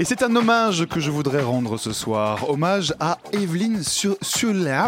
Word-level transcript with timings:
Et 0.00 0.04
c'est 0.04 0.22
un 0.22 0.36
hommage 0.36 0.86
que 0.86 1.00
je 1.00 1.10
voudrais 1.10 1.42
rendre 1.42 1.76
ce 1.76 1.92
soir. 1.92 2.48
Hommage 2.48 2.94
à 3.00 3.18
Evelyne 3.32 3.82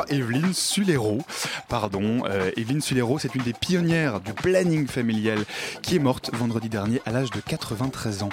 Evelyne 0.09 0.55
Sulero. 0.55 1.19
Pardon, 1.69 2.23
euh, 2.27 2.53
Evelyne 2.57 2.81
Sulero, 2.81 3.19
c'est 3.19 3.35
une 3.35 3.43
des 3.43 3.53
pionnières 3.53 4.21
du 4.21 4.33
planning 4.33 4.87
familial 4.87 5.41
qui 5.83 5.97
est 5.97 5.99
morte 5.99 6.31
vendredi 6.33 6.69
dernier 6.69 7.03
à 7.07 7.11
l'âge 7.11 7.31
de 7.31 7.41
93 7.41 8.23
ans. 8.23 8.29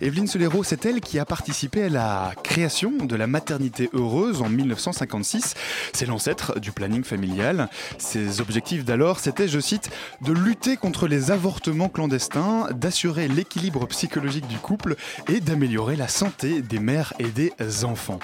Evelyne 0.00 0.26
Sulero, 0.26 0.64
c'est 0.64 0.86
elle 0.86 1.02
qui 1.02 1.18
a 1.18 1.26
participé 1.26 1.84
à 1.84 1.88
la 1.90 2.32
création 2.42 2.92
de 2.92 3.14
la 3.14 3.26
maternité 3.26 3.90
heureuse 3.92 4.40
en 4.40 4.48
1956. 4.48 5.52
C'est 5.92 6.06
l'ancêtre 6.06 6.58
du 6.58 6.72
planning 6.72 7.04
familial. 7.04 7.68
Ses 7.98 8.40
objectifs 8.40 8.86
d'alors, 8.86 9.20
c'était, 9.20 9.48
je 9.48 9.60
cite, 9.60 9.90
de 10.22 10.32
lutter 10.32 10.78
contre 10.78 11.08
les 11.08 11.30
avortements 11.30 11.90
clandestins, 11.90 12.68
d'assurer 12.72 13.28
l'équilibre 13.28 13.86
psychologique 13.88 14.46
du 14.46 14.56
couple 14.56 14.96
et 15.28 15.40
d'améliorer 15.40 15.94
la 15.94 16.08
santé 16.08 16.21
des 16.40 16.78
mères 16.78 17.12
et 17.18 17.26
des 17.26 17.52
enfants. 17.84 18.18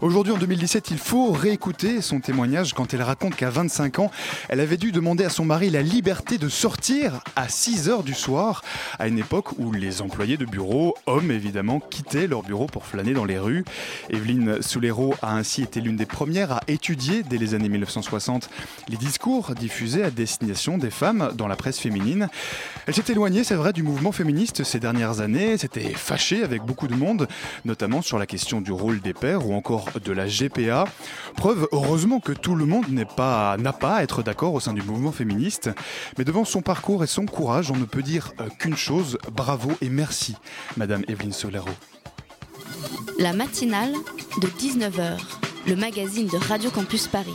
Aujourd'hui, 0.00 0.32
en 0.32 0.38
2017, 0.38 0.90
il 0.90 0.98
faut 0.98 1.30
réécouter 1.30 2.00
son 2.02 2.20
témoignage 2.20 2.72
quand 2.72 2.94
elle 2.94 3.02
raconte 3.02 3.36
qu'à 3.36 3.50
25 3.50 4.00
ans, 4.00 4.10
elle 4.48 4.60
avait 4.60 4.76
dû 4.76 4.92
demander 4.92 5.24
à 5.24 5.30
son 5.30 5.44
mari 5.44 5.70
la 5.70 5.82
liberté 5.82 6.38
de 6.38 6.48
sortir 6.48 7.22
à 7.36 7.48
6 7.48 7.88
heures 7.88 8.02
du 8.02 8.14
soir, 8.14 8.62
à 8.98 9.08
une 9.08 9.18
époque 9.18 9.58
où 9.58 9.72
les 9.72 10.02
employés 10.02 10.36
de 10.36 10.44
bureau, 10.44 10.96
hommes 11.06 11.30
évidemment, 11.30 11.80
quittaient 11.80 12.26
leur 12.26 12.42
bureau 12.42 12.66
pour 12.66 12.86
flâner 12.86 13.12
dans 13.12 13.24
les 13.24 13.38
rues. 13.38 13.64
Evelyne 14.10 14.60
Soulero 14.60 15.14
a 15.22 15.34
ainsi 15.34 15.62
été 15.62 15.80
l'une 15.80 15.96
des 15.96 16.06
premières 16.06 16.52
à 16.52 16.60
étudier, 16.66 17.22
dès 17.22 17.38
les 17.38 17.54
années 17.54 17.68
1960, 17.68 18.50
les 18.88 18.96
discours 18.96 19.54
diffusés 19.54 20.02
à 20.02 20.10
destination 20.10 20.78
des 20.78 20.90
femmes 20.90 21.30
dans 21.34 21.46
la 21.46 21.56
presse 21.56 21.78
féminine. 21.78 22.28
Elle 22.86 22.94
s'est 22.94 23.12
éloignée, 23.12 23.44
c'est 23.44 23.54
vrai, 23.54 23.72
du 23.72 23.82
mouvement 23.82 24.12
féministe 24.12 24.64
ces 24.64 24.80
dernières 24.80 25.20
années, 25.20 25.56
s'était 25.56 25.92
fâchée 25.94 26.42
avec 26.42 26.62
beaucoup 26.62 26.88
de 26.88 26.94
monde, 26.94 27.27
notamment 27.64 28.02
sur 28.02 28.18
la 28.18 28.26
question 28.26 28.60
du 28.60 28.72
rôle 28.72 29.00
des 29.00 29.14
pères 29.14 29.46
ou 29.46 29.54
encore 29.54 29.86
de 30.02 30.12
la 30.12 30.26
GPA. 30.26 30.84
Preuve, 31.36 31.68
heureusement, 31.72 32.20
que 32.20 32.32
tout 32.32 32.54
le 32.54 32.64
monde 32.64 32.88
n'a 32.88 33.04
pas 33.04 33.56
à 33.96 34.02
être 34.02 34.22
d'accord 34.22 34.54
au 34.54 34.60
sein 34.60 34.72
du 34.72 34.82
mouvement 34.82 35.12
féministe. 35.12 35.70
Mais 36.16 36.24
devant 36.24 36.44
son 36.44 36.62
parcours 36.62 37.04
et 37.04 37.06
son 37.06 37.26
courage, 37.26 37.70
on 37.70 37.76
ne 37.76 37.84
peut 37.84 38.02
dire 38.02 38.32
euh, 38.40 38.48
qu'une 38.58 38.76
chose, 38.76 39.18
bravo 39.32 39.72
et 39.80 39.88
merci, 39.88 40.36
Madame 40.76 41.02
Evelyne 41.08 41.32
Solero. 41.32 41.68
La 43.18 43.32
matinale 43.32 43.92
de 44.40 44.46
19h, 44.46 45.18
le 45.66 45.76
magazine 45.76 46.28
de 46.28 46.36
Radio 46.36 46.70
Campus 46.70 47.08
Paris. 47.08 47.34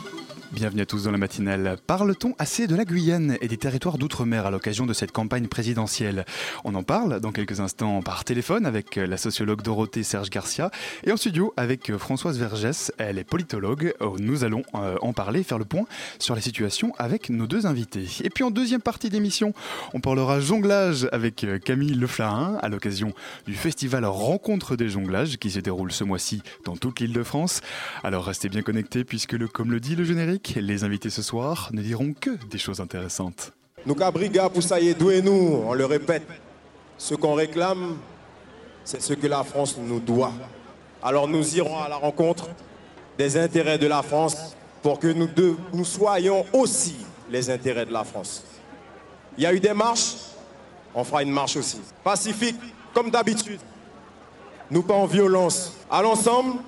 Bienvenue 0.53 0.83
à 0.83 0.85
tous 0.85 1.05
dans 1.05 1.11
la 1.11 1.17
matinale. 1.17 1.77
Parle-t-on 1.87 2.35
assez 2.37 2.67
de 2.67 2.75
la 2.75 2.85
Guyane 2.85 3.37
et 3.41 3.47
des 3.47 3.57
territoires 3.57 3.97
d'outre-mer 3.97 4.45
à 4.45 4.51
l'occasion 4.51 4.85
de 4.85 4.93
cette 4.93 5.11
campagne 5.11 5.47
présidentielle? 5.47 6.25
On 6.63 6.75
en 6.75 6.83
parle 6.83 7.19
dans 7.21 7.31
quelques 7.31 7.59
instants 7.59 8.03
par 8.03 8.23
téléphone 8.23 8.67
avec 8.67 8.97
la 8.97 9.17
sociologue 9.17 9.63
Dorothée 9.63 10.03
Serge 10.03 10.29
Garcia 10.29 10.69
et 11.05 11.11
en 11.11 11.17
studio 11.17 11.55
avec 11.57 11.97
Françoise 11.97 12.37
Vergès, 12.37 12.91
elle 12.99 13.17
est 13.17 13.23
politologue. 13.23 13.95
Nous 14.19 14.43
allons 14.43 14.61
euh, 14.75 14.95
en 15.01 15.11
parler, 15.11 15.41
faire 15.41 15.57
le 15.57 15.65
point 15.65 15.85
sur 16.19 16.35
la 16.35 16.41
situation 16.41 16.93
avec 16.99 17.31
nos 17.31 17.47
deux 17.47 17.65
invités. 17.65 18.05
Et 18.23 18.29
puis 18.29 18.43
en 18.43 18.51
deuxième 18.51 18.81
partie 18.81 19.09
d'émission, 19.09 19.55
on 19.95 20.01
parlera 20.01 20.39
jonglage 20.39 21.09
avec 21.11 21.43
euh, 21.45 21.57
Camille 21.57 21.95
Leflarin 21.95 22.59
à 22.61 22.69
l'occasion 22.69 23.11
du 23.47 23.55
festival 23.55 24.05
Rencontre 24.05 24.75
des 24.75 24.89
jonglages 24.89 25.37
qui 25.37 25.49
se 25.49 25.59
déroule 25.59 25.91
ce 25.91 26.03
mois-ci 26.03 26.43
dans 26.63 26.77
toute 26.77 26.99
l'île 26.99 27.13
de 27.13 27.23
France. 27.23 27.61
Alors 28.03 28.25
restez 28.25 28.49
bien 28.49 28.61
connectés 28.61 29.03
puisque, 29.03 29.47
comme 29.47 29.71
le 29.71 29.79
dit 29.79 29.95
le 29.95 30.03
générique, 30.03 30.42
les 30.55 30.83
invités 30.83 31.09
ce 31.09 31.21
soir 31.21 31.69
ne 31.73 31.81
diront 31.81 32.13
que 32.13 32.31
des 32.47 32.57
choses 32.57 32.79
intéressantes. 32.79 33.53
Nous 33.85 33.95
Cabriga, 33.95 34.49
pour 34.49 34.63
ça 34.63 34.79
y 34.79 34.95
nous, 35.21 35.63
on 35.65 35.73
le 35.73 35.85
répète. 35.85 36.23
Ce 36.97 37.15
qu'on 37.15 37.33
réclame, 37.33 37.97
c'est 38.83 39.01
ce 39.01 39.13
que 39.13 39.27
la 39.27 39.43
France 39.43 39.77
nous 39.77 39.99
doit. 39.99 40.31
Alors 41.01 41.27
nous 41.27 41.57
irons 41.57 41.79
à 41.79 41.89
la 41.89 41.97
rencontre 41.97 42.49
des 43.17 43.37
intérêts 43.37 43.77
de 43.77 43.87
la 43.87 44.01
France 44.01 44.55
pour 44.81 44.99
que 44.99 45.07
nous 45.07 45.29
nous 45.73 45.85
soyons 45.85 46.45
aussi 46.53 46.95
les 47.29 47.49
intérêts 47.49 47.85
de 47.85 47.93
la 47.93 48.03
France. 48.03 48.43
Il 49.37 49.43
y 49.43 49.47
a 49.47 49.53
eu 49.53 49.59
des 49.59 49.73
marches, 49.73 50.15
on 50.93 51.03
fera 51.03 51.23
une 51.23 51.31
marche 51.31 51.57
aussi. 51.57 51.81
Pacifique, 52.03 52.59
comme 52.93 53.09
d'habitude. 53.09 53.59
Nous 54.69 54.83
pas 54.83 54.93
en 54.93 55.05
violence. 55.05 55.73
Allons 55.89 56.11
ensemble, 56.11 56.59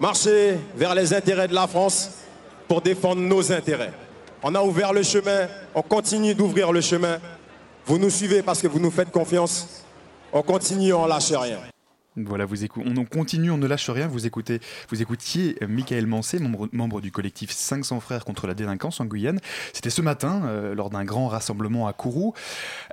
marcher 0.00 0.58
vers 0.74 0.94
les 0.94 1.12
intérêts 1.12 1.48
de 1.48 1.54
la 1.54 1.66
France 1.66 2.10
pour 2.68 2.82
défendre 2.82 3.22
nos 3.22 3.50
intérêts. 3.50 3.92
On 4.42 4.54
a 4.54 4.62
ouvert 4.62 4.92
le 4.92 5.02
chemin, 5.02 5.48
on 5.74 5.82
continue 5.82 6.34
d'ouvrir 6.34 6.70
le 6.70 6.80
chemin. 6.80 7.18
Vous 7.86 7.98
nous 7.98 8.10
suivez 8.10 8.42
parce 8.42 8.60
que 8.60 8.68
vous 8.68 8.78
nous 8.78 8.90
faites 8.90 9.10
confiance. 9.10 9.82
On 10.32 10.42
continue, 10.42 10.92
on 10.92 11.06
lâche 11.06 11.32
rien. 11.32 11.58
Voilà, 12.26 12.46
on 12.76 13.04
continue, 13.04 13.50
on 13.50 13.58
ne 13.58 13.66
lâche 13.66 13.90
rien. 13.90 14.08
Vous 14.08 14.26
écoutez, 14.26 14.60
vous 14.88 15.02
écoutiez 15.02 15.56
Michael 15.68 16.06
Mancé, 16.06 16.38
membre, 16.38 17.00
du 17.00 17.12
collectif 17.12 17.50
500 17.50 18.00
frères 18.00 18.24
contre 18.24 18.46
la 18.46 18.54
délinquance 18.54 19.00
en 19.00 19.04
Guyane. 19.04 19.40
C'était 19.72 19.90
ce 19.90 20.02
matin, 20.02 20.42
euh, 20.46 20.74
lors 20.74 20.90
d'un 20.90 21.04
grand 21.04 21.28
rassemblement 21.28 21.86
à 21.86 21.92
Kourou. 21.92 22.34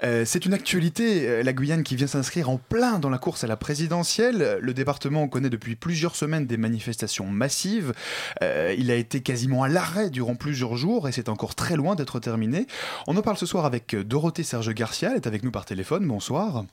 Euh, 0.04 0.24
c'est 0.26 0.46
une 0.46 0.54
actualité, 0.54 1.28
euh, 1.28 1.44
la 1.44 1.54
Guyane 1.54 1.84
qui 1.84 1.96
vient 1.96 2.08
s'inscrire 2.08 2.50
en 2.50 2.58
plein 2.58 3.00
dans 3.00 3.10
la 3.10 3.18
course 3.18 3.44
à 3.44 3.48
la 3.48 3.58
présidentielle. 3.58 4.60
Le 4.62 4.74
département 4.74 5.28
connaît 5.28 5.50
depuis 5.50 5.76
plusieurs 5.76 6.16
semaines 6.16 6.46
des 6.46 6.58
manifestations 6.58 7.28
massives. 7.28 7.94
Il 8.42 8.92
a 8.92 8.96
été 8.96 9.22
quasiment 9.22 9.64
à 9.64 9.68
l'arrêt 9.68 10.10
durant 10.10 10.36
plusieurs 10.36 10.76
jours 10.76 11.08
et 11.08 11.12
c'est 11.12 11.30
encore 11.30 11.56
très 11.56 11.76
loin 11.76 11.96
d'être 11.96 12.20
terminé. 12.20 12.68
On 13.08 13.18
en 13.18 13.22
parle 13.22 13.38
ce 13.38 13.46
soir 13.46 13.66
avec 13.66 13.96
Dorothée 13.96 14.44
Serge 14.44 14.74
Garcia, 14.74 15.12
elle 15.12 15.18
est 15.18 15.28
avec 15.28 15.44
nous 15.44 15.52
par 15.52 15.66
téléphone. 15.66 16.06
Bonsoir. 16.08 16.66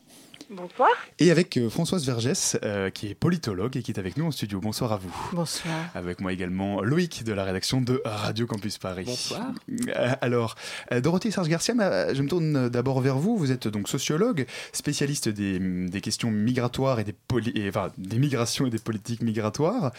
Bonsoir. 0.54 0.90
Et 1.18 1.30
avec 1.30 1.56
euh, 1.56 1.70
Françoise 1.70 2.04
Vergès, 2.04 2.58
euh, 2.62 2.90
qui 2.90 3.08
est 3.08 3.14
politologue 3.14 3.76
et 3.76 3.82
qui 3.82 3.90
est 3.90 3.98
avec 3.98 4.16
nous 4.18 4.26
en 4.26 4.30
studio. 4.30 4.60
Bonsoir 4.60 4.92
à 4.92 4.96
vous. 4.98 5.14
Bonsoir. 5.32 5.74
Avec 5.94 6.20
moi 6.20 6.32
également 6.32 6.82
Loïc 6.82 7.24
de 7.24 7.32
la 7.32 7.44
rédaction 7.44 7.80
de 7.80 8.02
Radio 8.04 8.46
Campus 8.46 8.76
Paris. 8.76 9.04
Bonsoir. 9.06 9.50
Euh, 9.96 10.10
alors, 10.20 10.56
euh, 10.92 11.00
Dorothée 11.00 11.30
Serge 11.30 11.48
Garcia, 11.48 11.74
ma- 11.74 12.12
je 12.12 12.20
me 12.22 12.28
tourne 12.28 12.68
d'abord 12.68 13.00
vers 13.00 13.16
vous. 13.16 13.36
Vous 13.38 13.50
êtes 13.50 13.66
donc 13.66 13.88
sociologue, 13.88 14.46
spécialiste 14.72 15.28
des, 15.30 15.58
des 15.58 16.00
questions 16.02 16.30
migratoires 16.30 17.00
et 17.00 17.04
des, 17.04 17.14
poli- 17.14 17.52
et, 17.54 17.68
enfin, 17.70 17.90
des 17.96 18.18
migrations 18.18 18.66
et 18.66 18.70
des 18.70 18.78
politiques 18.78 19.22
migratoires. 19.22 19.92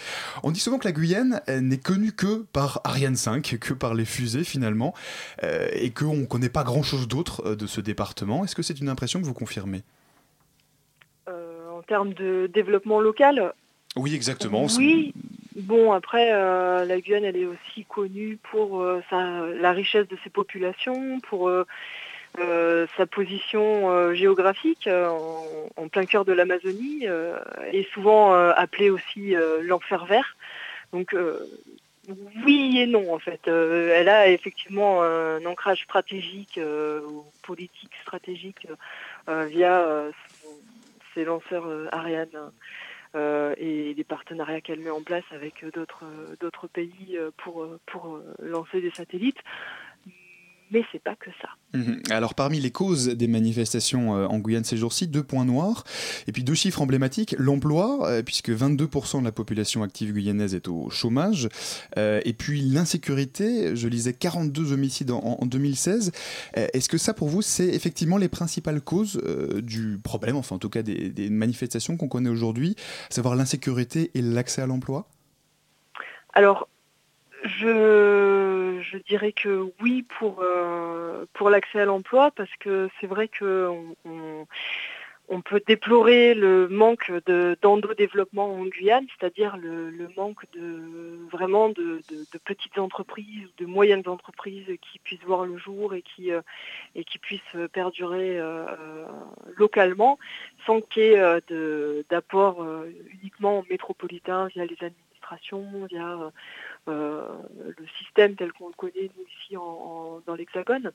On 0.43 0.51
dit 0.51 0.59
souvent 0.59 0.77
que 0.77 0.87
la 0.87 0.91
Guyane 0.91 1.41
n'est 1.49 1.77
connue 1.79 2.11
que 2.11 2.45
par 2.53 2.79
Ariane 2.83 3.15
5, 3.15 3.57
que 3.59 3.73
par 3.73 3.95
les 3.95 4.05
fusées 4.05 4.43
finalement, 4.43 4.93
euh, 5.43 5.67
et 5.73 5.89
qu'on 5.91 6.15
ne 6.17 6.25
connaît 6.25 6.49
pas 6.49 6.63
grand-chose 6.63 7.07
d'autre 7.07 7.55
de 7.55 7.65
ce 7.65 7.81
département. 7.81 8.43
Est-ce 8.45 8.55
que 8.55 8.61
c'est 8.61 8.79
une 8.79 8.89
impression 8.89 9.19
que 9.19 9.25
vous 9.25 9.33
confirmez? 9.33 9.81
Termes 11.83 12.13
de 12.13 12.47
développement 12.47 12.99
local, 12.99 13.53
Oui, 13.95 14.15
exactement. 14.15 14.65
oui. 14.77 15.13
Bon, 15.55 15.91
après, 15.91 16.31
euh, 16.33 16.83
la 16.83 16.99
Guyane, 16.99 17.25
elle 17.25 17.37
est 17.37 17.45
aussi 17.45 17.85
connue 17.85 18.39
pour 18.51 18.81
euh, 18.81 19.03
sa- 19.11 19.45
la 19.61 19.71
richesse 19.71 20.07
de 20.07 20.17
ses 20.23 20.31
populations, 20.31 21.19
pour 21.29 21.47
euh, 21.47 22.87
sa 22.97 23.05
position 23.05 24.13
géographique 24.15 24.87
en, 24.87 25.45
en 25.77 25.87
plein 25.89 26.05
cœur 26.07 26.25
de 26.25 26.33
l'Amazonie, 26.33 27.05
et 27.71 27.83
souvent 27.93 28.33
appelée 28.33 28.89
aussi 28.89 29.35
l'enfer 29.61 30.05
vert. 30.05 30.35
Donc, 30.91 31.15
oui 32.43 32.79
et 32.79 32.87
non, 32.87 33.13
en 33.13 33.19
fait. 33.19 33.47
Elle 33.47 34.09
a 34.09 34.29
effectivement 34.29 35.03
un 35.03 35.45
ancrage 35.45 35.83
stratégique 35.83 36.59
ou 36.59 37.23
politique 37.43 37.91
stratégique 38.01 38.67
via 39.27 39.85
ses 41.13 41.25
lanceurs 41.25 41.67
euh, 41.67 41.87
Ariane 41.91 42.51
euh, 43.15 43.53
et 43.57 43.93
les 43.93 44.03
partenariats 44.03 44.61
qu'elle 44.61 44.79
met 44.79 44.89
en 44.89 45.01
place 45.01 45.23
avec 45.31 45.63
euh, 45.63 45.71
d'autres 46.39 46.67
pays 46.67 47.17
pour, 47.37 47.67
lancer 48.39 48.81
des 48.81 48.91
satellites. 48.91 49.39
Mais 50.71 50.83
c'est 50.91 51.01
pas 51.01 51.15
que 51.15 51.29
ça. 51.41 51.49
Mhm. 51.77 52.01
Alors 52.09 52.35
parmi 52.35 52.59
les 52.59 52.71
causes 52.71 53.09
des 53.09 53.27
manifestations 53.27 54.15
euh, 54.15 54.25
en 54.27 54.39
Guyane 54.39 54.63
ces 54.63 54.77
jours-ci, 54.77 55.07
deux 55.07 55.23
points 55.23 55.45
noirs 55.45 55.83
et 56.27 56.31
puis 56.31 56.43
deux 56.43 56.53
chiffres 56.53 56.81
emblématiques, 56.81 57.35
l'emploi, 57.37 58.07
euh, 58.09 58.23
puisque 58.23 58.49
22% 58.49 59.19
de 59.19 59.25
la 59.25 59.31
population 59.31 59.83
active 59.83 60.13
guyanaise 60.13 60.55
est 60.55 60.67
au 60.67 60.89
chômage, 60.89 61.49
euh, 61.97 62.21
et 62.25 62.33
puis 62.33 62.61
l'insécurité, 62.61 63.75
je 63.75 63.87
lisais 63.87 64.13
42 64.13 64.71
homicides 64.73 65.11
en, 65.11 65.45
2016. 65.45 66.11
Est-ce 66.55 66.89
que 66.89 66.97
ça 66.97 67.13
pour 67.13 67.27
vous 67.27 67.41
c'est 67.41 67.67
effectivement 67.67 68.17
les 68.17 68.29
principales 68.29 68.81
causes 68.81 69.21
du 69.61 69.99
problème, 70.01 70.35
enfin 70.35 70.55
en 70.55 70.59
tout 70.59 70.69
cas 70.69 70.81
des, 70.81 71.09
des 71.09 71.29
manifestations 71.29 71.97
qu'on 71.97 72.07
connaît 72.07 72.29
aujourd'hui, 72.29 72.75
à 73.09 73.13
savoir 73.13 73.35
l'insécurité 73.35 74.11
et 74.13 74.21
l'accès 74.21 74.61
à 74.61 74.67
l'emploi? 74.67 75.07
Alors 76.33 76.67
je, 77.43 78.97
dirais 79.07 79.33
que 79.33 79.71
oui 79.81 80.03
pour, 80.03 80.41
euh, 80.41 81.25
pour 81.33 81.49
l'accès 81.49 81.81
à 81.81 81.85
l'emploi 81.85 82.31
parce 82.31 82.53
que 82.59 82.89
c'est 82.99 83.07
vrai 83.07 83.27
qu'on 83.27 83.95
on, 85.27 85.41
peut 85.41 85.61
déplorer 85.67 86.35
le 86.35 86.69
manque 86.69 87.11
d'endo-développement 87.61 88.53
en 88.53 88.65
Guyane, 88.65 89.07
c'est-à-dire 89.17 89.57
le, 89.57 90.07
manque 90.15 90.45
de 90.53 91.19
vraiment 91.31 91.69
de, 91.69 92.01
petites 92.45 92.77
entreprises, 92.77 93.49
de 93.57 93.65
moyennes 93.65 94.07
entreprises 94.07 94.67
qui 94.81 94.99
puissent 94.99 95.23
voir 95.25 95.45
le 95.45 95.57
jour 95.57 95.93
et 95.95 96.01
qui, 96.01 96.31
euh, 96.31 96.41
et 96.95 97.03
qui 97.03 97.17
puissent 97.17 97.41
perdurer 97.73 98.39
euh, 98.39 98.65
localement 99.57 100.17
sans 100.65 100.81
qu'il 100.81 101.03
y 101.03 101.05
ait 101.07 102.03
d'apport 102.09 102.65
uniquement 103.21 103.65
métropolitain 103.69 104.47
via 104.47 104.65
les 104.65 104.77
administrations, 104.81 105.02
via 105.89 106.31
euh, 106.87 107.27
le 107.77 107.87
système 107.99 108.35
tel 108.35 108.51
qu'on 108.53 108.67
le 108.67 108.73
connaît 108.73 109.09
nous 109.17 109.25
ici 109.41 109.55
dans 109.55 110.35
l'Hexagone. 110.35 110.91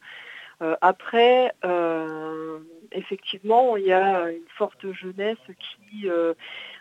Euh, 0.61 0.77
après, 0.81 1.53
euh, 1.65 2.59
effectivement, 2.93 3.77
il 3.77 3.87
y 3.87 3.93
a 3.93 4.31
une 4.31 4.49
forte 4.57 4.91
jeunesse 4.93 5.39
qui, 5.59 6.09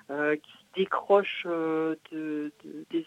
qui 0.10 0.58
décroche 0.76 1.48
des 2.12 2.52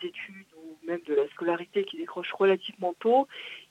études 0.03 0.47
ou 0.57 0.87
même 0.87 1.01
de 1.07 1.15
la 1.15 1.29
scolarité, 1.29 1.85
qui 1.85 1.97
décroche 1.97 2.33
relativement 2.33 2.95
tôt 2.99 3.29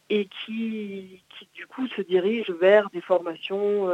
et 0.10 0.25
qui, 0.25 1.22
qui 1.30 1.48
du 1.54 1.68
coup 1.68 1.88
se 1.88 2.01
dirige 2.01 2.50
vers 2.50 2.89
des 2.89 3.01
formations 3.01 3.89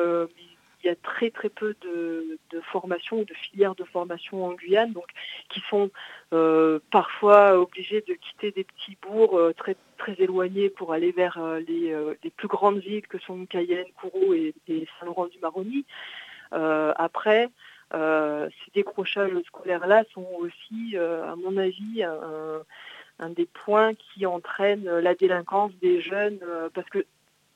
il 0.86 0.90
y 0.90 0.92
a 0.92 0.96
très 0.96 1.32
très 1.32 1.50
peu 1.50 1.76
de, 1.82 2.38
formations 2.72 3.20
ou 3.20 3.26
de 3.26 3.34
filières 3.34 3.76
de 3.76 3.84
formation 3.84 4.46
en 4.46 4.54
Guyane, 4.54 4.94
donc 4.94 5.08
qui 5.50 5.62
sont 5.70 5.90
euh, 6.34 6.80
parfois 6.92 7.60
obligés 7.60 8.02
de 8.08 8.14
quitter 8.14 8.52
des 8.52 8.64
petits 8.64 8.98
bourgs 9.02 9.38
euh, 9.38 9.54
très 9.54 9.76
très 9.98 10.14
éloignés 10.20 10.70
pour 10.70 10.94
aller 10.94 11.12
vers 11.12 11.38
euh, 11.40 11.60
les, 11.68 12.30
plus 12.30 12.48
grandes 12.48 12.80
villes 12.80 13.08
que 13.08 13.18
sont 13.18 13.46
Cayenne, 13.46 13.88
Kourou 14.00 14.34
et, 14.34 14.54
Saint-Laurent-du-Maroni. 15.00 15.86
après, 16.52 17.50
ces 17.92 18.72
décrochages 18.74 19.32
scolaires-là 19.48 20.04
sont 20.14 20.28
aussi, 20.40 20.98
à 20.98 21.36
mon 21.36 21.58
avis, 21.58 22.04
un, 22.04 23.30
des 23.30 23.46
points 23.46 23.94
qui 23.94 24.26
entraînent 24.26 24.90
la 24.90 25.16
délinquance 25.16 25.72
des 25.82 26.02
jeunes, 26.02 26.40
parce 26.74 26.90
que 26.90 27.06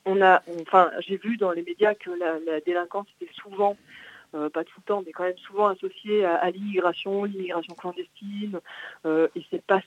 on 0.09 0.21
a, 0.21 0.41
enfin, 0.61 0.91
j'ai 1.07 1.17
vu 1.17 1.37
dans 1.37 1.51
les 1.51 1.61
médias 1.61 1.93
que 1.93 2.09
la, 2.09 2.59
délinquance 2.61 3.07
était 3.21 3.31
souvent, 3.41 3.77
euh, 4.35 4.49
pas 4.49 4.63
tout 4.63 4.79
le 4.79 4.83
temps, 4.83 5.03
mais 5.05 5.11
quand 5.11 5.23
même 5.23 5.37
souvent 5.37 5.67
associée 5.67 6.25
à, 6.25 6.49
l'immigration, 6.49 7.23
l'immigration 7.23 7.75
clandestine. 7.75 8.59
Euh, 9.05 9.27
et 9.35 9.43
c'est 9.51 9.63
pas 9.63 9.81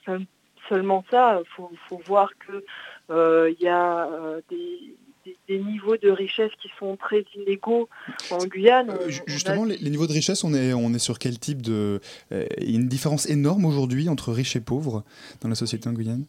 seulement 0.68 1.04
ça. 1.10 1.40
Il 1.44 1.78
faut, 1.88 2.00
voir 2.06 2.30
que 2.46 2.64
euh, 3.10 3.52
il 3.58 3.62
y 3.62 3.68
a 3.68 4.08
des, 4.48 5.58
niveaux 5.58 5.96
de 5.96 6.10
richesse 6.10 6.50
qui 6.60 6.70
sont 6.78 6.96
très 6.96 7.24
inégaux 7.36 7.88
en 8.30 8.44
Guyane. 8.46 8.96
justement, 9.26 9.64
les, 9.64 9.78
niveaux 9.90 10.06
de 10.06 10.12
richesse, 10.12 10.44
on 10.44 10.54
est, 10.54 10.72
on 10.72 10.92
est 10.94 10.98
sur 10.98 11.18
quel 11.18 11.38
type 11.38 11.62
de... 11.62 12.00
Il 12.30 12.70
y 12.70 12.74
a 12.74 12.78
une 12.78 12.88
différence 12.88 13.28
énorme 13.28 13.64
aujourd'hui 13.64 14.08
entre 14.08 14.32
riches 14.32 14.56
et 14.56 14.60
pauvres 14.60 15.04
dans 15.40 15.48
la 15.48 15.54
société 15.54 15.88
en 15.88 15.92
Guyane? 15.92 16.26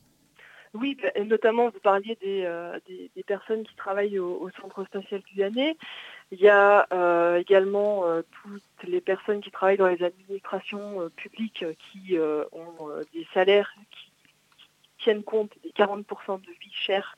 Oui, 0.73 0.97
bah, 1.01 1.23
notamment 1.23 1.69
vous 1.69 1.79
parliez 1.79 2.17
euh, 2.25 2.79
des, 2.87 3.11
des, 3.15 3.23
personnes 3.23 3.63
qui 3.63 3.75
travaillent 3.75 4.17
au, 4.17 4.49
centre 4.59 4.83
spatial 4.85 5.21
guyanais. 5.21 5.77
Il 6.31 6.39
y 6.39 6.49
a 6.49 6.87
euh, 6.91 7.37
également 7.37 8.05
euh, 8.05 8.23
toutes 8.41 8.89
les 8.89 9.01
personnes 9.01 9.41
qui 9.41 9.51
travaillent 9.51 9.77
dans 9.77 9.87
les 9.87 10.03
administrations 10.03 11.09
publiques 11.15 11.63
qui 11.77 12.17
ont 12.51 12.89
des 13.13 13.27
salaires 13.33 13.73
qui, 13.91 14.09
tiennent 14.99 15.23
compte 15.23 15.51
des 15.63 15.71
40% 15.71 16.39
de 16.39 16.47
vie 16.61 16.71
chère 16.71 17.17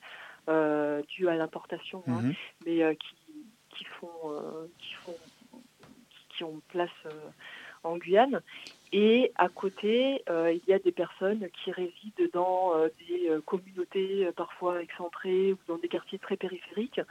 due 1.07 1.27
à 1.27 1.35
l'importation, 1.35 2.03
hein, 2.07 2.21
mhm. 2.23 2.33
mais 2.65 2.95
qui, 2.95 3.15
qui, 3.69 3.85
font, 3.85 4.09
qui, 4.79 4.93
font, 4.95 5.15
qui 6.29 6.43
ont 6.43 6.61
place 6.69 6.89
en 7.85 7.97
Guyane. 7.97 8.41
Et 8.91 9.31
à 9.35 9.49
côté, 9.49 10.23
euh, 10.29 10.53
il 10.53 10.61
y 10.69 10.73
a 10.73 10.79
des 10.79 10.91
personnes 10.91 11.47
qui 11.49 11.71
résident 11.71 12.29
dans 12.33 12.77
euh, 12.77 12.87
des 13.09 13.29
euh, 13.29 13.41
communautés 13.41 14.29
parfois 14.37 14.81
excentrées 14.81 15.51
ou 15.51 15.57
dans 15.67 15.77
des 15.77 15.87
quartiers 15.87 16.19
très 16.19 16.37
périphériques 16.37 17.01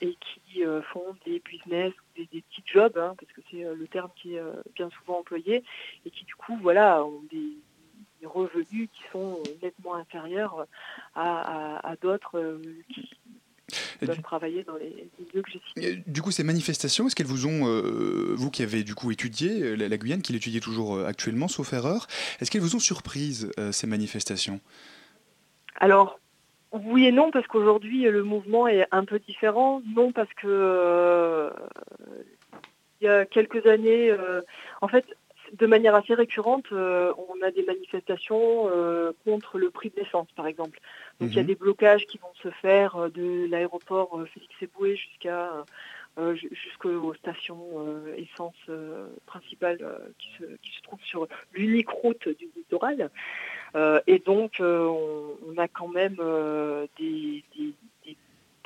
et 0.00 0.16
qui 0.16 0.64
font 0.92 1.14
des 1.24 1.38
business 1.38 1.92
ou 1.92 2.20
des, 2.32 2.42
petits 2.42 2.64
jobs, 2.66 2.98
hein, 2.98 3.14
parce 3.16 3.30
que 3.32 3.40
c'est 3.48 3.62
le 3.62 3.86
terme 3.86 4.10
qui 4.16 4.34
est 4.34 4.42
bien 4.74 4.90
souvent 4.90 5.20
employé, 5.20 5.62
et 6.04 6.10
qui 6.10 6.24
du 6.24 6.34
coup 6.34 6.58
voilà, 6.60 7.04
ont 7.04 7.22
des, 7.30 8.26
revenus 8.26 8.88
qui 8.92 9.02
sont 9.12 9.40
nettement 9.62 9.94
inférieurs 9.94 10.66
à, 11.14 11.78
à 11.88 11.94
d'autres 11.94 12.60
qui, 12.92 13.08
peuvent 14.00 14.22
travailler 14.22 14.64
dans 14.64 14.76
les 14.76 15.08
milieux 15.18 15.42
que 15.42 15.50
j'ai 15.50 15.60
cités. 15.68 16.02
Du 16.06 16.22
coup, 16.22 16.30
ces 16.30 16.44
manifestations, 16.44 17.06
est-ce 17.06 17.14
qu'elles 17.14 17.26
vous 17.26 17.46
ont, 17.46 17.66
euh, 17.66 18.34
vous 18.34 18.50
qui 18.50 18.62
avez 18.62 18.82
du 18.82 18.94
coup 18.94 19.10
étudié 19.10 19.62
euh, 19.62 19.74
la, 19.76 19.96
Guyane, 19.96 20.22
qui 20.22 20.32
l'étudiez 20.32 20.60
toujours 20.60 20.96
euh, 20.96 21.06
actuellement, 21.06 21.48
sauf 21.48 21.72
erreur, 21.72 22.06
est-ce 22.40 22.50
qu'elles 22.50 22.62
vous 22.62 22.76
ont 22.76 22.80
surprise 22.80 23.50
ces 23.72 23.86
manifestations? 23.86 24.60
Alors, 25.76 26.18
oui 26.72 27.06
et 27.06 27.12
non, 27.12 27.30
parce 27.30 27.46
qu'aujourd'hui 27.46 28.02
le 28.04 28.22
mouvement 28.22 28.68
est 28.68 28.86
un 28.90 29.04
peu 29.04 29.18
différent. 29.18 29.82
Non, 29.94 30.12
parce 30.12 30.32
que 30.34 31.50
il 33.00 33.04
y 33.04 33.08
a 33.08 33.24
quelques 33.26 33.64
années, 33.66 34.12
en 34.80 34.88
fait, 34.88 35.04
de 35.52 35.66
manière 35.66 35.94
assez 35.94 36.14
récurrente, 36.14 36.66
on 36.72 37.42
a 37.42 37.50
des 37.50 37.64
manifestations 37.64 38.70
contre 39.24 39.58
le 39.58 39.70
prix 39.70 39.90
de 39.90 40.00
l'essence, 40.00 40.28
par 40.36 40.46
exemple. 40.46 40.80
Donc 41.20 41.30
il 41.30 41.36
y 41.36 41.38
a 41.38 41.42
mhm. 41.42 41.48
des 41.48 41.54
blocages 41.54 42.06
qui 42.06 42.18
vont 42.18 42.32
se 42.42 42.50
faire 42.50 42.96
euh, 42.96 43.08
de 43.08 43.46
l'aéroport 43.50 44.18
euh, 44.18 44.26
Félix 44.26 44.54
Eboué 44.62 44.96
jusqu'à 44.96 45.64
euh, 46.18 46.34
jusqu'aux 46.34 47.14
stations 47.14 47.84
essence 48.16 48.56
principales 49.26 49.78
qui 50.18 50.30
se, 50.36 50.44
qui, 50.62 50.72
se, 50.72 50.82
trouvent 50.82 51.04
sur 51.04 51.28
l'unique 51.52 51.90
route 51.90 52.28
du 52.28 52.48
littoral. 52.56 53.10
et 54.08 54.18
donc 54.18 54.56
on, 54.60 55.54
a 55.56 55.68
quand 55.68 55.86
même 55.86 56.16
des, 56.98 57.44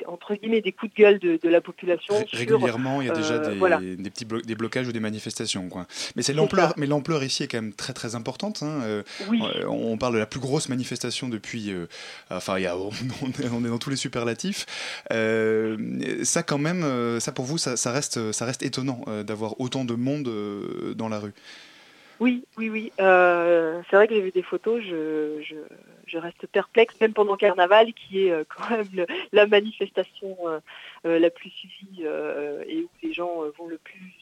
entre 0.07 0.35
guillemets 0.35 0.61
des 0.61 0.71
coups 0.71 0.93
de 0.93 0.97
gueule 0.97 1.19
de, 1.19 1.49
la 1.49 1.61
population. 1.61 2.15
Régulièrement, 2.31 3.01
il 3.01 3.07
y 3.07 3.11
a 3.11 3.13
déjà 3.13 3.35
euh, 3.35 3.95
des, 3.97 4.09
petits 4.09 4.25
des 4.25 4.55
blocages 4.55 4.87
ou 4.87 4.91
des 4.91 4.99
manifestations. 4.99 5.69
Quoi. 5.69 5.85
Mais 6.15 6.23
c'est 6.23 6.33
l'ampleur, 6.33 6.73
mais 6.77 6.87
l'ampleur 6.87 7.23
ici 7.23 7.43
est 7.43 7.47
quand 7.47 7.61
même 7.61 7.73
très 7.73 7.93
très 7.93 8.15
importante. 8.15 8.63
Hein. 8.63 8.81
Euh, 8.83 9.03
euh, 9.31 9.65
on 9.67 9.97
parle 9.97 10.13
de 10.13 10.19
la 10.19 10.25
plus 10.25 10.39
grosse 10.39 10.69
manifestation 10.69 11.29
depuis. 11.29 11.73
enfin, 12.29 12.57
il 12.57 12.63
y 12.63 12.67
a, 12.67 12.75
on, 12.77 13.65
est, 13.65 13.69
dans 13.69 13.77
tous 13.77 13.89
les 13.89 13.95
superlatifs. 13.95 14.65
ça 15.09 16.43
quand 16.43 16.57
même, 16.57 17.19
ça 17.19 17.31
pour 17.31 17.45
vous, 17.45 17.57
ça, 17.57 17.77
ça 17.77 17.91
reste, 17.91 18.31
ça 18.31 18.45
reste 18.45 18.63
étonnant 18.63 19.05
d'avoir 19.25 19.59
autant 19.59 19.85
de 19.85 19.93
monde 19.93 20.29
dans 20.95 21.09
la 21.09 21.19
rue. 21.19 21.33
Oui, 22.19 22.45
oui, 22.57 22.69
oui. 22.69 22.91
Euh, 23.01 23.81
c'est 23.89 23.95
vrai 23.95 24.07
que 24.07 24.15
j'ai 24.15 24.21
vu 24.21 24.31
des 24.31 24.43
photos, 24.43 24.81
je, 24.81 25.41
je, 25.41 25.55
reste 26.17 26.47
perplexe, 26.47 26.95
même 27.01 27.13
pendant 27.13 27.35
Carnaval, 27.35 27.93
qui 27.93 28.25
est 28.25 28.31
euh, 28.31 28.43
quand 28.47 28.69
même 28.69 29.05
la 29.31 29.47
manifestation 29.47 30.37
euh, 31.05 31.19
la 31.19 31.29
plus 31.29 31.49
suivie 31.49 32.03
et 32.03 32.81
où 32.81 32.89
les 33.01 33.13
gens 33.13 33.41
vont 33.57 33.67
le 33.67 33.77
plus 33.77 34.13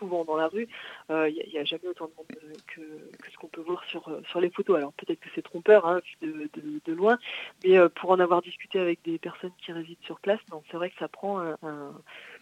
souvent 0.00 0.24
dans 0.24 0.36
la 0.36 0.48
rue, 0.48 0.66
il 1.08 1.14
euh, 1.14 1.30
n'y 1.30 1.58
a, 1.58 1.64
jamais 1.64 1.86
autant 1.86 2.06
de 2.06 2.12
monde 2.16 2.26
euh, 2.42 2.52
que, 2.74 3.30
ce 3.30 3.36
qu'on 3.36 3.48
peut 3.48 3.60
voir 3.60 3.84
sur, 3.84 4.08
euh, 4.08 4.22
sur 4.30 4.40
les 4.40 4.50
photos. 4.50 4.76
Alors 4.78 4.92
peut-être 4.94 5.20
que 5.20 5.28
c'est 5.34 5.42
trompeur 5.42 5.86
hein, 5.86 6.00
de, 6.22 6.92
loin, 6.92 7.18
mais 7.64 7.76
pour 7.90 8.10
en 8.10 8.18
avoir 8.18 8.42
discuté 8.42 8.80
avec 8.80 9.00
des 9.04 9.18
personnes 9.18 9.52
qui 9.64 9.72
résident 9.72 10.00
sur 10.02 10.18
place, 10.18 10.40
c'est 10.70 10.76
vrai 10.76 10.90
que 10.90 10.96
ça 10.98 11.08
prend 11.08 11.40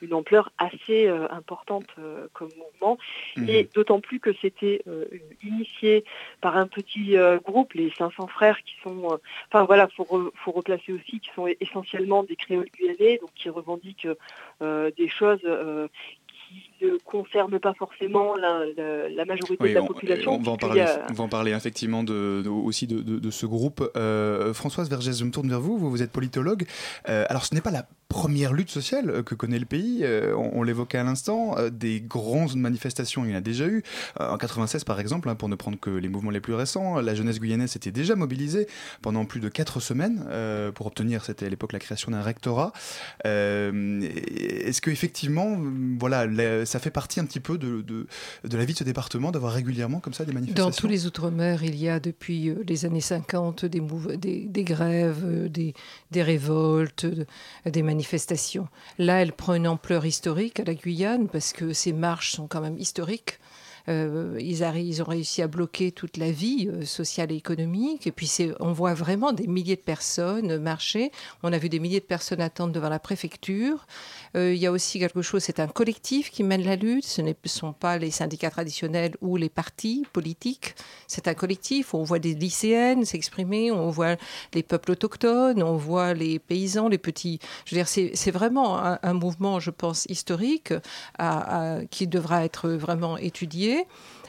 une 0.01 0.15
ampleur 0.15 0.51
assez 0.57 1.09
importante 1.09 1.87
comme 2.33 2.49
mouvement, 2.57 2.99
mhm. 3.37 3.49
et 3.49 3.69
d'autant 3.75 4.01
plus 4.01 4.21
que 4.21 4.33
c'était 4.41 4.83
initié 5.43 6.05
par 6.41 6.57
un 6.57 6.67
petit 6.67 7.17
groupe, 7.45 7.75
les 7.75 7.91
500 7.91 8.27
frères, 8.29 8.59
qui 8.63 8.75
sont, 8.83 9.19
enfin 9.49 9.65
voilà, 9.65 9.89
faut, 9.89 10.33
faut 10.35 10.53
replacer 10.53 10.93
aussi, 10.93 11.21
qui 11.21 11.31
sont 11.35 11.47
essentiellement 11.61 12.23
des 12.23 12.37
créoles 12.37 12.71
guyanais, 12.75 13.19
donc 13.19 13.31
qui 13.35 13.51
revendiquent 13.51 14.09
des 14.63 15.09
choses 15.09 15.43
qui 16.49 16.68
ne 16.83 16.99
concerne 17.05 17.59
pas 17.59 17.75
forcément 17.75 18.37
la, 18.37 18.65
la, 19.09 19.25
majorité 19.25 19.69
de 19.69 19.75
la 19.75 19.83
population. 19.83 20.35
On 20.35 20.43
va, 20.43 20.53
en 20.53 20.57
parler, 20.57 20.85
on 21.11 21.13
va 21.13 21.25
en 21.25 21.29
parler 21.29 21.53
effectivement 21.53 22.03
de, 22.03 22.47
aussi 22.49 22.87
de, 22.87 23.01
de, 23.01 23.31
ce 23.31 23.47
groupe. 23.47 23.91
Euh, 23.97 24.53
Françoise 24.55 24.89
Vergès, 24.89 25.19
je 25.19 25.25
me 25.25 25.31
tourne 25.31 25.49
vers 25.49 25.61
vous, 25.61 25.79
vous, 25.79 25.91
vous 25.91 26.03
êtes 26.03 26.13
politologue. 26.13 26.67
Euh, 27.09 27.25
alors 27.29 27.45
ce 27.45 27.55
n'est 27.55 27.61
pas 27.61 27.71
la 27.71 27.87
première 28.09 28.55
lutte 28.55 28.71
sociale 28.71 29.23
que 29.23 29.35
connaît 29.35 29.59
le 29.59 29.67
pays, 29.67 30.01
euh, 30.03 30.35
on, 30.35 30.63
l'évoquait 30.63 30.97
à 30.97 31.05
l'instant, 31.05 31.57
des 31.71 32.01
grandes 32.01 32.57
manifestations, 32.57 33.25
il 33.25 33.33
y 33.33 33.35
en 33.35 33.37
a 33.37 33.43
déjà 33.43 33.67
eu. 33.67 33.83
en 34.19 34.39
96 34.39 34.85
par 34.85 34.99
exemple, 34.99 35.29
hein, 35.29 35.35
pour 35.35 35.49
ne 35.49 35.57
prendre 35.57 35.79
que 35.79 35.91
les 35.91 36.09
mouvements 36.09 36.31
les 36.31 36.41
plus 36.41 36.55
récents, 36.55 37.01
la 37.01 37.15
jeunesse 37.15 37.39
guyanaise 37.39 37.73
s'était 37.73 37.91
déjà 37.91 38.17
mobilisée 38.17 38.67
pendant 39.03 39.27
plus 39.27 39.41
de 39.41 39.49
4 39.49 39.81
semaines 39.81 40.25
pour 40.75 40.87
obtenir, 40.87 41.25
c'était 41.25 41.47
à 41.47 41.49
l'époque 41.49 41.73
la 41.73 41.79
création 41.79 42.13
d'un 42.13 42.23
rectorat. 42.23 42.73
Est-ce 43.25 44.81
que 44.81 44.91
effectivement, 44.91 45.59
voilà, 45.99 46.27
ça 46.69 46.79
fait 46.79 46.91
partie 46.91 47.21
un 47.21 47.25
petit 47.25 47.41
peu 47.41 47.59
de, 47.59 47.83
de, 47.83 48.07
la 48.57 48.65
vie 48.65 48.73
de 48.73 48.79
ce 48.79 48.85
département 48.85 49.31
d'avoir 49.31 49.53
régulièrement 49.53 50.01
comme 50.01 50.13
ça 50.15 50.25
des 50.25 50.33
manifestations 50.33 50.69
Dans 50.69 50.75
tous 50.75 50.87
les 50.87 51.07
Outre-mer, 51.07 51.65
il 51.65 51.77
y 51.77 51.89
a 51.89 51.99
depuis 52.01 52.51
euh, 52.51 52.63
les 52.67 52.85
années 52.85 53.01
50 53.01 53.65
des, 53.65 53.83
des, 54.17 54.45
des 54.45 54.65
grèves, 54.65 55.25
euh, 55.25 55.49
des, 55.49 55.75
des 56.11 56.23
révoltes, 56.23 57.07
des 57.65 57.83
manifestations. 57.83 58.69
Là, 58.99 59.23
elle 59.23 59.33
prend 59.33 59.55
une 59.55 59.67
ampleur 59.67 60.07
historique 60.07 60.61
à 60.61 60.65
la 60.65 60.75
Guyane 60.75 61.29
parce 61.29 61.53
que 61.53 61.73
ces 61.73 61.93
marches 61.93 62.33
sont 62.33 62.47
quand 62.47 62.61
même 62.61 62.79
historiques. 62.79 63.39
Euh, 63.89 64.37
ils, 64.39 64.63
ont 65.03 65.05
réussi 65.05 65.43
à 65.43 65.47
bloquer 65.47 65.93
toute 65.93 66.17
la 66.17 66.31
vie 66.31 66.69
euh, 66.69 66.85
sociale 66.85 67.33
et 67.33 67.37
économique. 67.37 68.07
Et 68.07 68.13
puis 68.13 68.31
on 68.61 68.73
voit 68.73 68.95
vraiment 68.95 69.33
des 69.33 69.47
milliers 69.47 69.77
de 69.77 69.81
personnes 69.81 70.59
marcher. 70.59 71.11
On 71.43 71.53
a 71.53 71.59
vu 71.59 71.69
des 71.69 71.81
milliers 71.81 72.01
de 72.01 72.05
personnes 72.05 72.41
attendre 72.41 72.73
devant 72.73 72.89
la 72.89 72.99
préfecture. 72.99 73.87
Euh, 74.37 74.53
il 74.53 74.61
y 74.61 74.67
a 74.67 74.73
aussi 74.73 74.99
quelque 74.99 75.23
chose, 75.23 75.43
c'est 75.43 75.61
un 75.61 75.69
collectif 75.69 76.31
qui 76.31 76.43
mène 76.43 76.65
la 76.65 76.77
lutte. 76.77 77.07
Ce 77.07 77.23
ne 77.23 77.33
sont 77.47 77.73
pas 77.73 77.99
les 77.99 78.11
syndicats 78.11 78.51
traditionnels 78.51 79.17
ou 79.23 79.37
les 79.37 79.49
partis 79.49 80.05
politiques. 80.13 80.75
C'est 81.07 81.29
un 81.29 81.35
collectif. 81.35 81.95
On 81.95 82.03
voit 82.03 82.19
des 82.19 82.35
lycéennes 82.35 83.05
s'exprimer, 83.05 83.71
on 83.71 83.89
voit 83.91 84.17
les 84.53 84.63
peuples 84.63 84.91
autochtones, 84.91 85.63
on 85.63 85.77
voit 85.77 86.13
les 86.13 86.39
paysans, 86.39 86.89
les 86.89 86.99
petits. 86.99 87.39
Je 87.65 87.75
veux 87.75 87.83
dire, 87.83 87.89
c'est 87.89 88.31
vraiment 88.31 88.79
un, 88.79 89.13
mouvement, 89.15 89.61
je 89.61 89.71
pense, 89.71 90.05
historique 90.07 90.75
qui 91.91 92.07
devra 92.07 92.45
être 92.45 92.69
vraiment 92.71 93.17
étudié 93.17 93.78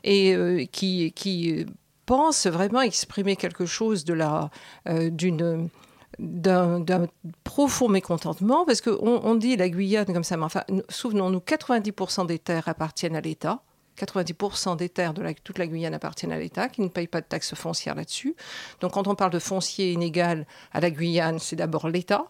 et 0.03 0.35
euh, 0.35 0.65
qui, 0.71 1.11
qui 1.13 1.65
pense 2.05 2.47
vraiment 2.47 2.81
exprimer 2.81 3.35
quelque 3.35 3.65
chose 3.65 4.05
de 4.05 4.13
la, 4.13 4.49
euh, 4.87 5.09
d'une 5.09 5.69
d'un 6.17 7.07
profond 7.45 7.87
mécontentement, 7.87 8.65
parce 8.65 8.81
qu'on 8.81 9.21
on 9.23 9.35
dit 9.35 9.55
la 9.55 9.69
Guyane 9.69 10.07
comme 10.07 10.23
ça, 10.23 10.35
mais 10.35 10.43
enfin, 10.43 10.63
souvenons-nous, 10.89 11.39
90% 11.39 12.25
des 12.25 12.39
terres 12.39 12.67
appartiennent 12.67 13.15
à 13.15 13.21
l'État. 13.21 13.61
90% 13.97 14.77
des 14.77 14.89
terres 14.89 15.13
de 15.13 15.21
la, 15.21 15.33
toute 15.33 15.57
la 15.57 15.67
Guyane 15.67 15.93
appartiennent 15.93 16.31
à 16.31 16.39
l'État, 16.39 16.69
qui 16.69 16.81
ne 16.81 16.87
paye 16.87 17.07
pas 17.07 17.21
de 17.21 17.25
taxes 17.25 17.53
foncières 17.53 17.95
là-dessus. 17.95 18.35
Donc 18.79 18.93
quand 18.93 19.07
on 19.07 19.15
parle 19.15 19.31
de 19.31 19.39
foncier 19.39 19.91
inégal 19.91 20.45
à 20.71 20.79
la 20.79 20.89
Guyane, 20.89 21.39
c'est 21.39 21.55
d'abord 21.55 21.89
l'État. 21.89 22.25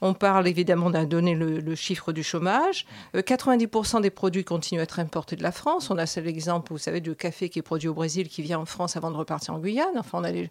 On 0.00 0.14
parle 0.14 0.48
évidemment 0.48 0.90
d'un 0.90 1.04
donné 1.04 1.34
le, 1.34 1.74
chiffre 1.74 2.12
du 2.12 2.22
chômage. 2.22 2.86
90% 3.14 3.96
euh, 3.96 4.00
des 4.00 4.10
produits 4.10 4.44
continuent 4.44 4.80
à 4.80 4.84
être 4.84 4.98
importés 5.00 5.36
de 5.36 5.42
la 5.42 5.52
France. 5.52 5.90
On 5.90 5.98
a 5.98 6.06
cet 6.06 6.26
exemple, 6.26 6.72
vous 6.72 6.78
savez, 6.78 7.00
du 7.00 7.14
café 7.14 7.48
qui 7.48 7.58
est 7.58 7.62
produit 7.62 7.88
au 7.88 7.94
Brésil, 7.94 8.28
qui 8.28 8.42
vient 8.42 8.58
en 8.58 8.64
France 8.64 8.96
avant 8.96 9.10
de 9.10 9.16
repartir 9.16 9.54
en 9.54 9.58
Guyane. 9.58 9.86
Enfin, 9.96 10.18
on 10.20 10.24
a 10.24 10.30
les, 10.30 10.50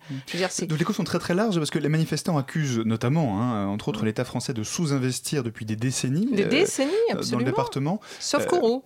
Donc 0.67 0.79
les 0.79 0.85
causes 0.85 0.95
sont 0.95 1.03
très 1.03 1.19
très 1.19 1.33
larges 1.33 1.57
parce 1.57 1.69
que 1.69 1.79
les 1.79 1.89
manifestants 1.89 2.37
accusent 2.37 2.79
notamment, 2.79 3.41
hein, 3.41 3.67
entre 3.67 3.89
autres, 3.89 4.05
l'État 4.05 4.25
français 4.25 4.53
de 4.53 4.63
sous-investir 4.63 5.43
depuis 5.43 5.65
des 5.65 5.75
décennies. 5.75 6.29
Des 6.31 6.43
euh, 6.43 6.61
absolument. 6.63 7.31
Dans 7.31 7.37
le 7.37 7.45
département. 7.45 7.99
Sauf 8.19 8.45
Kourou. 8.45 8.83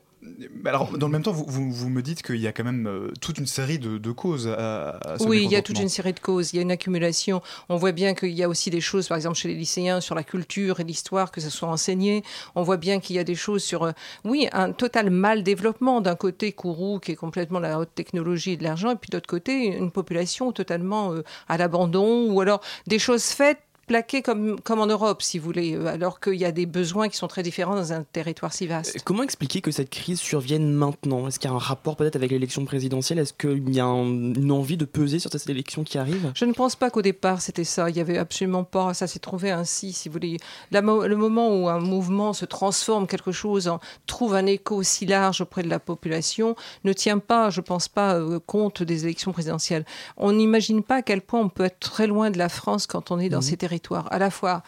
Alors, 0.65 0.98
dans 0.98 1.07
le 1.07 1.12
même 1.12 1.24
temps, 1.24 1.31
vous, 1.31 1.72
vous, 1.72 1.89
me 1.89 2.01
dites 2.01 2.22
qu'il 2.22 2.38
y 2.38 2.48
a 2.48 2.51
quand 2.51 2.63
même 2.63 2.88
euh, 2.88 3.12
toute 3.22 3.38
une 3.38 3.46
série 3.46 3.79
de, 3.79 4.12
causes 4.12 4.48
à, 4.48 4.89
à 4.89 5.17
Oui, 5.22 5.43
il 5.43 5.51
y 5.51 5.55
a 5.55 5.62
toute 5.62 5.79
une 5.79 5.89
série 5.89 6.13
de 6.13 6.19
causes. 6.19 6.53
Il 6.53 6.57
y 6.57 6.60
a 6.60 6.62
une 6.62 6.72
accumulation. 6.72 7.41
On 7.69 7.77
voit 7.77 7.91
bien 7.91 8.13
qu'il 8.13 8.31
y 8.31 8.43
a 8.43 8.50
aussi 8.50 8.69
des 8.69 8.81
choses, 8.81 9.07
par 9.07 9.17
exemple, 9.17 9.38
chez 9.38 9.48
les 9.48 9.55
lycéens, 9.55 10.01
sur 10.01 10.15
la 10.15 10.24
culture 10.24 10.79
et 10.79 10.84
l'histoire, 10.84 11.31
que 11.31 11.41
ce 11.41 11.50
soit 11.50 11.69
enseigné. 11.69 12.24
On 12.55 12.63
voit 12.63 12.77
bien 12.77 13.00
qu'il 13.00 13.15
y 13.15 13.19
a 13.19 13.24
des 13.24 13.36
choses 13.36 13.63
sur, 13.63 13.84
euh, 13.84 13.91
oui, 14.24 14.48
un 14.51 14.72
total 14.72 15.10
mal 15.10 15.43
développement. 15.43 16.01
D'un 16.01 16.15
côté, 16.15 16.51
Kourou, 16.51 17.00
qui 17.00 17.12
est 17.12 17.15
complètement 17.15 17.60
la 17.60 17.79
haute 17.79 17.93
technologie 17.96 18.51
et 18.53 18.57
de 18.57 18.63
l'argent, 18.63 18.91
et 18.91 18.96
puis 18.96 19.10
d'autre 19.10 19.27
côté, 19.27 19.77
une 19.77 19.91
population 19.91 20.51
totalement 20.51 21.13
euh, 21.13 21.24
à 21.48 21.57
l'abandon, 21.57 22.31
ou 22.31 22.41
alors 22.41 22.62
des 22.88 23.00
choses 23.00 23.24
faites 23.24 23.60
plaqué 23.88 24.22
comme, 24.22 24.60
comme 24.60 24.79
en 24.79 24.86
Europe, 24.86 25.22
si 25.22 25.39
vous 25.39 25.46
voulez, 25.46 25.74
euh, 25.74 25.88
alors 25.88 26.20
qu'il 26.20 26.36
y 26.36 26.46
a 26.46 26.51
des 26.51 26.65
besoins 26.65 27.08
qui 27.08 27.15
sont 27.15 27.27
très 27.27 27.41
différents 27.41 27.75
dans 27.75 27.94
un 27.94 28.03
territoire 28.03 28.53
si 28.53 28.67
vaste. 28.67 29.01
Comment 29.06 29.24
expliquer 29.24 29.62
que 29.62 29.72
cette 29.72 29.89
crise 29.89 30.20
survienne 30.20 30.74
maintenant? 30.74 31.27
Est-ce 31.27 31.39
qu'il 31.39 31.50
y 31.50 31.53
a 31.53 31.56
un 31.56 31.60
rapport 31.60 31.96
peut-être 31.96 32.17
avec 32.17 32.29
l'élection 32.29 32.65
présidentielle? 32.65 33.17
Est-ce 33.17 33.34
qu'il 33.34 33.74
y 33.74 33.79
a 33.79 33.86
une 33.86 34.51
envie 34.51 34.77
de 34.77 34.86
peser 34.86 35.20
sur 35.20 35.32
cette 35.32 35.50
élection 35.50 35.84
qui 35.84 35.98
arrive? 35.98 36.32
Je 36.36 36.46
ne 36.46 36.51
pense 36.51 36.75
pas 36.75 36.89
qu'au 36.89 37.01
départ 37.01 37.41
c'était 37.41 37.63
ça. 37.63 37.89
Il 37.89 37.96
y 37.96 38.01
avait 38.01 38.17
absolument 38.17 38.65
pas. 38.65 38.94
Ça 38.94 39.08
s'est 39.08 39.20
trouvé 39.20 39.51
ainsi, 39.51 39.94
si 39.94 40.10
vous 40.10 40.13
voulez. 40.13 40.38
le 40.72 41.15
moment 41.15 41.56
où 41.56 41.70
un 41.70 41.79
mouvement 41.79 42.34
se 42.34 42.46
transforme, 42.46 43.08
quelque 43.08 43.32
chose 43.32 43.70
en, 43.70 43.79
trouve 44.06 44.36
un 44.36 44.46
écho 44.46 44.75
aussi 44.75 45.06
large 45.06 45.39
auprès 45.39 45.63
de 45.63 45.70
la 45.70 45.79
population, 45.79 46.56
ne 46.84 46.91
tient 46.91 47.20
pas, 47.20 47.50
je 47.50 47.62
pense 47.62 47.88
pas, 47.88 48.15
euh, 48.15 48.39
compte 48.46 48.84
des 48.84 49.06
élections 49.06 49.32
présidentielles. 49.32 49.86
On 50.17 50.34
n'imagine 50.34 50.84
pas 50.84 50.96
à 50.96 51.01
quel 51.01 51.22
point 51.22 51.39
on 51.39 51.50
peut 51.50 51.63
être 51.63 51.79
très 51.79 52.08
loin 52.08 52.32
de 52.32 52.38
la 52.38 52.50
France 52.50 52.86
quand 52.86 53.12
on 53.12 53.20
est 53.20 53.29
dans 53.29 53.39
mmh. 53.39 53.44
ces 53.44 53.58
territoires 53.58 53.76
à 54.10 54.19
la 54.19 54.29
fois 54.29 54.63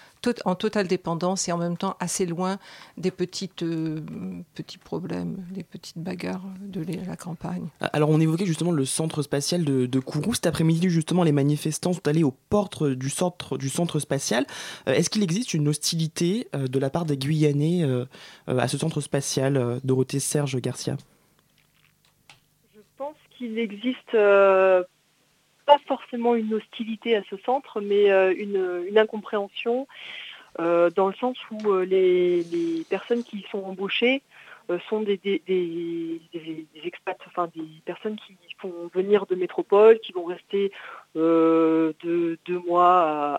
en 0.45 0.55
totale 0.55 0.87
dépendance 0.87 1.47
et 1.47 1.51
en 1.51 1.57
même 1.57 1.77
temps 1.77 1.95
assez 1.99 2.25
loin 2.25 2.57
des 2.97 3.11
petites, 3.11 3.63
euh, 3.63 4.01
petits 4.53 4.77
problèmes, 4.77 5.37
des 5.51 5.63
petites 5.63 5.97
bagarres 5.97 6.43
de 6.61 6.83
la 7.07 7.15
campagne. 7.15 7.67
Alors 7.93 8.09
on 8.09 8.19
évoquait 8.19 8.45
justement 8.45 8.71
le 8.71 8.85
centre 8.85 9.21
spatial 9.21 9.63
de, 9.63 9.85
de 9.85 9.99
Kourou. 9.99 10.33
Cet 10.33 10.47
après-midi 10.47 10.89
justement 10.89 11.23
les 11.23 11.31
manifestants 11.31 11.93
sont 11.93 12.07
allés 12.07 12.23
aux 12.23 12.35
portes 12.49 12.83
du 12.83 13.09
centre, 13.09 13.57
du 13.57 13.69
centre 13.69 13.99
spatial. 13.99 14.45
Euh, 14.87 14.93
est-ce 14.93 15.09
qu'il 15.09 15.23
existe 15.23 15.53
une 15.53 15.67
hostilité 15.67 16.47
euh, 16.55 16.67
de 16.67 16.79
la 16.79 16.89
part 16.89 17.05
des 17.05 17.17
Guyanais 17.17 17.85
à 18.47 18.67
ce 18.67 18.77
centre 18.77 19.01
spatial 19.01 19.79
Dorothée 19.83 20.19
Serge 20.19 20.59
Garcia? 20.59 20.97
Je 22.75 22.79
pense 22.97 23.15
qu'il 23.37 23.57
existe 23.57 24.15
pas 25.69 25.77
forcément 25.85 26.33
une 26.33 26.55
hostilité 26.55 27.15
à 27.15 27.21
ce 27.29 27.37
centre, 27.45 27.79
mais 27.79 28.09
euh, 28.09 28.33
une, 28.35 28.97
incompréhension 28.97 29.87
euh, 30.59 30.89
dans 30.89 31.07
le 31.07 31.13
sens 31.13 31.37
où 31.51 31.71
euh, 31.71 31.85
les, 31.85 32.83
personnes 32.89 33.23
qui 33.23 33.45
sont 33.51 33.63
embauchées 33.63 34.23
sont 34.87 35.01
des, 35.01 35.17
des, 35.17 36.21
expats, 36.83 37.19
enfin 37.25 37.49
des 37.55 37.81
personnes 37.85 38.17
qui 38.17 38.35
font 38.59 38.71
venir 38.93 39.25
de 39.25 39.33
métropole, 39.33 39.99
qui 39.99 40.11
vont 40.11 40.25
rester 40.25 40.71
de 41.15 42.37
deux 42.45 42.59
mois 42.67 43.35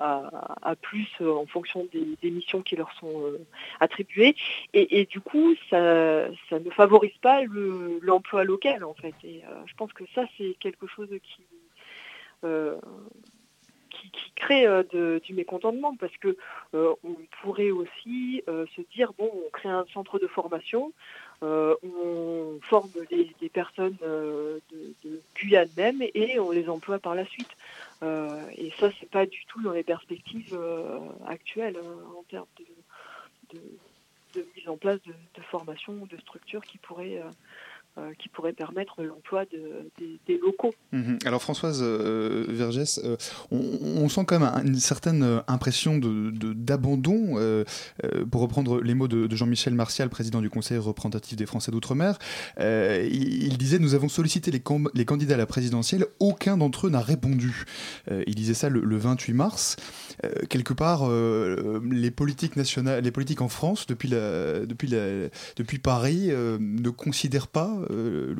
à, 0.60 0.74
plus 0.74 1.08
en 1.20 1.46
fonction 1.46 1.86
des, 1.92 2.30
missions 2.30 2.62
qui 2.62 2.74
leur 2.74 2.92
sont 2.98 3.32
attribuées. 3.78 4.34
Et, 4.74 5.06
du 5.06 5.20
coup, 5.20 5.54
ça, 5.70 6.26
ne 6.50 6.70
favorise 6.72 7.16
pas 7.22 7.42
l'emploi 8.02 8.42
local 8.42 8.82
en 8.82 8.94
fait. 8.94 9.14
Et 9.22 9.44
je 9.66 9.74
pense 9.74 9.92
que 9.92 10.04
ça, 10.16 10.24
c'est 10.36 10.56
quelque 10.58 10.88
chose 10.88 11.10
qui 11.22 11.44
euh, 12.44 12.76
qui, 13.90 14.32
crée 14.34 14.66
euh, 14.66 15.20
du 15.20 15.34
mécontentement 15.34 15.94
parce 15.96 16.16
que 16.16 16.36
euh, 16.74 16.94
on 17.04 17.14
pourrait 17.42 17.70
aussi 17.70 18.42
se 18.46 18.80
dire 18.94 19.12
bon 19.18 19.30
on 19.46 19.50
crée 19.50 19.68
un 19.68 19.84
centre 19.92 20.18
de 20.18 20.26
formation 20.26 20.92
on 21.42 22.58
forme 22.62 22.90
les, 23.10 23.48
personnes 23.50 23.96
de, 24.00 24.60
Guyane 25.34 25.68
même 25.76 26.02
et 26.14 26.38
on 26.38 26.50
les 26.50 26.68
emploie 26.68 26.98
par 26.98 27.14
la 27.14 27.26
suite. 27.26 27.50
Et 28.02 28.72
ça 28.78 28.90
c'est 28.98 29.10
pas 29.10 29.26
du 29.26 29.44
tout 29.46 29.62
dans 29.62 29.72
les 29.72 29.82
perspectives 29.82 30.58
actuelles 31.26 31.78
en 32.18 32.22
termes 32.24 32.46
de, 33.52 34.46
mise 34.56 34.68
en 34.68 34.76
place 34.76 35.00
de, 35.04 35.42
formation 35.42 35.92
ou 36.00 36.06
de 36.06 36.16
structures 36.18 36.64
qui 36.64 36.78
pourraient 36.78 37.22
euh, 37.98 38.12
qui 38.20 38.28
pourrait 38.28 38.52
permettre 38.52 39.02
l'emploi 39.02 39.44
des, 39.46 40.38
locaux. 40.38 40.72
Mhm. 40.92 41.18
Alors 41.24 41.42
Françoise 41.42 41.80
euh, 41.82 42.46
Vergès, 42.48 43.00
euh, 43.02 43.16
on, 43.50 44.08
sent 44.08 44.24
quand 44.28 44.38
même 44.38 44.48
une 44.64 44.76
certaine 44.76 45.42
impression 45.48 45.98
d'abandon, 45.98 47.36
pour 48.30 48.42
reprendre 48.42 48.80
les 48.80 48.94
mots 48.94 49.08
de, 49.08 49.34
Jean-Michel 49.34 49.74
Martial, 49.74 50.08
président 50.08 50.40
du 50.40 50.48
Conseil 50.50 50.78
représentatif 50.78 51.36
des 51.36 51.46
Français 51.46 51.72
d'Outre-mer. 51.72 52.16
Il, 52.60 53.58
disait 53.58 53.80
Nous 53.80 53.94
avons 53.94 54.08
sollicité 54.08 54.52
les, 54.52 55.04
candidats 55.04 55.34
à 55.34 55.38
la 55.38 55.46
présidentielle, 55.46 56.06
aucun 56.20 56.56
d'entre 56.56 56.86
eux 56.86 56.90
n'a 56.90 57.00
répondu. 57.00 57.64
il 58.08 58.34
disait 58.36 58.54
ça 58.54 58.68
le, 58.68 58.96
28 58.96 59.32
mars. 59.32 59.76
quelque 60.48 60.74
part, 60.74 61.10
les 61.10 62.10
politiques 62.12 62.54
nationales, 62.54 63.02
les 63.02 63.10
politiques 63.10 63.40
en 63.40 63.48
France, 63.48 63.88
depuis, 63.88 64.10
depuis, 64.10 64.94
depuis 65.56 65.78
Paris, 65.80 66.28
ne 66.28 66.90
considèrent 66.90 67.48
pas 67.48 67.79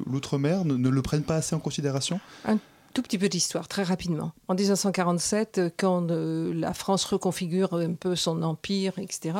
l'outre-mer 0.06 0.64
ne, 0.64 0.88
le 0.88 1.02
prennent 1.02 1.22
pas 1.22 1.36
assez 1.36 1.54
en 1.54 1.60
considération 1.60 2.20
tout 2.92 3.02
petit 3.02 3.18
peu 3.18 3.28
d'histoire, 3.28 3.68
très 3.68 3.82
rapidement. 3.82 4.32
En 4.48 4.54
1947, 4.54 5.74
quand 5.78 6.10
euh, 6.10 6.52
la 6.52 6.74
France 6.74 7.04
reconfigure 7.04 7.74
un 7.74 7.94
peu 7.94 8.16
son 8.16 8.42
empire, 8.42 8.98
etc., 8.98 9.38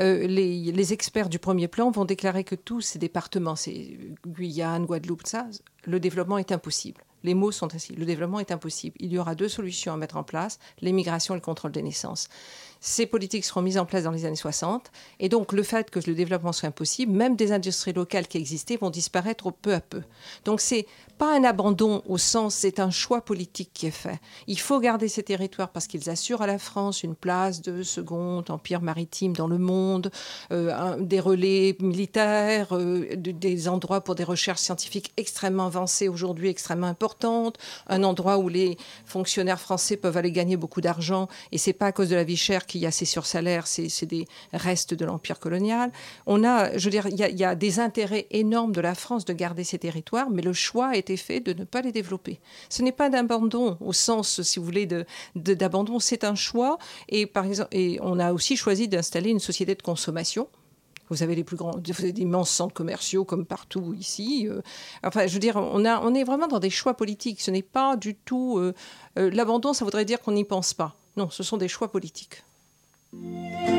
euh, 0.00 0.26
les, 0.26 0.72
les, 0.72 0.92
experts 0.92 1.28
du 1.28 1.38
premier 1.38 1.68
plan 1.68 1.90
vont 1.90 2.04
déclarer 2.04 2.44
que 2.44 2.54
tous 2.54 2.80
ces 2.80 2.98
départements, 2.98 3.56
c'est 3.56 3.96
Guyane, 4.26 4.86
Guadeloupe, 4.86 5.26
ça, 5.26 5.46
le 5.84 6.00
développement 6.00 6.38
est 6.38 6.52
impossible. 6.52 7.02
Les 7.22 7.34
mots 7.34 7.52
sont 7.52 7.74
ainsi. 7.74 7.94
Le 7.94 8.06
développement 8.06 8.40
est 8.40 8.50
impossible. 8.50 8.96
Il 8.98 9.12
y 9.12 9.18
aura 9.18 9.34
deux 9.34 9.48
solutions 9.48 9.92
à 9.92 9.96
mettre 9.96 10.16
en 10.16 10.22
place 10.22 10.58
l'émigration 10.80 11.34
et 11.34 11.36
le 11.36 11.42
contrôle 11.42 11.72
des 11.72 11.82
naissances. 11.82 12.28
Ces 12.80 13.06
politiques 13.06 13.44
seront 13.44 13.62
mises 13.62 13.78
en 13.78 13.84
place 13.84 14.04
dans 14.04 14.10
les 14.10 14.24
années 14.24 14.36
60. 14.36 14.90
Et 15.18 15.28
donc, 15.28 15.52
le 15.52 15.62
fait 15.62 15.90
que 15.90 16.00
le 16.06 16.14
développement 16.14 16.52
soit 16.52 16.68
impossible, 16.68 17.12
même 17.12 17.36
des 17.36 17.52
industries 17.52 17.92
locales 17.92 18.26
qui 18.26 18.38
existaient 18.38 18.76
vont 18.76 18.90
disparaître 18.90 19.52
peu 19.52 19.74
à 19.74 19.80
peu. 19.80 20.02
Donc, 20.44 20.60
c'est 20.60 20.86
pas 21.18 21.36
un 21.36 21.44
abandon 21.44 22.02
au 22.06 22.16
sens, 22.16 22.54
c'est 22.54 22.80
un 22.80 22.90
choix 22.90 23.20
politique 23.20 23.70
qui 23.74 23.86
est 23.86 23.90
fait. 23.90 24.18
Il 24.46 24.58
faut 24.58 24.80
garder 24.80 25.08
ces 25.08 25.22
territoires 25.22 25.68
parce 25.68 25.86
qu'ils 25.86 26.08
assurent 26.08 26.40
à 26.40 26.46
la 26.46 26.58
France 26.58 27.02
une 27.02 27.14
place 27.14 27.60
de 27.60 27.82
second 27.82 28.42
empire 28.48 28.80
maritime 28.80 29.36
dans 29.36 29.46
le 29.46 29.58
monde, 29.58 30.10
euh, 30.50 30.96
des 30.98 31.20
relais 31.20 31.76
militaires, 31.80 32.68
euh, 32.74 33.06
des 33.14 33.68
endroits 33.68 34.00
pour 34.00 34.14
des 34.14 34.24
recherches 34.24 34.60
scientifiques 34.60 35.12
extrêmement 35.18 35.66
avancées 35.66 36.08
aujourd'hui, 36.08 36.48
extrêmement 36.48 36.86
importantes, 36.86 37.58
un 37.86 38.02
endroit 38.02 38.38
où 38.38 38.48
les 38.48 38.78
fonctionnaires 39.04 39.60
français 39.60 39.98
peuvent 39.98 40.16
aller 40.16 40.32
gagner 40.32 40.56
beaucoup 40.56 40.80
d'argent 40.80 41.28
et 41.52 41.58
c'est 41.58 41.74
pas 41.74 41.86
à 41.86 41.92
cause 41.92 42.08
de 42.08 42.16
la 42.16 42.24
vie 42.24 42.38
chère 42.38 42.64
qu'il 42.70 42.80
y 42.80 42.86
a 42.86 42.90
ces 42.92 43.04
sursalaires, 43.04 43.66
c'est 43.66 44.06
des 44.06 44.26
restes 44.52 44.94
de 44.94 45.04
l'empire 45.04 45.40
colonial. 45.40 45.90
On 46.26 46.44
a, 46.44 46.76
je 46.78 46.84
veux 46.84 46.90
dire, 46.90 47.08
il 47.08 47.18
y, 47.18 47.44
a 47.44 47.54
des 47.56 47.80
intérêts 47.80 48.26
énormes 48.30 48.72
de 48.72 48.80
la 48.80 48.94
France 48.94 49.24
de 49.24 49.32
garder 49.32 49.64
ces 49.64 49.78
territoires, 49.78 50.30
mais 50.30 50.42
le 50.42 50.52
choix 50.52 50.96
est 50.96 51.16
fait 51.16 51.40
de 51.40 51.52
ne 51.52 51.64
pas 51.64 51.80
les 51.80 51.90
développer. 51.90 52.38
Ce 52.68 52.82
n'est 52.82 52.92
pas 52.92 53.10
d'abandon 53.10 53.76
au 53.80 53.92
sens, 53.92 54.42
si 54.42 54.58
vous 54.60 54.64
voulez, 54.64 54.86
d'abandon, 55.34 55.96
de, 55.96 56.02
c'est 56.02 56.22
un 56.22 56.36
choix. 56.36 56.78
Et, 57.08 57.26
par 57.26 57.44
exemple, 57.44 57.70
et 57.72 57.98
on 58.02 58.18
a 58.20 58.32
aussi 58.32 58.56
choisi 58.56 58.86
d'installer 58.86 59.30
une 59.30 59.40
société 59.40 59.74
de 59.74 59.82
consommation. 59.82 60.48
Vous 61.08 61.24
avez 61.24 61.34
les 61.34 61.42
plus 61.42 61.56
grands, 61.56 61.72
vous 61.72 62.04
avez 62.04 62.12
d'immenses 62.12 62.50
centres 62.50 62.72
commerciaux 62.72 63.24
comme 63.24 63.44
partout 63.44 63.94
ici. 63.98 64.46
Euh. 64.48 64.62
enfin, 65.02 65.26
je 65.26 65.32
veux 65.32 65.40
dire, 65.40 65.56
on, 65.56 65.84
a, 65.84 66.00
on 66.02 66.14
est 66.14 66.22
vraiment 66.22 66.46
dans 66.46 66.60
des 66.60 66.70
choix 66.70 66.94
politiques. 66.94 67.40
Ce 67.40 67.50
n'est 67.50 67.62
pas 67.62 67.96
du 67.96 68.14
tout 68.14 68.58
euh, 68.58 68.72
euh, 69.18 69.28
l'abandon. 69.32 69.72
Ça 69.72 69.84
voudrait 69.84 70.04
dire 70.04 70.20
qu'on 70.20 70.32
n'y 70.32 70.44
pense 70.44 70.72
pas. 70.72 70.94
Non, 71.16 71.28
ce 71.28 71.42
sont 71.42 71.56
des 71.56 71.66
choix 71.66 71.90
politiques. 71.90 72.44
Música 73.12 73.70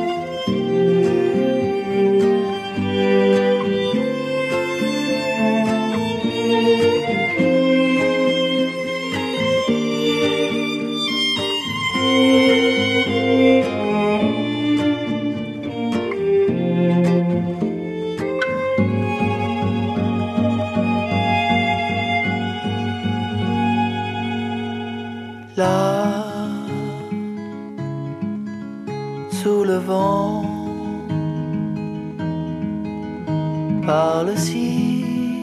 par 33.86 34.24
le 34.24 34.36
silence 34.36 35.42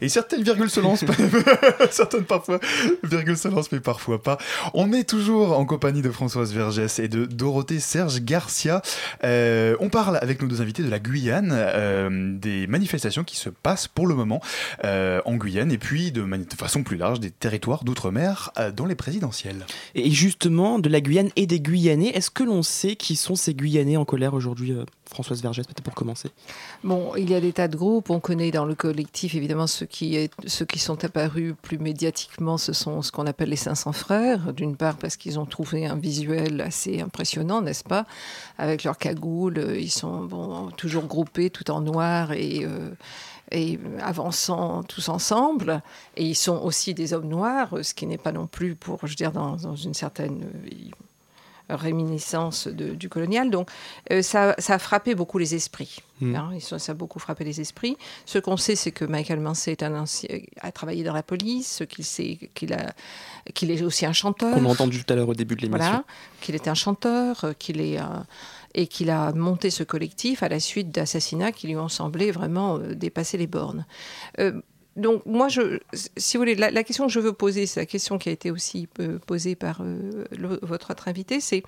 Et 0.00 0.08
certaines 0.08 0.42
virgules 0.42 0.70
se 0.70 0.80
lancent, 0.80 1.04
certaines 1.90 2.24
parfois, 2.24 2.60
virgules 3.02 3.36
se 3.36 3.48
lancent, 3.48 3.72
mais 3.72 3.80
parfois 3.80 4.22
pas. 4.22 4.38
On 4.74 4.92
est 4.92 5.08
toujours 5.08 5.58
en 5.58 5.64
compagnie 5.64 6.02
de 6.02 6.10
Françoise 6.10 6.52
Vergès 6.52 6.98
et 6.98 7.08
de 7.08 7.24
Dorothée 7.24 7.80
Serge 7.80 8.20
Garcia. 8.22 8.82
Euh, 9.24 9.76
on 9.80 9.88
parle 9.88 10.18
avec 10.22 10.40
nos 10.42 10.48
deux 10.48 10.60
invités 10.60 10.82
de 10.82 10.90
la 10.90 10.98
Guyane, 10.98 11.50
euh, 11.52 12.36
des 12.38 12.66
manifestations 12.66 13.24
qui 13.24 13.36
se 13.36 13.48
passent 13.48 13.88
pour 13.88 14.06
le 14.06 14.14
moment 14.14 14.40
euh, 14.84 15.20
en 15.24 15.36
Guyane, 15.36 15.72
et 15.72 15.78
puis 15.78 16.12
de, 16.12 16.22
de, 16.22 16.54
façon 16.56 16.82
plus 16.82 16.96
large 16.96 17.20
des 17.20 17.30
territoires 17.30 17.84
d'outre-mer 17.84 18.52
dans 18.76 18.86
les 18.86 18.94
présidentielles. 18.94 19.66
Et 19.94 20.10
justement, 20.10 20.78
de 20.78 20.88
la 20.88 21.00
Guyane 21.00 21.30
et 21.36 21.46
des 21.46 21.60
Guyanais, 21.60 22.08
est-ce 22.08 22.30
que 22.30 22.44
l'on 22.44 22.62
sait 22.62 22.96
qui 22.96 23.16
sont 23.16 23.34
ces 23.34 23.54
Guyanais 23.54 23.96
en 23.96 24.04
colère 24.04 24.34
aujourd'hui 24.34 24.74
Françoise 25.08 25.42
Vergès, 25.42 25.66
peut-être 25.66 25.82
pour 25.82 25.94
commencer 25.94 26.30
Bon, 26.84 27.14
il 27.16 27.30
y 27.30 27.34
a 27.34 27.40
des 27.40 27.52
tas 27.52 27.68
de 27.68 27.76
groupes. 27.76 28.10
On 28.10 28.20
connaît 28.20 28.50
dans 28.50 28.64
le 28.64 28.74
collectif, 28.74 29.34
évidemment, 29.34 29.66
ceux 29.66 29.86
qui, 29.86 30.30
ceux 30.46 30.64
qui 30.64 30.78
sont 30.78 31.04
apparus 31.04 31.54
plus 31.62 31.78
médiatiquement, 31.78 32.58
ce 32.58 32.72
sont 32.72 33.02
ce 33.02 33.10
qu'on 33.10 33.26
appelle 33.26 33.48
les 33.48 33.56
500 33.56 33.92
frères. 33.92 34.52
D'une 34.52 34.76
part, 34.76 34.96
parce 34.96 35.16
qu'ils 35.16 35.38
ont 35.38 35.46
trouvé 35.46 35.86
un 35.86 35.96
visuel 35.96 36.60
assez 36.60 37.00
impressionnant, 37.00 37.62
n'est-ce 37.62 37.84
pas? 37.84 38.06
Avec 38.58 38.84
leurs 38.84 38.98
cagoules, 38.98 39.76
ils 39.78 39.90
sont 39.90 40.24
bon, 40.24 40.70
toujours 40.76 41.04
groupés, 41.04 41.50
tout 41.50 41.70
en 41.70 41.80
noir 41.80 42.32
et. 42.32 42.64
Euh, 42.64 42.90
et 43.50 43.78
avançant 44.02 44.82
tous 44.82 45.08
ensemble. 45.08 45.82
Et 46.16 46.24
ils 46.26 46.34
sont 46.34 46.58
aussi 46.58 46.92
des 46.92 47.14
hommes 47.14 47.28
noirs, 47.28 47.70
ce 47.82 47.94
qui 47.94 48.06
n'est 48.06 48.18
pas 48.18 48.30
non 48.30 48.46
plus 48.46 48.74
pour, 48.74 48.98
je 49.04 49.12
veux 49.12 49.14
dire, 49.14 49.32
dans, 49.32 49.56
dans 49.56 49.74
une 49.74 49.94
certaine 49.94 50.44
réminiscence 51.68 52.68
de, 52.68 52.94
du 52.94 53.08
colonial. 53.08 53.50
Donc 53.50 53.70
euh, 54.12 54.22
ça, 54.22 54.54
ça, 54.58 54.74
a 54.74 54.78
frappé 54.78 55.14
beaucoup 55.14 55.38
les 55.38 55.54
esprits. 55.54 55.98
Mm. 56.20 56.34
Hein, 56.34 56.50
ça 56.60 56.92
a 56.92 56.94
beaucoup 56.94 57.18
frappé 57.18 57.44
les 57.44 57.60
esprits. 57.60 57.96
Ce 58.26 58.38
qu'on 58.38 58.56
sait, 58.56 58.76
c'est 58.76 58.92
que 58.92 59.04
Michael 59.04 59.40
Mancé 59.40 59.72
est 59.72 59.82
un 59.82 59.94
ancien, 59.94 60.28
a 60.60 60.72
travaillé 60.72 61.04
dans 61.04 61.12
la 61.12 61.22
police, 61.22 61.76
ce 61.78 61.84
qu'il 61.84 62.04
sait 62.04 62.38
qu'il 62.54 62.72
a 62.72 62.92
qu'il 63.54 63.70
est 63.70 63.82
aussi 63.82 64.06
un 64.06 64.12
chanteur. 64.12 64.54
Qu'on 64.54 64.66
a 64.66 64.68
entendu 64.68 65.04
tout 65.04 65.12
à 65.12 65.16
l'heure 65.16 65.28
au 65.28 65.34
début 65.34 65.54
de 65.54 65.62
l'émission. 65.62 65.84
Voilà, 65.84 66.04
qu'il 66.40 66.54
est 66.54 66.68
un 66.68 66.74
chanteur, 66.74 67.44
euh, 67.44 67.52
qu'il 67.52 67.80
est 67.80 67.98
un, 67.98 68.26
et 68.74 68.86
qu'il 68.86 69.10
a 69.10 69.32
monté 69.32 69.70
ce 69.70 69.82
collectif 69.82 70.42
à 70.42 70.48
la 70.48 70.60
suite 70.60 70.90
d'assassinats 70.90 71.52
qui 71.52 71.66
lui 71.66 71.76
ont 71.76 71.88
semblé 71.88 72.30
vraiment 72.30 72.76
euh, 72.76 72.94
dépasser 72.94 73.38
les 73.38 73.46
bornes. 73.46 73.86
Euh, 74.38 74.60
donc 74.98 75.24
moi, 75.26 75.48
je, 75.48 75.78
si 76.16 76.36
vous 76.36 76.42
voulez, 76.42 76.56
la, 76.56 76.82
question 76.82 77.06
que 77.06 77.12
je 77.12 77.20
veux 77.20 77.32
poser, 77.32 77.66
c'est 77.66 77.80
la 77.80 77.86
question 77.86 78.18
qui 78.18 78.28
a 78.28 78.32
été 78.32 78.50
aussi 78.50 78.88
euh, 78.98 79.18
posée 79.26 79.54
par 79.54 79.80
euh, 79.80 80.26
votre 80.62 80.90
autre 80.90 81.06
invité, 81.06 81.40
c'est 81.40 81.62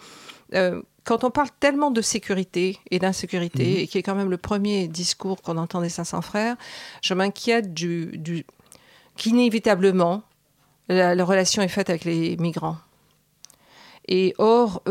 euh, 0.54 0.82
quand 1.04 1.22
on 1.22 1.30
parle 1.30 1.48
tellement 1.60 1.92
de 1.92 2.02
sécurité 2.02 2.78
et 2.90 2.98
d'insécurité, 2.98 3.64
mhm. 3.64 3.78
et 3.78 3.86
qui 3.86 3.98
est 3.98 4.02
quand 4.02 4.16
même 4.16 4.30
le 4.30 4.36
premier 4.36 4.88
discours 4.88 5.42
qu'on 5.42 5.58
entend 5.58 5.80
des 5.80 5.88
500 5.88 6.22
frères, 6.22 6.56
je 7.02 7.14
m'inquiète 7.14 7.72
du, 7.72 8.18
du 8.18 8.44
qu'inévitablement, 9.16 10.24
la, 10.88 11.24
relation 11.24 11.62
est 11.62 11.68
faite 11.68 11.88
avec 11.88 12.04
les 12.04 12.36
migrants. 12.36 12.78
Et 14.08 14.34
or, 14.38 14.82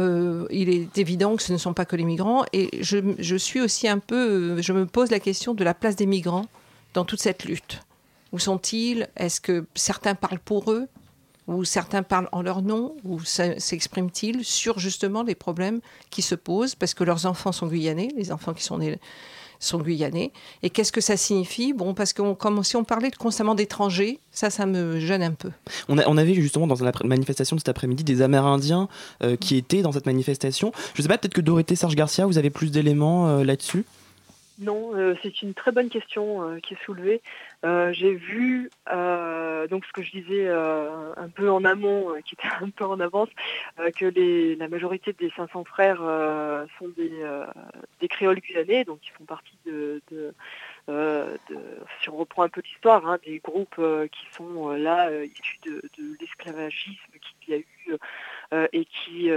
il 0.50 0.70
est 0.70 0.98
évident 0.98 1.36
que 1.36 1.44
ce 1.44 1.52
ne 1.52 1.58
sont 1.58 1.74
pas 1.74 1.84
que 1.84 1.98
les 1.98 2.06
migrants. 2.06 2.46
Et 2.54 2.70
je, 2.82 3.00
je 3.18 3.36
suis 3.36 3.60
aussi 3.60 3.90
un 3.90 4.00
peu, 4.00 4.62
je 4.62 4.72
me 4.72 4.86
pose 4.86 5.12
la 5.12 5.20
question 5.20 5.54
de 5.54 5.64
la 5.66 5.74
place 5.74 5.98
des 5.98 6.06
migrants 6.06 6.46
dans 6.94 7.04
toute 7.04 7.20
cette 7.20 7.44
lutte. 7.44 7.82
Où 8.32 8.40
sont-ils? 8.40 9.08
Est-ce 9.16 9.42
que 9.42 9.66
certains 9.76 10.16
parlent 10.16 10.40
pour 10.40 10.72
eux? 10.72 10.88
Ou 11.48 11.64
certains 11.64 12.04
parlent 12.04 12.30
en 12.32 12.42
leur 12.42 12.62
nom? 12.62 12.96
Ou 13.04 13.20
s'expriment-ils 13.24 14.46
sur 14.46 14.78
justement 14.80 15.24
les 15.24 15.36
problèmes 15.36 15.80
qui 16.10 16.22
se 16.22 16.36
posent? 16.36 16.76
Parce 16.76 16.94
que 16.94 17.04
leurs 17.04 17.26
enfants 17.26 17.52
sont 17.52 17.68
guyanais, 17.68 18.10
les 18.16 18.32
enfants 18.32 18.54
qui 18.54 18.64
sont 18.64 18.78
nés 18.78 19.00
sont 19.60 19.80
guyanais. 19.80 20.32
Et 20.64 20.70
qu'est-ce 20.70 20.92
que 20.92 21.02
ça 21.02 21.18
signifie? 21.18 21.74
Bon, 21.74 21.94
parce 21.94 22.14
que 22.14 22.34
comme 22.34 22.64
si 22.64 22.76
on 22.76 22.84
parlait 22.84 23.12
constamment 23.12 23.56
d'étrangers, 23.56 24.20
ça, 24.32 24.50
ça 24.50 24.66
me 24.66 25.00
gêne 25.00 25.22
un 25.22 25.34
peu. 25.34 25.52
On, 25.90 25.98
a, 25.98 26.08
on 26.08 26.18
avait 26.18 26.34
justement 26.34 26.66
dans 26.66 26.82
la 26.82 26.94
manifestation 27.04 27.56
de 27.56 27.60
cet 27.60 27.70
après-midi 27.70 28.04
des 28.04 28.22
Amérindiens 28.22 28.88
euh, 29.22 29.36
qui 29.36 29.58
étaient 29.58 29.82
dans 29.82 29.92
cette 29.92 30.06
manifestation. 30.06 30.72
Je 30.94 31.02
ne 31.02 31.04
sais 31.04 31.10
pas, 31.10 31.18
peut-être 31.18 31.34
que 31.34 31.42
Dorothée 31.42 31.76
Serge 31.76 31.96
Garcia, 31.96 32.26
vous 32.26 32.38
avez 32.38 32.50
plus 32.50 32.72
d'éléments 32.72 33.28
euh, 33.28 33.44
là-dessus? 33.44 33.86
Non, 34.60 34.92
euh, 34.96 35.16
c'est 35.24 35.42
une 35.42 35.54
très 35.54 35.72
bonne 35.72 35.90
question 35.90 36.58
qui 36.64 36.74
est 36.74 36.86
soulevée. 36.86 37.22
Euh, 37.66 37.92
j'ai 37.92 38.14
vu 38.14 38.70
euh, 38.90 39.68
donc 39.68 39.84
ce 39.86 39.92
que 39.92 40.02
je 40.02 40.12
disais 40.12 40.48
euh, 40.48 41.14
un 41.18 41.28
peu 41.28 41.52
en 41.52 41.66
amont, 41.66 42.14
qui 42.24 42.36
était 42.36 42.48
un 42.62 42.70
peu 42.70 42.86
en 42.86 43.00
avance, 43.00 43.30
que 43.98 44.58
la 44.58 44.68
majorité 44.70 45.14
des 45.14 45.30
500 45.36 45.66
frères 45.66 45.98
sont 46.78 46.88
des, 46.90 48.08
créoles 48.08 48.40
guyanais, 48.40 48.86
donc 48.86 49.00
ils 49.06 49.12
font 49.12 49.26
partie 49.26 49.58
de, 49.66 50.02
si 52.02 52.10
on 52.10 52.18
reprend 52.18 52.44
un 52.44 52.50
peu 52.50 52.62
l'histoire, 52.62 53.06
hein, 53.08 53.18
des 53.26 53.40
groupes 53.40 53.82
qui 54.12 54.26
sont 54.36 54.70
là 54.70 55.12
issus 55.24 55.60
de, 55.66 55.82
l'esclavagisme 56.20 57.12
qu'il 57.22 57.54
y 57.54 57.58
a 57.58 57.60
eu 57.60 57.98
et 58.74 58.86
qui, 58.86 59.32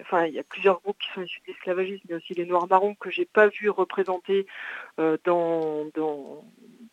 enfin, 0.00 0.26
il 0.26 0.34
y 0.34 0.38
a 0.38 0.44
plusieurs 0.44 0.80
groupes 0.80 0.98
qui 0.98 1.10
sont 1.12 1.22
issus 1.22 1.40
de 1.40 1.52
l'esclavagisme, 1.52 2.02
mais 2.08 2.16
aussi 2.16 2.34
les 2.34 2.46
Noirs 2.46 2.66
marrons 2.68 2.94
que 2.94 3.10
j'ai 3.10 3.24
pas 3.24 3.48
vu 3.48 3.70
représentés 3.70 4.46
dans, 5.24 5.90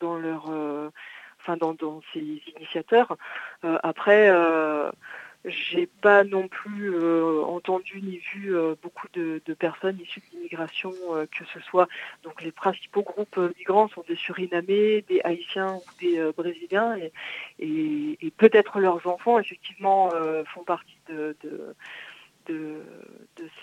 dans 0.02 0.18
leur, 0.18 0.50
euh, 0.50 0.90
enfin 1.40 1.58
dans, 1.58 2.02
ces 2.14 2.42
initiateurs. 2.58 3.18
Euh, 3.64 3.78
après 3.84 4.32
j'ai 5.46 5.88
pas 5.88 6.24
non 6.24 6.48
plus 6.48 6.96
entendu 7.44 8.00
ni 8.00 8.18
vu 8.18 8.54
beaucoup 8.84 9.08
de, 9.14 9.42
personnes 9.58 10.00
issues 10.00 10.20
de 10.20 10.38
l'immigration, 10.38 10.92
que 11.32 11.46
ce 11.52 11.60
soit. 11.62 11.88
Donc 12.22 12.44
les 12.44 12.52
principaux 12.52 13.02
groupes 13.02 13.40
migrants 13.58 13.88
sont 13.88 14.04
des 14.08 14.16
Surinamés, 14.16 15.04
des 15.10 15.20
Haïtiens 15.24 15.78
ou 15.78 15.84
des 16.00 16.32
Brésiliens, 16.38 16.96
et, 17.58 18.34
peut-être 18.38 18.80
leurs 18.80 19.08
enfants 19.08 19.40
effectivement 19.40 20.12
font 20.54 20.64
partie 20.64 21.00
de, 21.10 21.36
de, 22.46 22.84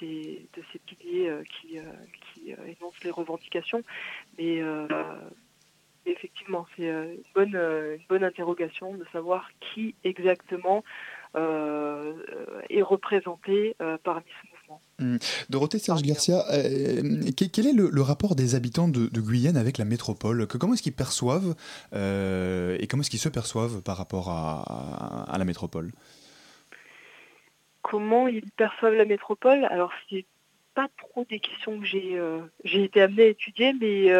ces, 0.00 0.48
de 0.56 0.62
ces 0.72 0.80
piliers 0.80 1.32
qui, 1.48 1.78
qui 2.34 2.50
énoncent 2.50 3.04
les 3.04 3.12
revendications, 3.12 3.84
mais 4.36 4.60
effectivement, 6.10 6.66
c'est 6.76 6.88
euh, 6.88 7.14
une 7.14 7.22
bonne, 7.34 7.56
euh, 7.56 7.96
une 7.96 8.06
bonne 8.08 8.24
interrogation 8.24 8.94
de 8.94 9.04
savoir 9.12 9.48
qui 9.60 9.94
exactement 10.04 10.84
euh, 11.36 12.14
est 12.70 12.82
représenté 12.82 13.76
parmi 14.02 14.24
ce 14.42 14.48
mouvement. 14.50 14.80
Mmh. 14.98 15.16
Dorothée 15.50 15.78
Serge 15.78 16.02
Garcia, 16.02 16.42
quel 17.36 17.66
est 17.66 17.72
le, 17.72 18.02
rapport 18.02 18.34
des 18.34 18.54
habitants 18.54 18.88
de, 18.88 19.20
Guyane 19.20 19.56
avec 19.56 19.78
la 19.78 19.84
métropole? 19.84 20.46
Comment 20.46 20.74
est-ce 20.74 20.82
qu'ils 20.82 20.94
perçoivent 20.94 21.54
et 21.92 22.86
comment 22.88 23.02
est-ce 23.02 23.10
qu'ils 23.10 23.18
se 23.18 23.28
perçoivent 23.28 23.82
par 23.82 23.96
rapport 23.96 24.30
à, 24.30 25.26
à 25.30 25.38
la 25.38 25.44
métropole? 25.44 25.92
Comment 27.82 28.26
ils 28.26 28.50
perçoivent 28.52 28.94
la 28.94 29.04
métropole? 29.04 29.64
Alors, 29.66 29.92
c'est 30.08 30.24
pas 30.74 30.88
trop 30.96 31.26
des 31.28 31.40
questions 31.40 31.78
que 31.78 31.86
j'ai 31.86 32.18
j'ai 32.64 32.84
été 32.84 33.02
amenée 33.02 33.24
à 33.24 33.26
étudier, 33.26 33.74
mais 33.78 34.10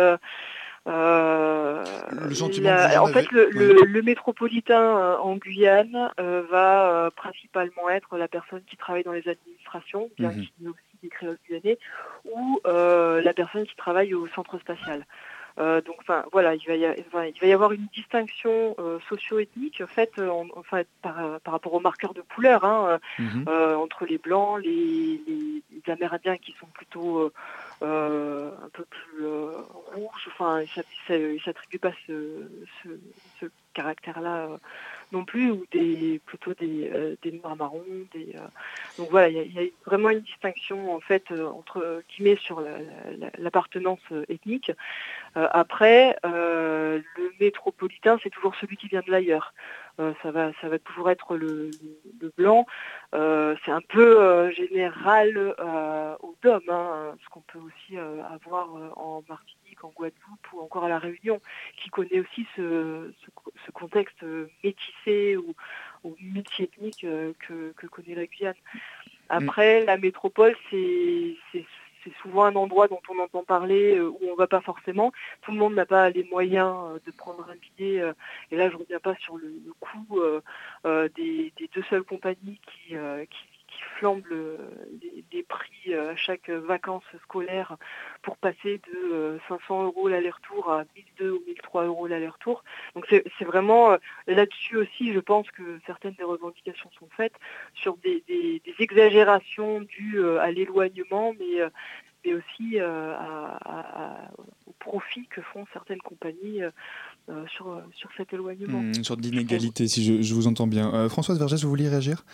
euh, 0.89 1.85
en 2.99 3.07
fait, 3.09 3.31
le, 3.31 4.03
métropolitain 4.03 4.81
euh, 4.81 5.17
en 5.19 5.37
Guyane 5.37 6.11
euh, 6.19 6.43
va 6.51 7.11
principalement 7.15 7.91
être 7.91 8.17
la 8.17 8.29
personne 8.29 8.63
qui 8.67 8.77
travaille 8.77 9.05
dans 9.05 9.13
les 9.13 9.29
administrations, 9.29 10.09
bien 10.19 10.31
mhm. 10.31 10.35
qu'il 10.35 10.51
y 10.61 10.65
ait 10.65 10.69
aussi 10.69 10.79
des 11.03 11.09
créoles 11.09 11.39
guyanais, 11.49 11.79
ou 12.33 12.61
la 12.65 13.33
personne 13.35 13.67
qui 13.67 13.77
travaille 13.77 14.15
au 14.15 14.27
centre 14.29 14.59
spatial. 14.59 15.05
Donc, 15.59 15.97
enfin, 15.99 16.25
voilà, 16.31 16.55
il 16.55 16.65
va, 16.69 16.77
y 16.77 16.85
avoir, 16.85 17.27
il 17.27 17.41
va 17.41 17.47
y 17.49 17.53
avoir 17.53 17.73
une 17.73 17.89
distinction 17.93 18.77
socio-ethnique 19.09 19.85
faite 19.87 20.17
en, 20.21 20.47
enfin, 20.55 20.83
par, 21.03 21.41
par, 21.41 21.53
rapport 21.53 21.75
aux 21.75 21.81
marqueurs 21.81 22.15
de 22.15 22.23
couleur 22.23 22.65
hein, 22.65 23.01
mhm. 23.19 23.49
entre 23.49 24.07
les 24.07 24.19
blancs, 24.19 24.61
les, 24.63 25.21
les, 25.27 25.93
Amérindiens 25.93 26.37
qui 26.37 26.55
sont 26.61 26.67
plutôt 26.67 27.33
un 27.83 28.69
peu 28.73 28.85
plus 28.85 29.27
rouges. 29.95 30.29
Enfin, 30.29 30.63
ils 30.63 31.35
ne 31.35 31.39
s'attribuent 31.39 31.79
pas 31.79 31.93
ce, 32.07 32.49
caractère-là 33.75 34.59
non 35.13 35.25
plus, 35.25 35.51
ou 35.51 35.65
plutôt 36.27 36.55
des, 36.55 36.91
euh, 36.93 37.17
noirs 37.43 37.57
marrons. 37.57 37.85
Des, 38.13 38.35
euh, 38.35 38.47
donc 38.99 39.11
voilà, 39.11 39.29
il 39.29 39.53
y, 39.53 39.59
a 39.59 39.63
vraiment 39.87 40.11
une 40.11 40.21
distinction 40.21 40.95
en 40.95 41.01
fait 41.01 41.25
euh, 41.31 41.47
entre 41.47 42.03
qui 42.09 42.23
met 42.23 42.37
sur 42.37 42.63
l'appartenance 43.39 44.01
ethnique. 44.29 44.73
après, 45.35 46.17
le 46.25 47.03
métropolitain, 47.41 48.19
c'est 48.23 48.31
toujours 48.31 48.55
celui 48.57 48.77
qui 48.77 48.89
vient 48.89 49.03
de 49.07 49.11
l'ailleurs. 49.11 49.55
Ça 50.23 50.31
va, 50.31 50.53
ça 50.61 50.69
va 50.69 50.79
toujours 50.79 51.11
être 51.11 51.37
le, 51.37 51.71
blanc. 52.37 52.67
c'est 53.13 53.71
un 53.71 53.81
peu 53.89 54.51
général 54.53 55.55
au 56.21 56.37
DOM, 56.43 56.63
hein, 56.69 57.15
ce 57.23 57.29
qu'on 57.31 57.41
peut 57.41 57.59
aussi 57.59 57.99
avoir 57.99 58.69
en 58.97 59.23
Martinique 59.29 59.83
en 59.83 59.91
Guadeloupe 59.91 60.53
ou 60.53 60.61
encore 60.61 60.85
à 60.85 60.89
La 60.89 60.99
Réunion, 60.99 61.41
qui 61.77 61.91
connaît 61.91 62.21
aussi 62.21 62.47
ce, 62.57 63.11
contexte 63.73 64.25
métissé 64.65 65.37
ou, 65.37 65.55
ou 66.05 66.17
multiethnique 66.21 67.05
euh, 67.05 67.33
que, 67.39 67.87
connaît 67.87 68.15
la 68.15 68.27
Guyane. 68.27 68.55
Après, 69.29 69.85
la 69.85 69.97
métropole, 69.97 70.57
c'est 70.71 71.37
souvent 72.23 72.45
un 72.45 72.55
endroit 72.57 72.89
dont 72.89 73.01
on 73.09 73.19
entend 73.23 73.45
parler 73.45 73.97
euh, 73.97 74.09
où 74.09 74.19
on 74.23 74.33
ne 74.33 74.37
va 74.37 74.47
pas 74.47 74.61
forcément. 74.61 75.13
Tout 75.43 75.53
le 75.53 75.59
monde 75.59 75.75
n'a 75.75 75.87
pas 75.87 76.11
les 76.11 76.25
moyens 76.25 76.75
euh, 76.75 76.99
de 77.07 77.11
prendre 77.13 77.47
un 77.51 77.57
billet. 77.57 78.03
et 78.51 78.57
là, 78.57 78.69
je 78.69 78.75
ne 78.75 78.81
reviens 78.81 79.01
pas 79.01 79.15
sur 79.17 79.37
le, 79.37 79.53
coût 79.81 80.21
des, 80.85 81.53
deux 81.75 81.83
seules 81.91 82.05
compagnies 82.05 82.61
qui 82.67 82.95
flambent 83.83 84.25
les, 85.33 85.43
prix 85.43 85.95
à 85.95 86.15
chaque 86.17 86.51
vacances 86.51 87.05
scolaires 87.23 87.77
pour 88.23 88.37
passer 88.37 88.81
de 88.93 89.39
500 89.49 89.81
euh, 89.81 89.85
euros 89.87 90.09
l'aller-retour 90.09 90.71
à 90.71 90.85
1002 90.97 91.31
ou 91.31 91.43
1003 91.47 91.85
euros 91.85 92.07
l'aller-retour. 92.07 92.65
Donc 92.95 93.07
c'est 93.09 93.45
vraiment 93.45 93.93
euh, 93.93 93.97
là-dessus 94.27 94.77
aussi, 94.77 95.13
je 95.13 95.21
pense 95.21 95.51
que 95.51 95.81
certaines 95.87 96.15
des 96.15 96.25
revendications 96.25 96.91
sont 96.99 97.09
faites 97.17 97.37
sur 97.75 97.97
des, 97.99 98.23
exagérations 98.79 99.81
dues 99.81 100.21
euh, 100.21 100.41
à 100.41 100.51
l'éloignement, 100.51 101.35
mais 101.39 101.63
mais 102.25 102.35
aussi 102.35 102.81
au 104.67 104.73
profit 104.81 105.27
que 105.29 105.41
font 105.41 105.67
certaines 105.73 106.03
compagnies 106.03 106.63
sur, 107.57 107.81
sur 107.97 108.11
cet 108.17 108.33
éloignement. 108.33 108.81
Mmh, 108.81 108.95
une 108.97 109.05
sorte 109.05 109.21
d'inégalité, 109.21 109.89
si 109.89 110.23
je, 110.23 110.35
vous 110.35 110.47
entends 110.47 110.67
bien. 110.67 111.09
Françoise 111.09 111.39
Vergès, 111.39 111.63
vous 111.63 111.69
vouliez 111.69 111.89
réagir? 111.89 112.25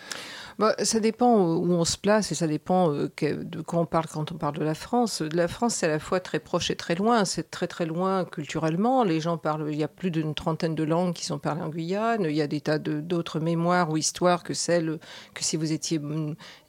Bah, 0.57 0.73
Ça 0.81 1.01
dépend 1.01 1.35
où 1.35 1.73
on 1.73 1.83
se 1.83 1.97
place 1.97 2.31
et 2.31 2.35
ça 2.35 2.47
dépend 2.47 2.89
de 2.89 3.61
quoi 3.61 3.79
on 3.79 3.85
parle 3.85 4.05
quand 4.07 4.31
on 4.31 4.35
parle 4.35 4.55
de 4.55 4.63
la 4.63 4.75
France. 4.75 5.21
De 5.21 5.35
la 5.35 5.49
France, 5.49 5.75
c'est 5.75 5.87
à 5.87 5.89
la 5.89 5.99
fois 5.99 6.21
très 6.21 6.39
proche 6.39 6.71
et 6.71 6.75
très 6.75 6.95
loin. 6.95 7.25
C'est 7.25 7.51
très 7.51 7.67
très 7.67 7.85
loin 7.85 8.23
culturellement. 8.23 9.03
Les 9.03 9.19
gens 9.19 9.37
parlent, 9.37 9.67
il 9.69 9.77
y 9.77 9.83
a 9.83 9.89
plus 9.89 10.11
d'une 10.11 10.33
trentaine 10.33 10.75
de 10.75 10.83
langues 10.83 11.13
qui 11.13 11.25
sont 11.25 11.39
parlées 11.39 11.61
en 11.61 11.69
Guyane. 11.69 12.25
Il 12.29 12.35
y 12.35 12.41
a 12.41 12.47
des 12.47 12.61
tas 12.61 12.79
d'autres 12.79 13.39
mémoires 13.39 13.89
ou 13.89 13.97
histoires 13.97 14.43
que 14.43 14.53
celles 14.53 14.99
que 15.33 15.43
si 15.43 15.57
vous 15.57 15.73
étiez 15.73 15.99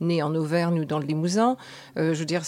né 0.01 0.23
en 0.23 0.35
Auvergne 0.35 0.81
ou 0.81 0.85
dans 0.85 0.99
le 0.99 1.07
Limousin. 1.07 1.57
Euh, 1.97 2.13
je 2.13 2.19
veux 2.19 2.25
dire, 2.25 2.43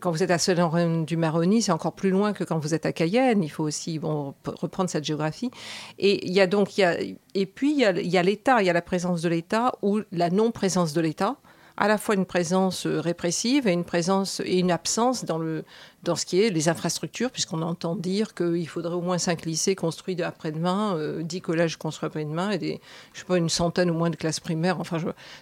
quand 0.00 0.10
vous 0.10 0.22
êtes 0.22 0.30
à 0.30 0.38
Saint-Laurent 0.38 1.02
du 1.02 1.16
Maroni, 1.16 1.62
c'est 1.62 1.72
encore 1.72 1.94
plus 1.94 2.10
loin 2.10 2.32
que 2.32 2.42
quand 2.42 2.58
vous 2.58 2.74
êtes 2.74 2.86
à 2.86 2.92
Cayenne. 2.92 3.44
Il 3.44 3.50
faut 3.50 3.64
aussi 3.64 3.98
bon, 3.98 4.34
reprendre 4.44 4.90
cette 4.90 4.95
géographie. 5.04 5.50
Et 5.98 6.26
il 6.26 6.32
y 6.32 6.40
a 6.40 6.46
donc, 6.46 6.78
y 6.78 6.84
a, 6.84 6.96
et 7.34 7.46
puis 7.46 7.72
il 7.72 7.78
y 7.78 8.18
a 8.18 8.22
l'État, 8.22 8.60
il 8.60 8.66
y 8.66 8.70
a 8.70 8.72
la 8.72 8.82
présence 8.82 9.22
de 9.22 9.28
l'État 9.28 9.72
ou 9.82 10.00
la 10.12 10.30
non-présence 10.30 10.92
de 10.92 11.00
l'État 11.00 11.36
à 11.76 11.88
la 11.88 11.98
fois 11.98 12.14
une 12.14 12.24
présence 12.24 12.86
euh, 12.86 13.00
répressive 13.00 13.68
et 13.68 13.72
une 13.72 13.84
présence 13.84 14.40
et 14.44 14.58
une 14.58 14.70
absence 14.70 15.24
dans, 15.24 15.38
le, 15.38 15.64
dans 16.02 16.16
ce 16.16 16.24
qui 16.24 16.40
est 16.40 16.50
les 16.50 16.68
infrastructures, 16.68 17.30
puisqu'on 17.30 17.62
entend 17.62 17.96
dire 17.96 18.34
qu'il 18.34 18.68
faudrait 18.68 18.94
au 18.94 19.02
moins 19.02 19.18
5 19.18 19.44
lycées 19.44 19.74
construits 19.74 20.20
après-demain, 20.22 20.96
euh, 20.96 21.22
10 21.22 21.40
collèges 21.42 21.76
construits 21.76 22.06
après-demain 22.06 22.50
et 22.50 22.58
des, 22.58 22.80
je 23.12 23.20
sais 23.20 23.26
pas, 23.26 23.36
une 23.36 23.48
centaine 23.48 23.90
ou 23.90 23.94
moins 23.94 24.10
de 24.10 24.16
classes 24.16 24.40
primaires. 24.40 24.80
Enfin. 24.80 24.98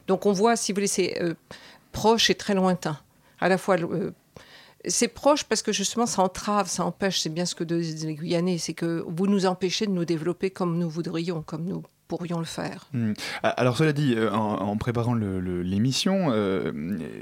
Donc 0.07 0.27
on 0.27 0.33
voit, 0.33 0.57
si 0.57 0.73
vous 0.73 0.77
voulez, 0.77 0.87
c'est 0.87 1.23
euh, 1.23 1.35
proche 1.93 2.31
et 2.31 2.35
très 2.35 2.55
lointain. 2.55 2.99
À 3.40 3.49
la 3.49 3.59
fois 3.59 3.77
euh, 3.79 4.11
c'est 4.87 5.09
proche 5.09 5.44
parce 5.44 5.62
que 5.62 5.73
justement 5.73 6.07
ça 6.07 6.23
entrave, 6.23 6.68
ça 6.68 6.85
empêche, 6.85 7.20
c'est 7.20 7.31
bien 7.31 7.47
ce 7.47 7.55
que 7.55 7.64
disent 7.64 8.05
les 8.05 8.14
Guyanais, 8.14 8.59
c'est 8.59 8.75
que 8.75 9.05
vous 9.07 9.27
nous 9.27 9.47
empêchez 9.47 9.87
de 9.87 9.92
nous 9.92 10.05
développer 10.05 10.51
comme 10.51 10.79
nous 10.79 10.88
voudrions, 10.88 11.42
comme 11.42 11.64
nous 11.64 11.83
pourrions 12.09 12.38
le 12.38 12.44
faire. 12.44 12.87
Hmm. 12.92 13.12
Alors 13.42 13.77
cela 13.77 13.92
dit, 13.92 14.14
euh, 14.14 14.31
en, 14.31 14.77
préparant 14.77 15.14
l'émission, 15.14 16.29
euh, 16.31 16.73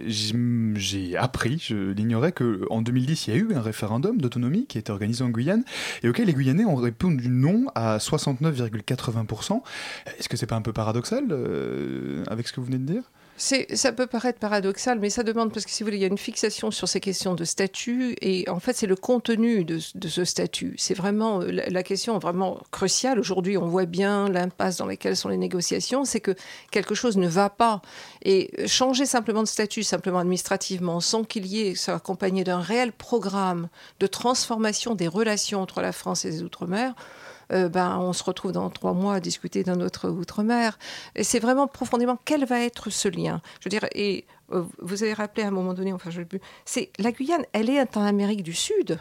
j'ai 0.07 1.17
appris, 1.17 1.59
je 1.59 1.93
l'ignorais, 1.93 2.33
qu'en 2.33 2.83
2010, 2.83 3.27
il 3.27 3.35
y 3.35 3.37
a 3.37 3.41
eu 3.41 3.55
un 3.55 3.61
référendum 3.61 4.21
d'autonomie 4.21 4.67
qui 4.67 4.79
a 4.79 4.81
été 4.81 4.91
organisé 4.91 5.23
en 5.23 5.31
Guyane 5.31 5.65
et 6.03 6.09
auquel 6.09 6.27
les 6.27 6.35
Guyanais 6.35 6.65
ont 6.65 6.77
répondu 6.77 7.29
non 7.29 7.67
à 7.75 7.99
69,80%. 7.99 9.63
Est-ce 10.19 10.29
que 10.29 10.37
c'est 10.37 10.47
pas 10.47 10.57
un 10.57 10.63
peu 10.63 10.73
paradoxal 10.73 11.27
euh, 11.31 12.25
avec 12.27 12.49
ce 12.49 12.53
que 12.53 12.61
vous 12.61 12.67
venez 12.67 12.79
de 12.79 12.93
dire? 12.93 13.05
Ça 13.37 13.93
peut 13.93 14.07
paraître 14.07 14.39
paradoxal, 14.39 14.99
mais 14.99 15.11
ça 15.11 15.23
demande, 15.23 15.53
parce 15.53 15.65
que 15.65 15.71
si 15.71 15.83
vous 15.83 15.89
voulez, 15.89 15.97
il 15.97 16.03
y 16.03 16.05
a 16.05 16.09
une 16.09 16.19
fixation 16.19 16.71
sur 16.71 16.89
ces 16.89 17.01
questions 17.01 17.35
de 17.35 17.45
statut, 17.45 18.15
et 18.21 18.49
en 18.49 18.61
fait, 18.61 18.75
c'est 18.75 18.87
le 18.87 18.95
contenu 18.95 19.65
de, 19.65 19.79
ce 19.79 20.25
statut. 20.25 20.75
C'est 20.79 20.95
vraiment 20.95 21.41
euh, 21.41 21.51
la, 21.51 21.83
question 21.83 22.19
vraiment 22.19 22.61
cruciale. 22.71 23.19
Aujourd'hui, 23.19 23.57
on 23.57 23.67
voit 23.67 23.87
bien 23.87 24.29
l'impasse 24.29 24.77
dans 24.77 24.87
laquelle 24.87 25.17
sont 25.17 25.29
les 25.29 25.39
négociations, 25.39 26.05
c'est 26.05 26.21
que 26.21 26.35
quelque 26.71 26.95
chose 26.95 27.17
ne 27.17 27.27
va 27.27 27.51
pas. 27.51 27.83
Et 28.25 28.51
changer 28.67 29.07
simplement 29.07 29.43
de 29.43 29.49
statut, 29.49 29.83
simplement 29.83 30.19
administrativement, 30.19 31.01
sans 31.01 31.25
qu'il 31.25 31.47
y 31.47 31.67
ait, 31.67 31.75
soit 31.75 31.95
accompagné 31.95 32.45
d'un 32.45 32.61
réel 32.61 32.93
programme 32.93 33.69
de 33.99 34.07
transformation 34.07 34.95
des 34.95 35.09
relations 35.09 35.61
entre 35.61 35.81
la 35.81 35.93
France 35.93 36.25
et 36.25 36.31
les 36.31 36.43
Outre-mer, 36.43 36.95
euh, 37.53 37.69
ben, 37.69 37.99
on 37.99 38.13
se 38.13 38.25
retrouve 38.25 38.53
dans 38.53 38.71
trois 38.71 38.93
mois 38.93 39.15
à 39.15 39.21
discuter 39.21 39.63
d'un 39.63 39.81
autre 39.81 40.09
outre-mer. 40.09 40.79
Et 41.15 41.25
c'est 41.25 41.39
vraiment 41.39 41.67
profondément 41.67 42.19
quel 42.25 42.45
va 42.45 42.61
être 42.61 42.91
ce 42.91 43.09
lien? 43.09 43.41
Je 43.61 43.67
veux 43.67 43.71
dire, 43.71 43.87
et 43.95 44.25
euh, 44.53 44.65
vous 44.81 45.03
avez 45.03 45.13
rappelé 45.13 45.45
à 45.45 45.49
un 45.49 45.53
moment 45.53 45.75
donné, 45.75 45.93
enfin 45.93 46.11
je 46.11 46.21
ne 46.21 46.25
plus, 46.25 46.41
c'est 46.65 46.91
la 46.99 47.13
Guyane, 47.13 47.45
elle 47.53 47.71
est 47.71 47.97
en 47.97 48.05
Amérique 48.05 48.43
du 48.43 48.55
Sud. 48.55 49.01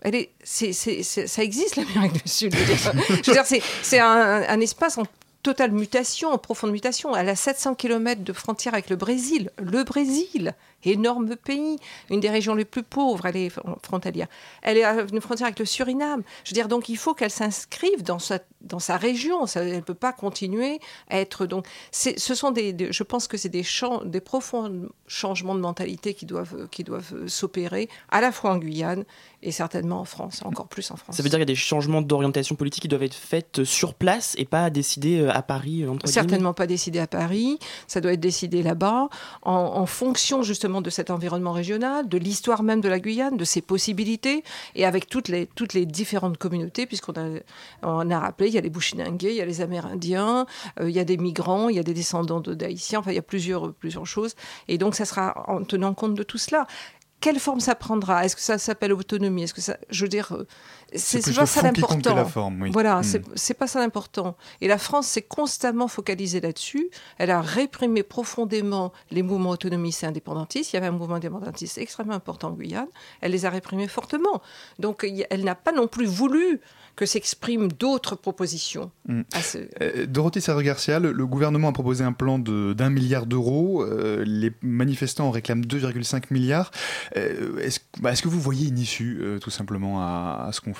Elle 0.00 0.14
est, 0.14 0.30
c'est, 0.44 0.72
ça 0.72 1.42
existe 1.42 1.76
l'Amérique 1.76 2.22
du 2.22 2.28
Sud. 2.28 2.54
Je 2.54 2.60
veux 2.60 3.32
dire, 3.32 3.44
c'est, 3.82 3.98
un, 3.98 4.44
un, 4.48 4.60
espace 4.60 4.96
en 4.96 5.02
totale 5.42 5.72
mutation, 5.72 6.30
en 6.30 6.38
profonde 6.38 6.70
mutation. 6.70 7.16
Elle 7.16 7.28
a 7.28 7.34
700 7.34 7.74
km 7.74 8.22
de 8.22 8.32
frontière 8.32 8.74
avec 8.74 8.90
le 8.90 8.96
Brésil. 8.96 9.50
Le 9.58 9.82
Brésil, 9.82 10.54
énorme 10.84 11.36
pays, 11.36 11.78
une 12.10 12.20
des 12.20 12.30
régions 12.30 12.54
les 12.54 12.64
plus 12.64 12.82
pauvres, 12.82 13.26
elle 13.26 13.36
est 13.36 13.52
frontalière. 13.82 14.28
Elle 14.62 14.78
est 14.78 14.84
à 14.84 14.94
une 15.12 15.20
frontière 15.20 15.46
avec 15.46 15.58
le 15.58 15.64
Suriname. 15.64 16.22
Je 16.44 16.50
veux 16.50 16.54
dire, 16.54 16.68
donc 16.68 16.88
il 16.88 16.96
faut 16.96 17.14
qu'elle 17.14 17.30
s'inscrive 17.30 18.02
dans 18.02 18.18
sa, 18.18 18.38
dans 18.60 18.78
sa 18.78 18.96
région. 18.96 19.44
elle 19.56 19.76
ne 19.76 19.80
peut 19.80 19.94
pas 19.94 20.12
continuer 20.12 20.80
à 21.08 21.18
être. 21.18 21.46
Donc, 21.46 21.66
ce 21.90 22.34
sont 22.34 22.50
des, 22.50 22.74
je 22.90 23.02
pense 23.02 23.26
que 23.26 23.36
c'est 23.36 23.48
des, 23.48 23.64
des 24.04 24.20
profonds 24.20 24.88
changements 25.06 25.54
de 25.54 25.60
mentalité 25.60 26.14
qui 26.14 26.26
doivent, 26.26 26.68
qui 26.70 26.84
doivent 26.84 27.26
s'opérer 27.26 27.88
à 28.08 28.20
la 28.20 28.32
fois 28.32 28.52
en 28.52 28.58
Guyane 28.58 29.04
et 29.42 29.52
certainement 29.52 30.00
en 30.00 30.04
France, 30.04 30.42
encore 30.44 30.68
plus 30.68 30.90
en 30.90 30.96
France. 30.96 31.16
Ça 31.16 31.22
veut 31.22 31.28
dire 31.28 31.38
qu'il 31.38 31.48
y 31.48 31.50
a 31.50 31.54
des 31.54 31.54
changements 31.54 32.02
d'orientation 32.02 32.56
politique 32.56 32.82
qui 32.82 32.88
doivent 32.88 33.04
être 33.04 33.14
faits 33.14 33.64
sur 33.64 33.94
place 33.94 34.34
et 34.38 34.44
pas 34.44 34.70
décidés 34.70 35.20
euh, 35.20 35.32
à 35.32 35.42
Paris 35.42 35.84
Certainement 36.04 36.54
pas 36.54 36.66
décidés 36.66 36.98
à 36.98 37.06
Paris. 37.06 37.58
Ça 37.86 38.00
doit 38.00 38.12
être 38.12 38.20
décidé 38.20 38.62
là-bas 38.62 39.08
en, 39.42 39.52
en 39.52 39.86
fonction 39.86 40.42
justement 40.42 40.67
de 40.68 40.90
cet 40.90 41.10
environnement 41.10 41.52
régional, 41.52 42.08
de 42.08 42.18
l'histoire 42.18 42.62
même 42.62 42.80
de 42.80 42.88
la 42.88 43.00
Guyane, 43.00 43.36
de 43.36 43.44
ses 43.44 43.60
possibilités, 43.60 44.44
et 44.74 44.84
avec 44.84 45.08
toutes 45.08 45.28
les, 45.28 45.46
toutes 45.46 45.74
les 45.74 45.86
différentes 45.86 46.38
communautés, 46.38 46.86
puisqu'on 46.86 47.12
a, 47.12 47.40
on 47.82 48.10
a 48.10 48.18
rappelé, 48.18 48.48
il 48.48 48.54
y 48.54 48.58
a 48.58 48.60
les 48.60 48.70
Bushinangais, 48.70 49.30
il 49.30 49.36
y 49.36 49.40
a 49.40 49.46
les 49.46 49.60
Amérindiens, 49.60 50.46
euh, 50.80 50.88
il 50.88 50.94
y 50.94 51.00
a 51.00 51.04
des 51.04 51.16
migrants, 51.16 51.68
il 51.68 51.76
y 51.76 51.78
a 51.78 51.82
des 51.82 51.94
descendants 51.94 52.40
d'Haïtiens, 52.40 53.00
enfin 53.00 53.12
il 53.12 53.16
y 53.16 53.18
a 53.18 53.22
plusieurs, 53.22 53.72
plusieurs 53.74 54.06
choses. 54.06 54.34
Et 54.68 54.78
donc 54.78 54.94
ça 54.94 55.04
sera 55.04 55.44
en 55.48 55.64
tenant 55.64 55.94
compte 55.94 56.14
de 56.14 56.22
tout 56.22 56.38
cela. 56.38 56.66
Quelle 57.20 57.40
forme 57.40 57.58
ça 57.58 57.74
prendra? 57.74 58.24
Est-ce 58.24 58.36
que 58.36 58.42
ça 58.42 58.58
s'appelle 58.58 58.92
autonomie? 58.92 59.42
Est-ce 59.42 59.54
que 59.54 59.60
ça, 59.60 59.76
je 59.90 60.04
veux 60.04 60.08
dire, 60.08 60.32
euh, 60.32 60.46
c'est 60.94 61.34
pas 61.34 61.46
ça 61.46 61.62
l'important. 61.62 62.14
Voilà, 62.72 63.00
hmm. 63.00 63.22
c'est 63.34 63.54
pas 63.54 63.66
ça 63.66 63.80
l'important. 63.80 64.36
Et 64.60 64.68
la 64.68 64.78
France 64.78 65.06
s'est 65.06 65.22
constamment 65.22 65.88
focalisée 65.88 66.40
là-dessus. 66.40 66.88
Elle 67.18 67.30
a 67.30 67.40
réprimé 67.40 68.02
profondément 68.02 68.92
les 69.10 69.22
mouvements 69.22 69.50
autonomistes 69.50 70.02
et 70.02 70.06
indépendantistes. 70.06 70.72
Il 70.72 70.76
y 70.76 70.78
avait 70.78 70.86
un 70.86 70.92
mouvement 70.92 71.16
indépendantiste 71.16 71.78
extrêmement 71.78 72.14
important 72.14 72.48
en 72.48 72.52
Guyane. 72.52 72.88
Elle 73.20 73.32
les 73.32 73.44
a 73.44 73.50
réprimés 73.50 73.88
fortement. 73.88 74.42
Donc, 74.78 75.06
elle 75.30 75.44
n'a 75.44 75.54
pas 75.54 75.72
non 75.72 75.88
plus 75.88 76.06
voulu 76.06 76.60
que 76.98 77.06
s'expriment 77.06 77.68
d'autres 77.68 78.16
propositions. 78.16 78.90
Mm. 79.06 79.20
Euh, 79.80 80.06
Dorothée 80.06 80.40
Serre-Garcia, 80.40 80.98
le, 80.98 81.26
gouvernement 81.26 81.68
a 81.68 81.72
proposé 81.72 82.02
un 82.02 82.12
plan 82.12 82.40
d'un 82.40 82.90
milliard 82.90 83.26
d'euros. 83.26 83.84
Euh, 83.84 84.24
les 84.26 84.50
manifestants 84.62 85.28
en 85.28 85.30
réclament 85.30 85.62
2,5 85.64 86.24
milliards. 86.32 86.72
Euh, 87.16 87.70
bah, 88.00 88.10
est-ce 88.10 88.22
que 88.22 88.28
vous 88.28 88.40
voyez 88.40 88.66
une 88.66 88.80
issue, 88.80 89.22
tout 89.40 89.50
simplement, 89.50 90.00
à, 90.00 90.50
ce 90.52 90.60
conflit 90.60 90.77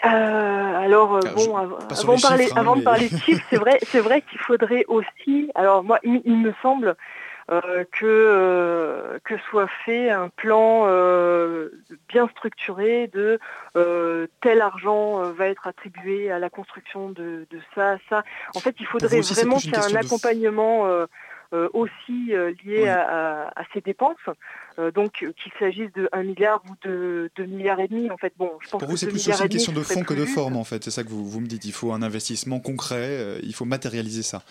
alors 0.00 1.18
bon, 1.34 1.56
avant, 1.56 1.78
avant, 2.56 2.76
de 2.76 2.82
parler 2.82 3.08
de 3.08 3.16
chiffres, 3.24 3.44
c'est 3.50 3.56
vrai, 3.56 3.78
c'est 3.82 4.00
vrai 4.00 4.22
qu'il 4.22 4.38
faudrait 4.38 4.84
aussi. 4.86 5.50
Alors 5.56 5.82
moi, 5.82 5.98
il 6.04 6.36
me 6.36 6.52
semble 6.62 6.96
euh, 7.50 7.84
que, 7.92 8.04
euh, 8.04 9.18
que 9.24 9.38
soit 9.48 9.68
fait 9.86 10.10
un 10.10 10.28
plan 10.28 10.82
euh, 10.86 11.70
bien 12.06 12.28
structuré 12.28 13.06
de 13.06 13.40
tel 14.42 14.60
argent 14.60 15.22
va 15.32 15.46
être 15.46 15.66
attribué 15.66 16.30
à 16.30 16.38
la 16.38 16.50
construction 16.50 17.08
de, 17.08 17.46
ça, 17.74 17.96
ça. 18.10 18.22
En 18.54 18.60
fait, 18.60 18.76
il 18.80 18.86
faudrait 18.86 19.20
vraiment 19.20 19.56
qu'il 19.56 19.70
y 19.70 19.74
ait 19.74 19.78
un 19.78 19.94
accompagnement 19.94 20.86
aussi 21.72 22.32
lié 22.64 22.88
à, 22.88 23.62
ces 23.72 23.80
dépenses. 23.80 24.16
donc 24.94 25.12
qu'il 25.12 25.52
s'agisse 25.58 25.92
de 25.92 26.08
1 26.12 26.22
milliard 26.22 26.62
ou 26.68 26.88
de 26.88 27.30
2 27.36 27.44
milliards 27.46 27.80
et 27.80 27.88
demi, 27.88 28.10
en 28.10 28.16
fait, 28.16 28.32
bon, 28.36 28.52
je 28.60 28.68
pense 28.68 28.80
Pour 28.80 28.88
vous, 28.88 28.96
c'est 28.96 29.06
plus 29.06 29.28
aussi 29.28 29.42
une 29.42 29.48
question 29.48 29.72
de 29.72 29.82
fond 29.82 30.02
que 30.02 30.14
de 30.14 30.24
forme, 30.24 30.56
en 30.56 30.64
fait. 30.64 30.84
C'est 30.84 30.90
ça 30.90 31.04
que 31.04 31.08
vous, 31.08 31.24
vous 31.24 31.40
me 31.40 31.46
dites. 31.46 31.64
Il 31.64 31.72
faut 31.72 31.92
un 31.92 32.02
investissement 32.02 32.60
concret, 32.60 33.38
il 33.42 33.54
faut 33.54 33.64
matérialiser 33.64 34.22
ça. 34.22 34.42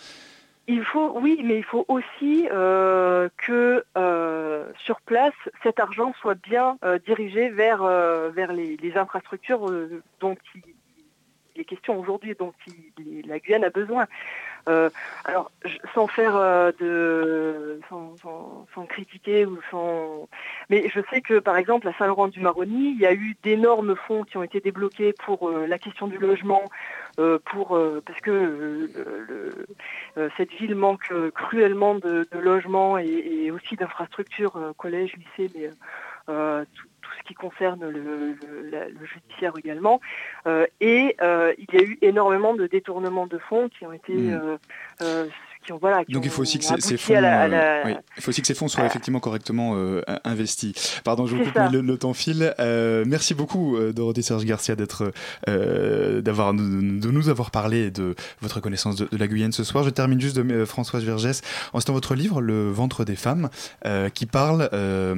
Il 0.70 0.84
faut, 0.84 1.18
oui, 1.18 1.40
mais 1.42 1.56
il 1.56 1.64
faut 1.64 1.86
aussi 1.88 2.46
euh, 2.52 3.30
que 3.38 3.82
euh, 3.96 4.70
sur 4.84 5.00
place, 5.00 5.32
cet 5.62 5.80
argent 5.80 6.12
soit 6.20 6.34
bien 6.34 6.76
euh, 6.84 6.98
dirigé 6.98 7.48
vers, 7.48 7.82
vers 7.82 8.52
les, 8.52 8.76
infrastructures 8.94 9.66
dont 10.20 10.36
il, 10.54 10.62
les 11.56 11.64
questions 11.64 11.98
aujourd'hui 11.98 12.34
dont 12.38 12.52
la 13.26 13.38
Guyane 13.38 13.64
a 13.64 13.70
besoin. 13.70 14.06
Alors, 14.66 15.50
sans 15.94 16.06
faire 16.06 16.34
de, 16.78 17.80
sans, 17.88 18.86
critiquer 18.86 19.46
ou 19.46 19.58
sans, 19.70 20.28
mais 20.70 20.88
je 20.88 21.00
sais 21.10 21.20
que 21.20 21.38
par 21.38 21.56
exemple 21.56 21.88
à 21.88 21.92
Saint-Laurent-du-Maroni, 21.94 22.92
il 22.94 23.00
y 23.00 23.06
a 23.06 23.12
eu 23.12 23.36
d'énormes 23.42 23.96
fonds 23.96 24.24
qui 24.24 24.36
ont 24.36 24.42
été 24.42 24.60
débloqués 24.60 25.14
pour 25.24 25.50
la 25.50 25.78
question 25.78 26.06
du 26.06 26.18
logement, 26.18 26.64
euh, 27.18 27.40
pour 27.46 27.76
euh, 27.76 28.00
parce 28.06 28.20
que 28.20 28.88
euh, 30.16 30.28
cette 30.36 30.52
ville 30.52 30.76
manque 30.76 31.12
cruellement 31.34 31.96
de, 31.96 32.28
logements 32.32 32.96
et, 32.96 33.50
aussi 33.50 33.74
d'infrastructures, 33.74 34.72
collège, 34.76 35.14
lycée, 35.16 35.50
mais 35.56 35.70
ce 37.18 37.22
qui 37.24 37.34
concerne 37.34 37.88
le, 37.88 38.36
judiciaire 39.04 39.52
également. 39.58 40.00
et 40.80 41.16
il 41.20 41.66
y 41.72 41.76
a 41.76 41.82
eu 41.82 41.98
énormément 42.02 42.54
de 42.54 42.66
détournements 42.66 43.26
de 43.26 43.38
fonds 43.38 43.68
qui 43.68 43.86
ont 43.86 43.92
été 43.92 44.12
mmh 44.12 44.58
qui 45.68 45.72
ont 45.74 45.78
voilà. 45.78 46.04
Qui 46.04 46.12
Donc 46.12 46.24
il 46.24 46.30
faut 46.30 46.42
aussi 46.42 46.58
que 46.58 46.64
ces, 46.64 46.96
fonds, 46.96 47.20
la- 47.20 47.44
euh, 47.44 47.48
la- 47.48 47.82
oui, 47.86 47.94
il 48.16 48.22
faut 48.22 48.30
aussi 48.30 48.40
que 48.40 48.46
ces 48.46 48.54
fonds 48.54 48.68
soient 48.68 48.84
à- 48.84 48.86
effectivement 48.86 49.20
correctement 49.20 49.74
euh, 49.76 50.00
investis. 50.24 51.00
Pardon, 51.04 51.26
je 51.26 51.36
vous 51.36 51.44
coupe, 51.44 51.54
mais 51.56 51.68
le, 51.70 51.80
le 51.82 51.98
temps 51.98 52.14
file. 52.14 52.54
Euh, 52.58 53.04
merci 53.06 53.34
beaucoup, 53.34 53.76
euh, 53.76 53.92
Dorothée 53.92 54.22
Serge 54.22 54.44
Garcia, 54.46 54.74
d'être, 54.76 55.12
euh, 55.48 56.20
d'avoir, 56.22 56.54
de, 56.54 56.62
de 56.62 57.10
nous 57.10 57.28
avoir 57.28 57.50
parlé 57.50 57.90
de 57.90 58.14
votre 58.40 58.60
connaissance 58.60 58.96
de, 58.96 59.08
de 59.10 59.16
la 59.16 59.26
Guyane 59.28 59.52
ce 59.52 59.62
soir. 59.64 59.84
Je 59.84 59.90
termine 59.90 60.20
juste 60.20 60.36
de 60.36 60.52
euh, 60.52 60.66
Françoise 60.66 61.04
Vergès 61.04 61.42
en 61.74 61.80
citant 61.80 61.92
votre 61.92 62.14
livre, 62.14 62.40
Le 62.40 62.70
ventre 62.70 63.04
des 63.04 63.16
femmes, 63.16 63.50
euh, 63.84 64.08
qui 64.08 64.24
parle 64.26 64.68
euh, 64.72 65.14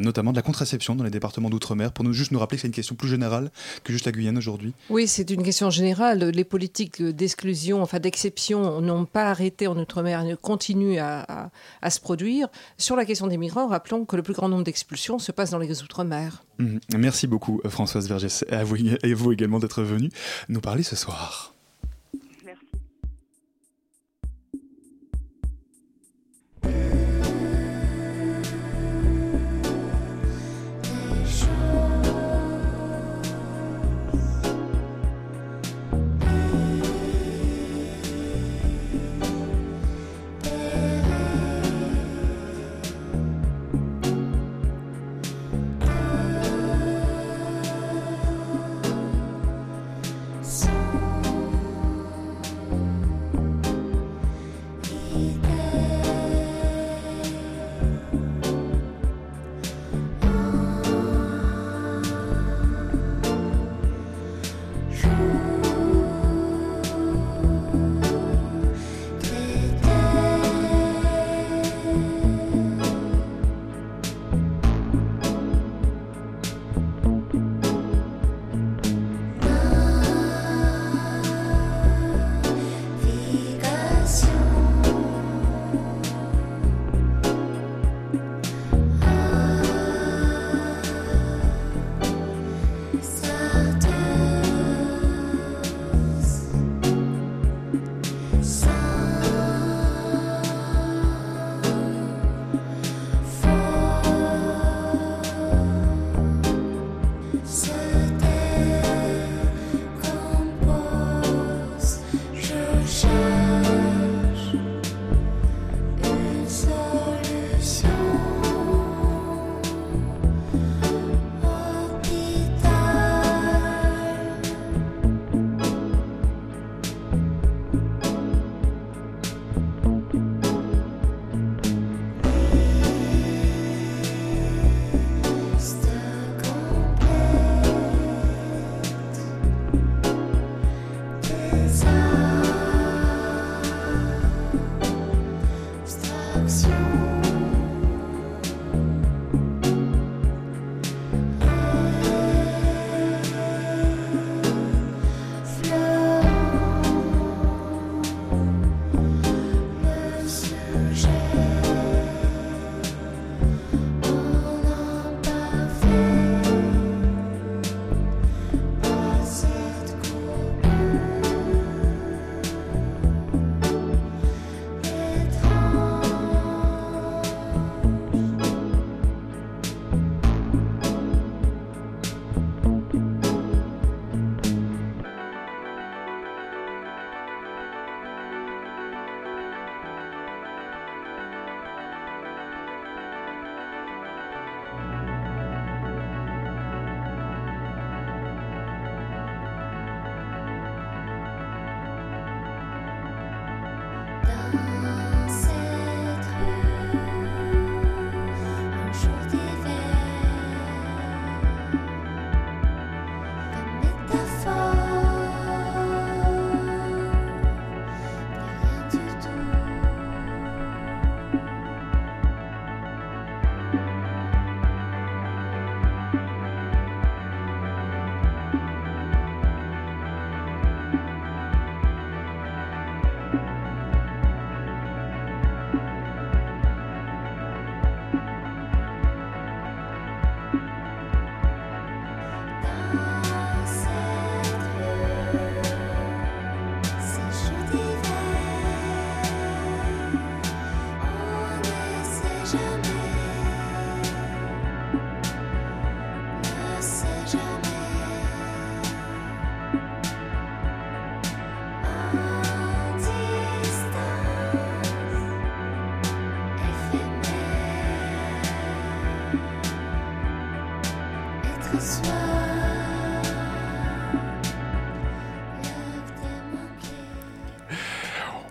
notamment 0.00 0.32
de 0.32 0.36
la 0.36 0.42
contraception 0.42 0.94
dans 0.96 1.04
les 1.04 1.10
départements 1.10 1.50
d'outre-mer. 1.50 1.92
Pour 1.92 2.04
nous 2.04 2.12
juste 2.12 2.32
nous 2.32 2.38
rappeler 2.38 2.56
que 2.56 2.62
c'est 2.62 2.68
une 2.68 2.74
question 2.74 2.94
plus 2.96 3.08
générale 3.08 3.50
que 3.84 3.92
juste 3.92 4.06
la 4.06 4.12
Guyane 4.12 4.36
aujourd'hui. 4.38 4.72
Oui, 4.90 5.06
c'est 5.06 5.30
une 5.30 5.42
question 5.42 5.70
générale. 5.70 6.24
Les 6.30 6.44
politiques 6.44 7.02
d'exclusion, 7.02 7.82
enfin 7.82 7.98
d'exception, 8.00 8.80
n'ont 8.80 9.04
pas 9.04 9.24
arrêté 9.30 9.66
en 9.66 9.75
Outre-mer 9.78 10.24
et 10.24 10.36
continuent 10.36 10.98
à, 10.98 11.50
se 11.88 12.00
produire. 12.00 12.48
Sur 12.78 12.96
la 12.96 13.04
question 13.04 13.26
des 13.26 13.36
migrants, 13.36 13.68
rappelons 13.68 14.04
que 14.04 14.16
le 14.16 14.22
plus 14.22 14.34
grand 14.34 14.48
nombre 14.48 14.64
d'expulsions 14.64 15.18
se 15.18 15.32
passe 15.32 15.50
dans 15.50 15.58
les 15.58 15.82
Outre-mer. 15.82 16.44
Mhm. 16.58 16.80
Merci 16.96 17.26
beaucoup, 17.26 17.60
euh, 17.64 17.68
Françoise 17.68 18.08
Vergès, 18.08 18.44
et 18.50 18.62
vous, 18.62 18.76
et 18.76 19.14
vous 19.14 19.32
également 19.32 19.58
d'être 19.58 19.82
venue 19.82 20.10
nous 20.48 20.60
parler 20.60 20.82
ce 20.82 20.96
soir. 20.96 21.55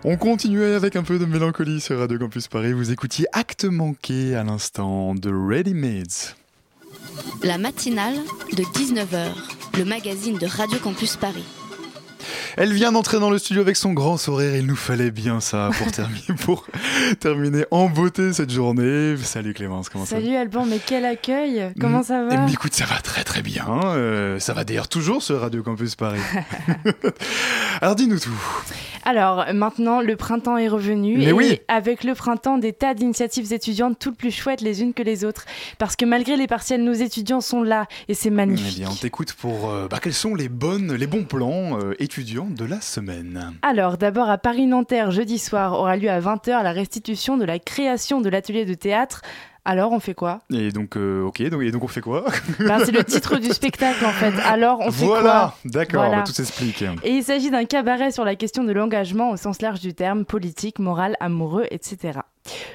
On 0.08 0.16
continuait 0.16 0.74
avec 0.74 0.94
un 0.94 1.02
peu 1.02 1.18
de 1.18 1.24
mélancolie 1.24 1.80
sur 1.80 1.98
Radio 1.98 2.16
Campus 2.16 2.46
Paris. 2.46 2.72
Vous 2.72 2.92
écoutiez 2.92 3.26
Acte 3.32 3.64
manqué 3.64 4.36
à 4.36 4.44
l'instant 4.44 5.16
de 5.16 5.32
Ready 5.34 5.74
Mades. 5.74 6.36
La 7.42 7.58
matinale 7.58 8.14
de 8.56 8.62
19h, 8.62 9.32
le 9.76 9.84
magazine 9.84 10.38
de 10.38 10.46
Radio 10.46 10.78
Campus 10.78 11.16
Paris. 11.16 11.42
Elle 12.56 12.72
vient 12.72 12.92
d'entrer 12.92 13.18
dans 13.18 13.30
le 13.30 13.38
studio 13.38 13.62
avec 13.62 13.74
son 13.74 13.94
grand 13.94 14.16
sourire. 14.16 14.54
Il 14.54 14.66
nous 14.66 14.76
fallait 14.76 15.10
bien 15.10 15.40
ça 15.40 15.70
pour 15.76 15.90
terminer, 15.90 16.38
pour 16.40 16.64
terminer 17.18 17.64
en 17.72 17.88
beauté 17.88 18.32
cette 18.32 18.50
journée. 18.50 19.16
Salut 19.16 19.54
Clémence, 19.54 19.88
comment 19.88 20.06
Salut 20.06 20.26
ça 20.26 20.32
va? 20.34 20.40
Alban, 20.42 20.66
mais 20.66 20.78
quel 20.86 21.04
accueil 21.04 21.72
Comment 21.80 22.04
ça 22.04 22.22
va? 22.22 22.28
Eh 22.30 22.36
bien, 22.36 22.46
Écoute, 22.46 22.74
ça 22.74 22.84
va 22.84 23.00
très 23.00 23.24
très 23.24 23.42
bien. 23.42 23.66
Euh, 23.86 24.38
ça 24.38 24.52
va 24.52 24.62
d'ailleurs 24.62 24.86
toujours 24.86 25.20
sur 25.24 25.40
Radio 25.40 25.64
Campus 25.64 25.96
Paris. 25.96 26.20
Alors 27.80 27.96
dis-nous 27.96 28.20
tout. 28.20 28.38
Alors 29.08 29.44
maintenant, 29.54 30.00
le 30.00 30.16
printemps 30.16 30.56
est 30.58 30.66
revenu 30.68 31.16
Mais 31.18 31.26
et 31.26 31.32
oui. 31.32 31.60
avec 31.68 32.02
le 32.02 32.14
printemps, 32.14 32.58
des 32.58 32.72
tas 32.72 32.92
d'initiatives 32.92 33.52
étudiantes 33.52 33.98
toutes 34.00 34.16
plus 34.16 34.32
chouettes 34.32 34.60
les 34.62 34.82
unes 34.82 34.92
que 34.94 35.02
les 35.04 35.24
autres. 35.24 35.44
Parce 35.78 35.94
que 35.94 36.04
malgré 36.04 36.36
les 36.36 36.48
partiels, 36.48 36.82
nos 36.82 36.92
étudiants 36.92 37.40
sont 37.40 37.62
là 37.62 37.86
et 38.08 38.14
c'est 38.14 38.28
Eh 38.28 38.32
magnifique. 38.32 38.78
bien, 38.78 38.88
on 38.90 38.94
t'écoute 38.96 39.32
pour 39.34 39.70
euh, 39.70 39.86
bah, 39.88 39.98
quels 40.02 40.12
sont 40.12 40.34
les 40.34 40.48
bonnes, 40.48 40.92
les 40.92 41.06
bons 41.06 41.22
plans 41.24 41.78
euh, 41.80 41.94
étudiants 42.00 42.48
de 42.50 42.64
la 42.64 42.80
semaine? 42.80 43.52
Alors, 43.62 43.96
d'abord 43.96 44.28
à 44.28 44.38
Paris-Nanterre, 44.38 45.12
jeudi 45.12 45.38
soir, 45.38 45.74
aura 45.74 45.96
lieu 45.96 46.10
à 46.10 46.18
20h 46.20 46.62
la 46.64 46.72
restitution 46.72 47.36
de 47.36 47.44
la 47.44 47.60
création 47.60 48.20
de 48.20 48.28
l'atelier 48.28 48.64
de 48.64 48.74
théâtre. 48.74 49.22
Alors, 49.68 49.90
on 49.90 49.98
fait 49.98 50.14
quoi 50.14 50.40
Et 50.52 50.70
donc, 50.70 50.96
euh, 50.96 51.22
ok, 51.24 51.42
donc, 51.50 51.62
et 51.62 51.70
donc 51.72 51.82
on 51.82 51.88
fait 51.88 52.00
quoi 52.00 52.24
Ben, 52.60 52.78
C'est 52.84 52.92
le 52.92 53.02
titre 53.02 53.36
du 53.38 53.48
spectacle 53.48 54.04
en 54.04 54.10
fait. 54.12 54.32
Alors, 54.44 54.78
on 54.80 54.92
fait 54.92 55.04
Voilà, 55.04 55.54
quoi 55.64 55.70
d'accord, 55.70 56.04
Voilà. 56.04 56.18
bah, 56.18 56.22
tout 56.24 56.32
s'explique. 56.32 56.82
Et 57.02 57.10
il 57.16 57.24
s'agit 57.24 57.50
d'un 57.50 57.64
cabaret 57.64 58.12
sur 58.12 58.24
la 58.24 58.36
question 58.36 58.62
de 58.62 58.72
l'engagement 58.72 59.30
au 59.30 59.36
sens 59.36 59.60
large 59.60 59.80
du 59.80 59.92
terme, 59.92 60.24
politique, 60.24 60.78
moral, 60.78 61.16
amoureux, 61.18 61.66
etc. 61.72 62.20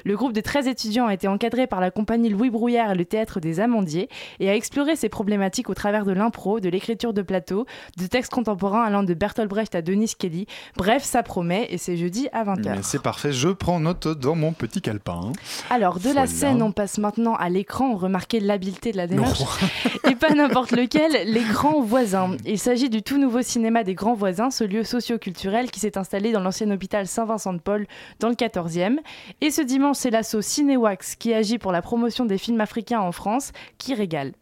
Le 0.04 0.16
groupe 0.16 0.32
de 0.32 0.40
13 0.40 0.68
étudiants 0.68 1.06
a 1.06 1.14
été 1.14 1.28
encadré 1.28 1.66
par 1.66 1.80
la 1.80 1.90
compagnie 1.90 2.28
Louis 2.28 2.50
Brouillard 2.50 2.92
et 2.92 2.94
le 2.94 3.04
théâtre 3.04 3.40
des 3.40 3.60
Amandiers 3.60 4.08
et 4.40 4.50
a 4.50 4.54
exploré 4.54 4.96
ces 4.96 5.08
problématiques 5.08 5.70
au 5.70 5.74
travers 5.74 6.04
de 6.04 6.12
l'impro, 6.12 6.60
de 6.60 6.68
l'écriture 6.68 7.12
de 7.12 7.22
plateau, 7.22 7.66
de 7.98 8.06
textes 8.06 8.32
contemporains 8.32 8.82
allant 8.82 9.02
de 9.02 9.14
Bertolt 9.14 9.48
Brecht 9.48 9.74
à 9.74 9.82
Denis 9.82 10.12
Kelly. 10.18 10.46
Bref, 10.76 11.02
ça 11.02 11.22
promet 11.22 11.66
et 11.70 11.78
c'est 11.78 11.96
jeudi 11.96 12.28
à 12.32 12.44
20h. 12.44 12.76
Mais 12.76 12.82
C'est 12.82 13.02
parfait, 13.02 13.32
je 13.32 13.48
prends 13.48 13.80
note 13.80 14.08
dans 14.08 14.34
mon 14.34 14.52
petit 14.52 14.80
calepin. 14.80 15.32
Alors, 15.70 15.98
de 15.98 16.10
la 16.10 16.26
scène, 16.26 16.62
on 16.62 16.72
passe 16.72 16.98
maintenant 16.98 17.34
à 17.34 17.48
l'écran. 17.48 17.94
Remarquez 17.96 18.40
l'habileté 18.40 18.92
de 18.92 18.96
la 18.96 19.06
démarche. 19.06 19.42
Et 20.10 20.14
pas 20.14 20.34
n'importe 20.34 20.72
lequel, 20.72 21.12
les 21.26 21.44
grands 21.44 21.80
voisins. 21.80 22.36
Il 22.46 22.58
s'agit 22.58 22.90
du 22.90 23.02
tout 23.02 23.18
nouveau 23.18 23.42
cinéma 23.42 23.84
des 23.84 23.94
grands 23.94 24.14
voisins, 24.14 24.50
ce 24.50 24.64
lieu 24.64 24.84
socio-culturel 24.84 25.70
qui 25.70 25.80
s'est 25.80 25.98
installé 25.98 26.32
dans 26.32 26.40
l'ancien 26.40 26.70
hôpital 26.70 27.06
Saint-Vincent-de-Paul 27.06 27.86
dans 28.20 28.28
le 28.28 28.34
14e. 28.34 28.98
Et 29.40 29.50
ce 29.50 29.61
dimanche, 29.64 29.96
c'est 29.98 30.10
l'asso 30.10 30.40
Cinéwax 30.40 31.16
qui 31.16 31.32
agit 31.32 31.58
pour 31.58 31.72
la 31.72 31.82
promotion 31.82 32.24
des 32.24 32.38
films 32.38 32.60
africains 32.60 33.00
en 33.00 33.12
France, 33.12 33.52
qui 33.78 33.94
régale. 33.94 34.32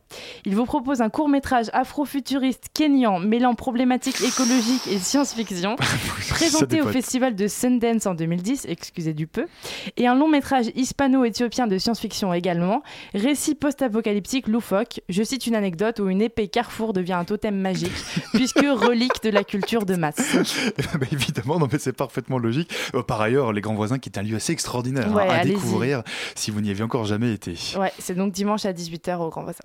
Il 0.45 0.57
vous 0.57 0.65
propose 0.65 1.01
un 1.01 1.11
court-métrage 1.11 1.67
afro-futuriste 1.73 2.69
kényan 2.75 3.21
mêlant 3.21 3.55
problématiques 3.55 4.21
écologiques 4.21 4.87
et 4.91 4.99
science-fiction, 4.99 5.77
présenté 6.31 6.83
au 6.83 6.89
festival 6.89 7.35
de 7.35 7.47
Sundance 7.47 8.07
en 8.07 8.15
2010, 8.15 8.67
excusez 8.69 9.15
du 9.15 9.27
peu, 9.27 9.47
et 9.97 10.07
un 10.07 10.15
long-métrage 10.15 10.67
hispano-éthiopien 10.75 11.67
de 11.67 11.79
science-fiction 11.79 12.33
également, 12.33 12.83
récit 13.15 13.55
post-apocalyptique 13.55 14.49
loufoque. 14.49 15.01
Je 15.09 15.23
cite 15.23 15.47
une 15.47 15.55
anecdote 15.55 16.01
où 16.01 16.09
une 16.09 16.23
épée 16.23 16.49
carrefour 16.49 16.93
devient 16.93 17.15
un 17.15 17.25
totem 17.25 17.57
magique, 17.57 17.93
puisque 18.35 18.61
relique 18.61 19.23
de 19.23 19.31
la 19.31 19.45
culture 19.45 19.87
de 19.87 19.97
masse. 19.97 20.21
Bah, 21.01 21.07
évidemment, 21.13 21.59
non, 21.59 21.69
mais 21.71 21.79
c'est 21.79 21.93
parfaitement 21.93 22.39
logique. 22.39 22.71
Euh, 22.95 23.03
par 23.03 23.21
ailleurs, 23.21 23.53
Les 23.53 23.61
Grands 23.61 23.75
Voisins, 23.75 23.99
qui 23.99 24.09
est 24.09 24.19
un 24.19 24.23
lieu 24.23 24.37
assez 24.37 24.53
extraordinaire 24.53 25.17
hein, 25.17 25.27
à 25.29 25.45
découvrir 25.45 26.03
si 26.35 26.51
vous 26.51 26.61
n'y 26.61 26.71
avez 26.71 26.83
encore 26.83 27.05
jamais 27.05 27.33
été. 27.33 27.55
Ouais, 27.79 27.93
c'est 27.99 28.15
donc 28.15 28.33
dimanche 28.33 28.65
à 28.65 28.73
18h 28.73 29.19
au 29.19 29.31
Grand 29.31 29.43
Voisin. 29.43 29.61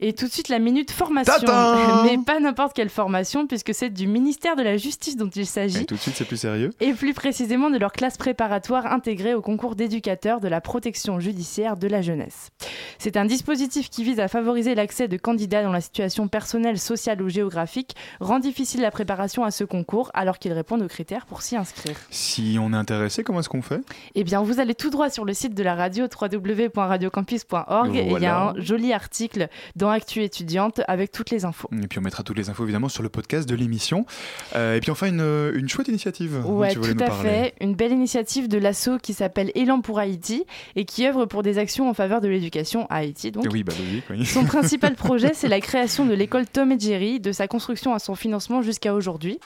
Et 0.00 0.12
tout 0.12 0.26
de 0.26 0.32
suite, 0.32 0.48
la 0.48 0.58
minute 0.58 0.90
formation. 0.90 1.32
Mais 2.04 2.18
pas 2.24 2.40
n'importe 2.40 2.74
quelle 2.74 2.88
formation, 2.90 3.46
puisque 3.46 3.74
c'est 3.74 3.90
du 3.90 4.06
ministère 4.06 4.56
de 4.56 4.62
la 4.62 4.76
Justice 4.76 5.16
dont 5.16 5.28
il 5.28 5.42
Et 5.42 5.44
s'agit. 5.44 5.86
tout 5.86 5.94
de 5.94 6.00
suite, 6.00 6.14
c'est 6.16 6.24
plus 6.24 6.36
sérieux. 6.36 6.70
Et 6.80 6.92
plus 6.92 7.14
précisément 7.14 7.70
de 7.70 7.78
leur 7.78 7.92
classe 7.92 8.16
préparatoire 8.16 8.86
intégrée 8.86 9.34
au 9.34 9.40
concours 9.40 9.76
d'éducateurs 9.76 10.40
de 10.40 10.48
la 10.48 10.60
protection 10.60 11.20
judiciaire 11.20 11.76
de 11.76 11.88
la 11.88 12.02
jeunesse. 12.02 12.50
C'est 12.98 13.16
un 13.16 13.24
dispositif 13.24 13.90
qui 13.90 14.04
vise 14.04 14.20
à 14.20 14.28
favoriser 14.28 14.74
l'accès 14.74 15.08
de 15.08 15.16
candidats 15.16 15.62
dont 15.62 15.72
la 15.72 15.80
situation 15.80 16.28
personnelle, 16.28 16.78
sociale 16.78 17.20
ou 17.22 17.28
géographique 17.28 17.94
rend 18.20 18.38
difficile 18.38 18.80
la 18.80 18.90
préparation 18.90 19.44
à 19.44 19.50
ce 19.50 19.64
concours 19.64 20.10
alors 20.14 20.38
qu'ils 20.38 20.52
répondent 20.52 20.82
aux 20.82 20.88
critères 20.88 21.26
pour 21.26 21.42
s'y 21.42 21.56
inscrire. 21.56 21.96
Si 22.10 22.56
on 22.60 22.72
est 22.72 22.76
intéressé, 22.76 23.22
comment 23.22 23.40
est-ce 23.40 23.48
qu'on 23.48 23.62
fait? 23.62 23.80
Eh 24.14 24.24
bien, 24.24 24.42
vous 24.42 24.60
allez 24.60 24.74
tout 24.74 24.90
droit 24.90 25.10
sur 25.10 25.24
le 25.24 25.34
site 25.34 25.54
de 25.54 25.62
la 25.62 25.74
radio 25.74 26.06
www.radiocampus.org 26.06 27.96
et 27.96 28.06
il 28.10 28.22
y 28.22 28.26
a 28.26 28.48
un 28.50 28.54
joli 28.60 28.92
article 28.92 29.48
dans 29.76 29.90
Actu 29.90 30.22
étudiante 30.22 30.80
avec 30.88 31.12
toutes 31.12 31.30
les 31.30 31.44
infos. 31.44 31.68
Et 31.72 31.86
puis 31.86 31.98
on 31.98 32.02
mettra 32.02 32.22
toutes 32.22 32.38
les 32.38 32.50
infos 32.50 32.64
évidemment 32.64 32.88
sur 32.88 33.02
le 33.02 33.08
podcast 33.08 33.48
de 33.48 33.54
l'émission. 33.54 34.06
Euh, 34.54 34.76
et 34.76 34.80
puis 34.80 34.90
enfin, 34.90 35.08
une, 35.08 35.52
une 35.54 35.68
chouette 35.68 35.88
initiative. 35.88 36.38
voulais 36.38 36.74
tout 36.74 36.80
nous 36.80 37.02
à 37.02 37.06
parler. 37.06 37.28
fait. 37.28 37.54
Une 37.60 37.74
belle 37.74 37.92
initiative 37.92 38.48
de 38.48 38.58
l'ASSO 38.58 38.98
qui 38.98 39.14
s'appelle 39.14 39.50
Élan 39.54 39.80
pour 39.80 39.98
Haïti 39.98 40.44
et 40.76 40.84
qui 40.84 41.06
œuvre 41.06 41.26
pour 41.26 41.42
des 41.42 41.58
actions 41.58 41.88
en 41.88 41.94
faveur 41.94 42.20
de 42.20 42.28
l'éducation 42.28 42.86
à 42.90 42.96
Haïti. 42.96 43.30
Donc. 43.30 43.46
Oui, 43.50 43.62
bah 43.62 43.72
logique. 43.78 44.04
oui. 44.10 44.26
Son 44.26 44.44
principal 44.44 44.94
projet, 44.96 45.32
c'est 45.34 45.48
la 45.48 45.60
création 45.60 46.06
de 46.06 46.14
l'école 46.14 46.46
Tom 46.46 46.72
et 46.72 46.78
Jerry, 46.78 47.20
de 47.20 47.32
sa 47.32 47.48
construction 47.48 47.94
à 47.94 47.98
son 47.98 48.14
financement 48.14 48.62
jusqu'à 48.62 48.94
aujourd'hui. 48.94 49.38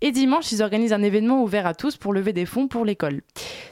Et 0.00 0.10
dimanche, 0.12 0.52
ils 0.52 0.62
organisent 0.62 0.92
un 0.92 1.02
événement 1.02 1.42
ouvert 1.42 1.66
à 1.66 1.74
tous 1.74 1.96
pour 1.96 2.12
lever 2.12 2.32
des 2.32 2.46
fonds 2.46 2.68
pour 2.68 2.84
l'école. 2.84 3.22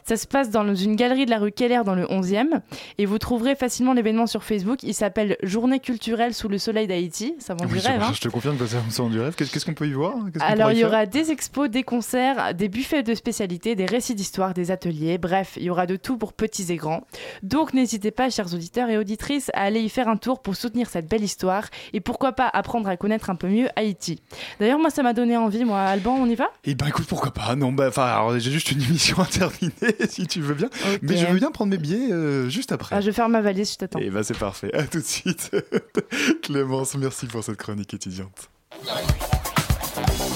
Ça 0.04 0.16
se 0.16 0.26
passe 0.26 0.50
dans 0.50 0.74
une 0.74 0.96
galerie 0.96 1.24
de 1.24 1.30
la 1.30 1.38
rue 1.38 1.52
Keller 1.52 1.82
dans 1.84 1.94
le 1.94 2.04
11e. 2.04 2.60
Et 2.98 3.06
vous 3.06 3.18
trouverez 3.18 3.54
facilement 3.54 3.92
l'événement 3.92 4.26
sur 4.26 4.44
Facebook. 4.44 4.82
Il 4.82 4.94
s'appelle 4.94 5.36
Journée 5.42 5.80
culturelle 5.90 6.34
sous 6.34 6.48
le 6.48 6.58
soleil 6.58 6.86
d'Haïti. 6.86 7.34
Ça 7.40 7.54
vend 7.54 7.64
Oui, 7.66 7.80
du 7.80 7.86
rêve. 7.86 8.00
hein. 8.00 8.12
je 8.14 8.20
te 8.20 8.28
confirme 8.28 8.56
que 8.56 8.66
ça 8.66 8.76
me 8.78 9.10
du 9.10 9.20
rêve. 9.20 9.34
Qu'est-ce 9.34 9.64
qu'on 9.64 9.74
peut 9.74 9.88
y 9.88 9.92
voir 9.92 10.14
qu'on 10.14 10.40
Alors, 10.40 10.70
il 10.72 10.78
y 10.78 10.84
aura 10.84 11.06
des 11.06 11.30
expos, 11.30 11.68
des 11.68 11.82
concerts, 11.82 12.54
des 12.54 12.68
buffets 12.68 13.02
de 13.02 13.14
spécialités, 13.14 13.74
des 13.74 13.86
récits 13.86 14.14
d'histoire, 14.14 14.54
des 14.54 14.70
ateliers. 14.70 15.18
Bref, 15.18 15.54
il 15.56 15.64
y 15.64 15.70
aura 15.70 15.86
de 15.86 15.96
tout 15.96 16.16
pour 16.16 16.32
petits 16.32 16.66
et 16.72 16.76
grands. 16.76 17.02
Donc, 17.42 17.74
n'hésitez 17.74 18.10
pas, 18.12 18.30
chers 18.30 18.54
auditeurs 18.54 18.88
et 18.88 18.98
auditrices, 18.98 19.50
à 19.54 19.62
aller 19.62 19.80
y 19.80 19.88
faire 19.88 20.08
un 20.08 20.16
tour 20.16 20.40
pour 20.42 20.54
soutenir 20.54 20.88
cette 20.88 21.08
belle 21.08 21.24
histoire 21.24 21.64
et 21.92 22.00
pourquoi 22.00 22.32
pas 22.32 22.48
apprendre 22.52 22.88
à 22.88 22.96
connaître 22.96 23.30
un 23.30 23.34
peu 23.36 23.48
mieux 23.48 23.68
Haïti. 23.76 24.20
D'ailleurs, 24.60 24.78
moi, 24.78 24.90
ça 24.90 25.02
m'a 25.02 25.12
donné 25.12 25.36
envie. 25.36 25.64
Moi, 25.64 25.80
Alban, 25.80 26.14
on 26.14 26.26
y 26.26 26.34
va? 26.36 26.50
Eh 26.64 26.74
ben 26.74 26.86
écoute, 26.86 27.06
pourquoi 27.08 27.32
pas? 27.32 27.56
Non, 27.56 27.72
bah, 27.72 27.86
enfin, 27.88 28.04
alors, 28.04 28.38
j'ai 28.38 28.50
juste 28.50 28.70
une 28.70 28.82
émission 28.88 29.18
à 29.20 29.26
terminer, 29.26 29.72
si 30.08 30.26
tu 30.26 30.40
veux 30.40 30.54
bien. 30.54 30.68
Mais 31.02 31.16
je 31.16 31.26
veux 31.26 31.38
bien 31.38 31.50
prendre 31.50 31.70
mes 31.70 31.78
billets 31.78 32.12
euh, 32.12 32.48
juste 32.48 32.70
après. 32.72 32.94
Ah, 32.96 33.00
Je 33.00 33.06
vais 33.06 33.12
faire 33.12 33.28
ma 33.28 33.40
valise, 33.40 33.72
je 33.72 33.76
t'attends. 33.78 33.98
Et 33.98 34.10
bah 34.10 34.22
c'est 34.22 34.38
parfait. 34.38 34.70
À 34.74 34.84
tout 34.84 34.98
de 34.98 35.04
suite. 35.04 35.50
Clémence, 36.42 36.94
merci 36.94 37.26
pour 37.26 37.44
cette 37.44 37.56
chronique 37.56 37.94
étudiante. 37.94 38.50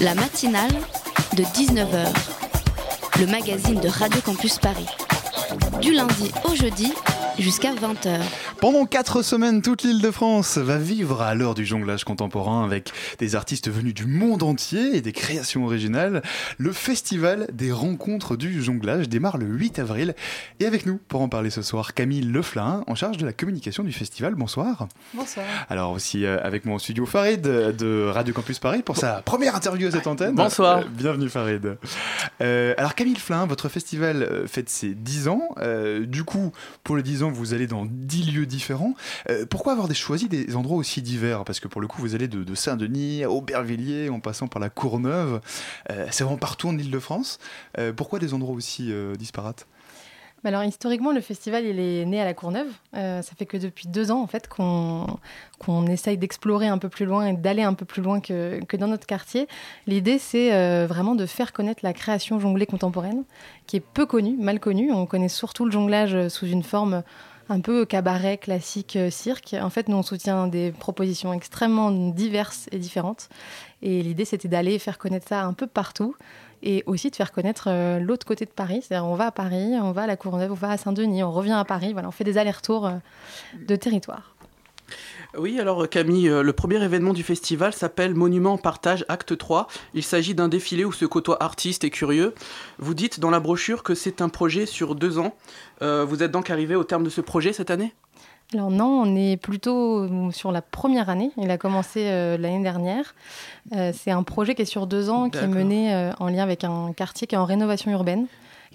La 0.01 0.15
matinale 0.15 0.73
de 1.37 1.43
19h, 1.43 2.07
le 3.21 3.27
magazine 3.27 3.81
de 3.81 3.89
Radio 3.89 4.21
Campus 4.21 4.59
Paris. 4.59 4.89
Du 5.81 5.93
lundi 5.93 6.31
au 6.45 6.55
jeudi 6.55 6.93
jusqu'à 7.39 7.73
20h. 7.73 8.21
Pendant 8.61 8.87
quatre 8.87 9.23
semaines, 9.23 9.63
toute 9.63 9.83
l'île 9.83 10.01
de 10.01 10.11
France 10.11 10.59
va 10.59 10.79
vivre 10.79 11.23
à 11.23 11.35
l'heure 11.35 11.55
du 11.55 11.67
jonglage 11.67 12.05
contemporain 12.05 12.65
avec 12.65 12.93
des 13.19 13.35
artistes 13.35 13.71
venus 13.71 13.95
du 13.95 14.07
monde 14.07 14.43
entier 14.43 14.97
et 14.97 15.01
des 15.01 15.13
créations 15.13 15.65
originales. 15.65 16.23
Le 16.59 16.73
festival 16.73 17.47
des 17.53 17.73
rencontres 17.73 18.37
du 18.37 18.63
jonglage 18.63 19.09
démarre 19.09 19.39
le 19.39 19.47
8 19.47 19.79
avril. 19.79 20.15
Et 20.61 20.67
avec 20.67 20.87
nous, 20.87 20.99
pour 21.09 21.21
en 21.21 21.29
parler 21.29 21.51
ce 21.51 21.63
soir, 21.63 21.95
Camille 21.95 22.23
Leflin, 22.23 22.85
en 22.87 22.95
charge 22.95 23.17
de 23.17 23.27
la 23.27 23.33
communication 23.33 23.83
du 23.83 23.93
festival. 23.93 24.35
Bonsoir. 24.35 24.89
Bonsoir. 25.15 25.47
Alors 25.69 25.93
aussi 25.93 26.25
euh, 26.25 26.39
avec 26.43 26.65
moi 26.65 26.77
en 26.77 26.79
studio 26.79 27.07
Farid 27.07 27.43
de 27.43 28.07
Radio 28.13 28.33
Campus 28.33 28.59
Paris 28.59 28.83
pour 28.83 28.97
sa 28.97 29.23
première 29.23 29.55
interview 29.55 29.89
à 29.89 29.91
cette 29.91 30.07
antenne. 30.07 30.35
Bonsoir. 30.35 30.79
Euh, 30.79 30.83
bienvenue 30.91 31.29
Farid. 31.29 31.77
Euh, 32.41 32.75
alors 32.77 32.95
Camille 32.95 33.17
Flin, 33.17 33.47
votre 33.47 33.69
festival 33.69 34.23
euh, 34.23 34.47
fête 34.47 34.69
ses 34.69 34.95
10 34.95 35.29
ans. 35.29 35.49
Euh, 35.59 36.07
du 36.07 36.25
coup, 36.25 36.53
pour 36.83 36.97
les 36.97 37.03
10 37.03 37.23
ans, 37.23 37.24
vous 37.31 37.55
allez 37.55 37.67
dans 37.67 37.87
10 37.87 38.33
lieux 38.33 38.47
différents. 38.47 38.95
Euh, 39.31 39.47
pourquoi 39.49 39.73
avoir 39.73 39.93
choisi 39.95 40.29
des 40.29 40.57
endroits 40.57 40.77
aussi 40.77 41.03
divers? 41.03 41.45
Parce 41.45 41.61
que 41.61 41.69
pour 41.69 41.81
le 41.81 41.87
coup, 41.87 42.01
vous 42.01 42.15
allez 42.15 42.29
de, 42.29 42.45
de 42.45 42.55
Saint-Denis 42.55 43.25
à 43.25 43.31
Aubervilliers 43.31 44.09
en 44.09 44.21
passant 44.21 44.49
par 44.49 44.61
la 44.61 44.71
Courneuve. 44.71 45.41
Euh, 45.91 46.07
C'est 46.11 46.25
vraiment 46.25 46.39
partout 46.39 46.69
en 46.69 46.77
Ile-de-France. 46.79 47.39
Euh, 47.79 47.93
pourquoi 47.93 48.19
des 48.19 48.35
endroits 48.35 48.55
aussi 48.55 48.93
euh, 48.93 49.15
disparates? 49.15 49.67
Bah 50.45 50.51
Alors 50.51 50.63
historiquement, 50.63 51.11
le 51.11 51.23
festival 51.23 51.65
il 51.65 51.81
est 51.81 52.05
né 52.05 52.21
à 52.21 52.27
la 52.27 52.35
Courneuve. 52.35 52.67
Euh, 52.95 53.23
ça 53.23 53.33
fait 53.35 53.47
que 53.47 53.57
depuis 53.57 53.89
deux 53.89 54.11
ans 54.11 54.21
en 54.21 54.27
fait 54.27 54.47
qu'on 54.47 55.07
qu'on 55.59 55.87
essaye 55.87 56.19
d'explorer 56.19 56.69
un 56.69 56.77
peu 56.77 56.91
plus 56.91 57.07
loin 57.07 57.29
et 57.29 57.33
d'aller 57.33 57.63
un 57.63 57.73
peu 57.73 57.87
plus 57.87 58.03
loin 58.03 58.21
que, 58.21 58.63
que 58.69 58.77
dans 58.77 58.89
notre 58.89 59.07
quartier. 59.07 59.49
L'idée 59.87 60.19
c'est 60.19 60.53
euh, 60.53 60.87
vraiment 60.87 61.15
de 61.15 61.25
faire 61.25 61.55
connaître 61.55 61.81
la 61.83 61.95
création 61.95 62.39
jonglée 62.41 62.67
contemporaine, 62.67 63.25
qui 63.67 63.77
est 63.77 63.81
peu 63.81 64.05
connue, 64.05 64.37
mal 64.37 64.61
connue. 64.61 64.93
On 64.93 65.07
connaît 65.07 65.31
surtout 65.31 65.65
le 65.65 65.71
jonglage 65.71 66.15
euh, 66.15 66.29
sous 66.29 66.47
une 66.47 66.63
forme 66.63 67.03
un 67.49 67.61
peu 67.61 67.87
cabaret, 67.87 68.37
classique, 68.37 68.99
cirque. 69.11 69.55
En 69.59 69.71
fait, 69.71 69.89
nous 69.89 69.97
on 69.97 70.03
soutient 70.03 70.47
des 70.47 70.73
propositions 70.73 71.33
extrêmement 71.33 71.91
diverses 71.91 72.69
et 72.71 72.79
différentes. 72.79 73.31
Et 73.81 74.03
l'idée 74.03 74.27
c'était 74.27 74.49
d'aller 74.49 74.79
faire 74.79 74.99
connaître 74.99 75.29
ça 75.29 75.45
un 75.45 75.55
peu 75.55 75.67
partout 75.67 76.15
et 76.65 76.83
aussi 76.87 77.11
de 77.11 77.17
faire 77.17 77.31
connaître 77.31 77.69
euh, 77.69 78.01
l'autre 78.01 78.27
côté 78.27 78.47
de 78.47 78.51
Paris. 78.51 78.83
C'est-à-dire, 78.83 79.07
on 79.07 79.15
va 79.15 79.27
à 79.27 79.31
Paris, 79.31 79.75
on 79.81 79.93
va 79.93 80.03
à 80.03 80.07
la 80.07 80.17
Courneuve, 80.17 80.51
on 80.51 80.55
va 80.55 80.71
à 80.71 80.77
Saint-Denis, 80.77 81.23
on 81.23 81.31
revient 81.31 81.53
à 81.53 81.65
Paris. 81.65 81.93
Voilà, 81.93 82.09
on 82.09 82.11
fait 82.11 82.25
des 82.25 82.39
allers-retours 82.39 82.87
euh, 82.87 82.93
de 83.69 83.77
territoire. 83.77 84.35
Oui, 85.37 85.61
alors 85.61 85.89
Camille, 85.89 86.29
euh, 86.29 86.43
le 86.43 86.53
premier 86.53 86.83
événement 86.83 87.13
du 87.13 87.23
festival 87.23 87.75
s'appelle 87.75 88.15
Monument 88.15 88.57
Partage 88.57 89.05
Acte 89.09 89.37
3. 89.37 89.69
Il 89.93 90.03
s'agit 90.03 90.35
d'un 90.35 90.49
défilé 90.49 90.85
où 90.85 90.93
se 90.93 91.05
côtoient 91.05 91.43
artistes 91.43 91.85
et 91.85 91.91
curieux. 91.91 92.35
Vous 92.79 92.95
dites 92.95 93.21
dans 93.21 93.31
la 93.31 93.41
brochure 93.41 93.83
que 93.83 93.95
c'est 93.95 94.23
un 94.23 94.29
projet 94.29 94.65
sur 94.65 94.95
deux 94.95 95.19
ans. 95.19 95.37
Vous 95.81 96.23
êtes 96.23 96.31
donc 96.31 96.49
arrivé 96.49 96.77
au 96.77 96.85
terme 96.85 97.05
de 97.05 97.11
ce 97.11 97.21
projet 97.21 97.53
cette 97.53 97.71
année? 97.71 97.93
Alors 98.53 98.71
non, 98.71 99.03
on 99.03 99.17
est 99.17 99.37
plutôt 99.37 100.05
euh, 100.05 100.31
sur 100.31 100.53
la 100.53 100.63
première 100.63 101.09
année. 101.09 101.33
Il 101.39 101.51
a 101.51 101.59
commencé 101.59 102.05
euh, 102.07 102.37
l'année 102.37 102.63
dernière. 102.63 103.15
Euh, 103.75 103.93
c'est 103.95 104.11
un 104.11 104.23
projet 104.23 104.55
qui 104.55 104.63
est 104.63 104.67
sur 104.67 104.87
deux 104.87 105.11
ans, 105.11 105.31
qui 105.31 105.39
est 105.39 105.47
mené 105.47 105.95
euh, 105.95 106.13
en 106.21 106.29
lien 106.29 106.43
avec 106.43 106.63
un 106.63 106.93
quartier 106.93 107.27
qui 107.27 107.35
est 107.35 107.39
en 107.39 107.47
rénovation 107.47 107.91
urbaine. 107.91 108.27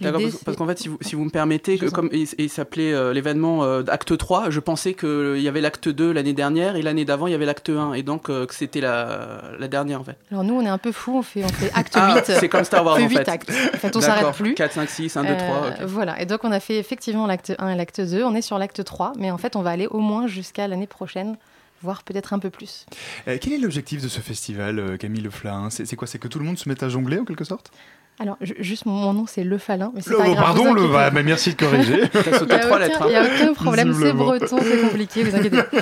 D'accord, 0.01 0.21
parce, 0.45 0.57
qu'en 0.57 0.67
fait, 0.67 0.79
si 0.79 0.87
vous, 0.87 0.97
si 1.01 1.15
vous 1.15 1.25
me 1.25 1.29
permettez, 1.29 1.77
que 1.77 1.87
comme 1.87 2.09
il, 2.13 2.27
il 2.37 2.49
s'appelait 2.49 2.93
euh, 2.93 3.13
l'événement 3.13 3.63
euh, 3.63 3.83
Acte 3.87 4.17
3, 4.17 4.49
je 4.49 4.59
pensais 4.59 4.93
qu'il 4.93 5.39
y 5.39 5.47
avait 5.47 5.61
l'acte 5.61 5.89
2 5.89 6.11
l'année 6.11 6.33
dernière 6.33 6.75
et 6.75 6.81
l'année 6.81 7.05
d'avant 7.05 7.27
il 7.27 7.31
y 7.31 7.35
avait 7.35 7.45
l'acte 7.45 7.69
1 7.69 7.93
et 7.93 8.03
donc 8.03 8.29
euh, 8.29 8.45
que 8.45 8.55
c'était 8.55 8.81
la, 8.81 9.41
la 9.59 9.67
dernière 9.67 9.99
en 10.01 10.03
fait. 10.03 10.15
Alors 10.31 10.43
nous, 10.43 10.53
on 10.53 10.61
est 10.61 10.69
un 10.69 10.77
peu 10.77 10.91
fous, 10.91 11.17
on 11.17 11.21
fait, 11.21 11.43
on 11.43 11.49
fait 11.49 11.71
acte 11.73 11.93
Ah, 11.95 12.15
8. 12.25 12.33
c'est 12.39 12.49
comme 12.49 12.63
Star 12.63 12.85
Wars 12.85 12.95
on 12.95 12.97
fait 12.99 13.05
en 13.05 13.09
8 13.09 13.15
fait. 13.17 13.29
actes. 13.29 13.49
En 13.73 13.77
fait, 13.77 13.95
on 13.95 14.01
s'arrête 14.01 14.35
plus. 14.35 14.53
4, 14.55 14.71
5, 14.73 14.89
6, 14.89 15.17
1, 15.17 15.23
2, 15.23 15.37
3. 15.37 15.37
Euh, 15.39 15.69
ok. 15.69 15.75
Voilà, 15.87 16.21
et 16.21 16.25
donc 16.25 16.43
on 16.43 16.51
a 16.51 16.59
fait 16.59 16.77
effectivement 16.77 17.27
l'acte 17.27 17.53
1 17.59 17.69
et 17.69 17.75
l'acte 17.75 18.01
2. 18.01 18.23
On 18.23 18.35
est 18.35 18.41
sur 18.41 18.57
l'acte 18.57 18.83
3, 18.83 19.13
mais 19.17 19.31
en 19.31 19.37
fait, 19.37 19.55
on 19.55 19.61
va 19.61 19.71
aller 19.71 19.87
au 19.87 19.99
moins 19.99 20.27
jusqu'à 20.27 20.67
l'année 20.67 20.87
prochaine, 20.87 21.35
voire 21.81 22.03
peut-être 22.03 22.33
un 22.33 22.39
peu 22.39 22.49
plus. 22.49 22.85
Euh, 23.27 23.37
quel 23.41 23.53
est 23.53 23.57
l'objectif 23.57 24.01
de 24.01 24.07
ce 24.07 24.19
festival, 24.19 24.79
euh, 24.79 24.97
Camille 24.97 25.21
Le 25.21 25.29
Flin? 25.29 25.69
C'est 25.69 25.85
c'est 25.85 25.95
quoi? 25.95 26.07
C'est 26.07 26.19
que 26.19 26.27
tout 26.27 26.39
le 26.39 26.45
monde 26.45 26.57
se 26.57 26.67
mette 26.69 26.83
à 26.83 26.89
jongler 26.89 27.19
en 27.19 27.25
quelque 27.25 27.43
sorte? 27.45 27.71
Alors, 28.21 28.35
ju- 28.41 28.55
juste 28.59 28.85
mon 28.85 29.13
nom, 29.13 29.25
c'est 29.27 29.43
Le 29.45 29.57
Falin. 29.57 29.91
Mais 29.95 30.01
c'est 30.01 30.09
Le- 30.09 30.17
pas 30.17 30.23
oh, 30.27 30.33
grave, 30.33 30.43
pardon, 30.43 30.73
le- 30.73 30.87
bah, 30.89 31.09
bah, 31.09 31.23
merci 31.23 31.51
de 31.51 31.55
corriger. 31.55 32.01
T'as 32.11 32.37
sauté 32.37 32.45
Il 32.47 32.51
y 32.51 32.53
a 32.53 32.59
trois 32.59 32.75
aucun- 32.77 32.79
lettres, 32.85 33.01
hein. 33.01 33.05
Il 33.07 33.11
n'y 33.11 33.15
a 33.15 33.23
aucun 33.23 33.53
problème, 33.53 33.93
c'est 33.93 34.11
breton, 34.13 34.57
c'est 34.61 34.81
compliqué, 34.81 35.23
vous 35.23 35.35
inquiétez 35.35 35.57
pas. 35.71 35.77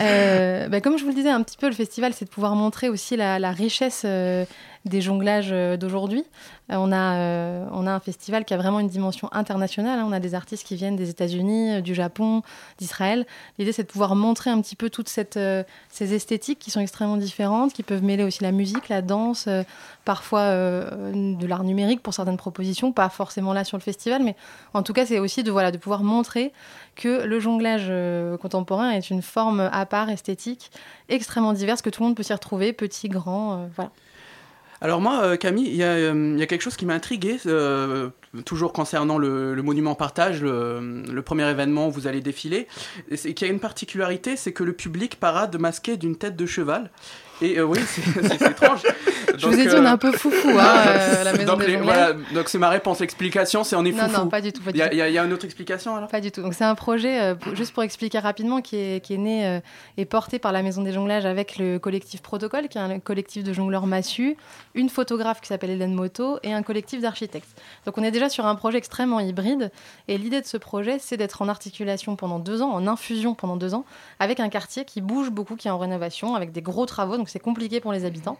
Euh, 0.00 0.68
bah, 0.68 0.80
comme 0.80 0.98
je 0.98 1.02
vous 1.04 1.10
le 1.10 1.14
disais, 1.14 1.30
un 1.30 1.42
petit 1.42 1.56
peu, 1.56 1.66
le 1.68 1.74
festival, 1.74 2.12
c'est 2.14 2.24
de 2.24 2.30
pouvoir 2.30 2.54
montrer 2.56 2.88
aussi 2.88 3.16
la, 3.16 3.38
la 3.38 3.52
richesse 3.52 4.02
euh, 4.04 4.44
des 4.84 5.00
jonglages 5.00 5.50
euh, 5.52 5.76
d'aujourd'hui. 5.76 6.24
Euh, 6.70 6.76
on, 6.76 6.92
a, 6.92 7.16
euh, 7.16 7.66
on 7.72 7.86
a 7.86 7.92
un 7.92 8.00
festival 8.00 8.44
qui 8.44 8.54
a 8.54 8.56
vraiment 8.56 8.80
une 8.80 8.88
dimension 8.88 9.28
internationale. 9.32 9.98
hein. 9.98 10.04
On 10.06 10.12
a 10.12 10.20
des 10.20 10.34
artistes 10.34 10.66
qui 10.66 10.76
viennent 10.76 10.96
des 10.96 11.10
États-Unis, 11.10 11.82
du 11.82 11.94
Japon, 11.94 12.42
d'Israël. 12.78 13.26
L'idée, 13.58 13.72
c'est 13.72 13.82
de 13.82 13.88
pouvoir 13.88 14.14
montrer 14.14 14.50
un 14.50 14.60
petit 14.60 14.76
peu 14.76 14.90
toutes 14.90 15.08
ces 15.08 16.14
esthétiques 16.14 16.58
qui 16.58 16.70
sont 16.70 16.80
extrêmement 16.80 17.16
différentes, 17.16 17.72
qui 17.72 17.82
peuvent 17.82 18.02
mêler 18.02 18.24
aussi 18.24 18.42
la 18.42 18.52
musique, 18.52 18.88
la 18.88 19.02
danse, 19.02 19.48
parfois 20.04 20.50
de 20.52 21.46
l'art 21.46 21.64
numérique 21.64 22.02
pour 22.02 22.14
certaines 22.14 22.36
propositions, 22.36 22.92
pas 22.92 23.08
forcément 23.08 23.52
là 23.52 23.64
sur 23.64 23.76
le 23.76 23.82
festival, 23.82 24.22
mais 24.22 24.36
en 24.74 24.82
tout 24.82 24.92
cas, 24.92 25.06
c'est 25.06 25.18
aussi 25.18 25.42
de, 25.42 25.50
voilà, 25.50 25.70
de 25.70 25.78
pouvoir 25.78 26.02
montrer 26.02 26.52
que 26.96 27.24
le 27.24 27.40
jonglage 27.40 27.92
contemporain 28.40 28.90
est 28.90 29.10
une 29.10 29.22
forme 29.22 29.68
à 29.72 29.86
part, 29.86 30.10
esthétique, 30.10 30.70
extrêmement 31.08 31.52
diverse, 31.52 31.82
que 31.82 31.90
tout 31.90 32.02
le 32.02 32.08
monde 32.08 32.16
peut 32.16 32.22
s'y 32.22 32.32
retrouver, 32.32 32.72
petit, 32.72 33.08
grand, 33.08 33.68
voilà. 33.74 33.90
Alors 34.80 35.00
moi, 35.00 35.22
euh, 35.22 35.36
Camille, 35.36 35.68
il 35.68 35.76
y, 35.76 35.82
a, 35.82 35.88
euh, 35.88 36.32
il 36.34 36.38
y 36.38 36.42
a 36.42 36.46
quelque 36.46 36.62
chose 36.62 36.76
qui 36.76 36.86
m'a 36.86 36.94
intrigué, 36.94 37.38
euh, 37.46 38.10
toujours 38.44 38.72
concernant 38.72 39.18
le, 39.18 39.54
le 39.54 39.62
monument 39.62 39.96
partage, 39.96 40.40
le, 40.42 41.20
premier 41.22 41.48
événement 41.50 41.88
où 41.88 41.90
vous 41.90 42.06
allez 42.06 42.20
défiler, 42.20 42.68
et 43.10 43.18
y 43.40 43.44
a 43.44 43.48
une 43.48 43.60
particularité, 43.60 44.36
c'est 44.36 44.52
que 44.52 44.62
le 44.62 44.72
public 44.72 45.18
parade 45.18 45.58
masqué 45.58 45.96
d'une 45.96 46.16
tête 46.16 46.36
de 46.36 46.46
cheval. 46.46 46.90
Et 47.40 47.58
euh, 47.58 47.64
oui, 47.64 47.78
c'est 47.86 48.42
étrange. 48.50 48.82
Je 49.36 49.46
vous 49.46 49.56
ai 49.58 49.66
dit, 49.68 49.74
on 49.76 49.84
est 49.84 49.88
un 49.88 49.96
peu 49.98 50.10
foufou, 50.10 50.48
hein, 50.58 50.74
euh, 50.86 51.22
la 51.24 51.32
maison 51.36 51.52
donc, 51.52 51.60
des 51.60 51.68
les- 51.68 51.76
voilà, 51.76 52.12
donc 52.34 52.48
c'est 52.48 52.58
ma 52.58 52.68
réponse. 52.70 52.98
L'explication, 52.98 53.62
c'est 53.62 53.76
on 53.76 53.84
est 53.84 53.92
Non, 53.92 54.04
foufou. 54.08 54.20
non, 54.22 54.28
pas 54.28 54.40
du 54.40 54.52
tout, 54.52 54.60
Il 54.70 54.76
y 54.76 54.82
a- 54.82 54.92
y, 54.92 55.12
y 55.12 55.18
une 55.18 55.32
autre 55.32 55.44
explication 55.44 55.94
alors? 55.94 56.08
Pas 56.08 56.20
du 56.20 56.32
tout. 56.32 56.42
Donc 56.42 56.54
c'est 56.54 56.64
un 56.64 56.74
projet, 56.74 57.20
euh, 57.20 57.34
juste 57.54 57.72
pour 57.72 57.84
expliquer 57.84 58.18
rapidement, 58.18 58.60
qui 58.60 58.76
est, 58.76 59.04
qui 59.04 59.14
est 59.14 59.18
né 59.18 59.46
euh, 59.46 59.60
et 59.96 60.04
porté 60.06 60.40
par 60.40 60.50
la 60.50 60.62
Maison 60.62 60.82
des 60.82 60.92
Jonglages 60.92 61.26
avec 61.26 61.58
le 61.58 61.78
collectif 61.78 62.22
Protocole, 62.22 62.66
qui 62.68 62.78
est 62.78 62.80
un 62.80 62.98
collectif 62.98 63.44
de 63.44 63.52
jongleurs 63.52 63.86
massus, 63.86 64.36
une 64.74 64.88
photographe 64.88 65.40
qui 65.40 65.46
s'appelle 65.46 65.70
Hélène 65.70 65.94
Moto 65.94 66.38
et 66.42 66.52
un 66.52 66.62
collectif 66.64 67.00
d'architectes. 67.00 67.48
Donc 67.86 67.96
on 67.98 68.02
est 68.02 68.10
déjà 68.10 68.28
sur 68.28 68.46
un 68.46 68.56
projet 68.56 68.78
extrêmement 68.78 69.20
hybride. 69.20 69.70
Et 70.08 70.18
l'idée 70.18 70.40
de 70.40 70.46
ce 70.46 70.56
projet, 70.56 70.96
c'est 70.98 71.16
d'être 71.16 71.42
en 71.42 71.48
articulation 71.48 72.16
pendant 72.16 72.40
deux 72.40 72.60
ans, 72.62 72.70
en 72.72 72.88
infusion 72.88 73.34
pendant 73.34 73.56
deux 73.56 73.74
ans, 73.74 73.84
avec 74.18 74.40
un 74.40 74.48
quartier 74.48 74.84
qui 74.84 75.00
bouge 75.00 75.30
beaucoup, 75.30 75.54
qui 75.54 75.68
est 75.68 75.70
en 75.70 75.78
rénovation, 75.78 76.34
avec 76.34 76.50
des 76.50 76.62
gros 76.62 76.86
travaux. 76.86 77.16
Donc 77.16 77.27
c'est 77.28 77.38
compliqué 77.38 77.80
pour 77.80 77.92
les 77.92 78.04
habitants. 78.04 78.38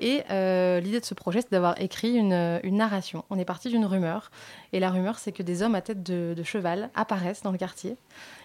Et 0.00 0.22
euh, 0.30 0.80
l'idée 0.80 1.00
de 1.00 1.04
ce 1.04 1.14
projet, 1.14 1.40
c'est 1.42 1.52
d'avoir 1.52 1.80
écrit 1.80 2.14
une, 2.16 2.60
narration. 2.64 3.24
On 3.30 3.38
est 3.38 3.44
parti 3.44 3.68
d'une 3.68 3.84
rumeur. 3.84 4.30
Et 4.72 4.80
la 4.80 4.90
rumeur, 4.90 5.18
c'est 5.18 5.32
que 5.32 5.42
des 5.42 5.62
hommes 5.62 5.74
à 5.74 5.80
tête 5.80 6.02
de, 6.02 6.42
cheval 6.42 6.90
apparaissent 6.94 7.42
dans 7.42 7.52
le 7.52 7.58
quartier. 7.58 7.96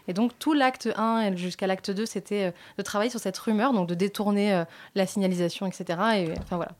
Et 0.07 0.13
donc, 0.13 0.37
tout 0.39 0.53
l'acte 0.53 0.87
1 0.95 1.21
et 1.21 1.37
jusqu'à 1.37 1.67
l'acte 1.67 1.89
2, 1.91 2.05
c'était 2.05 2.45
euh, 2.45 2.51
de 2.77 2.83
travailler 2.83 3.09
sur 3.09 3.19
cette 3.19 3.37
rumeur, 3.37 3.73
donc 3.73 3.87
de 3.87 3.95
détourner 3.95 4.53
euh, 4.53 4.65
la 4.95 5.07
signalisation, 5.07 5.65
etc. 5.65 5.85
Et 6.17 6.31
enfin, 6.39 6.57
voilà. 6.57 6.73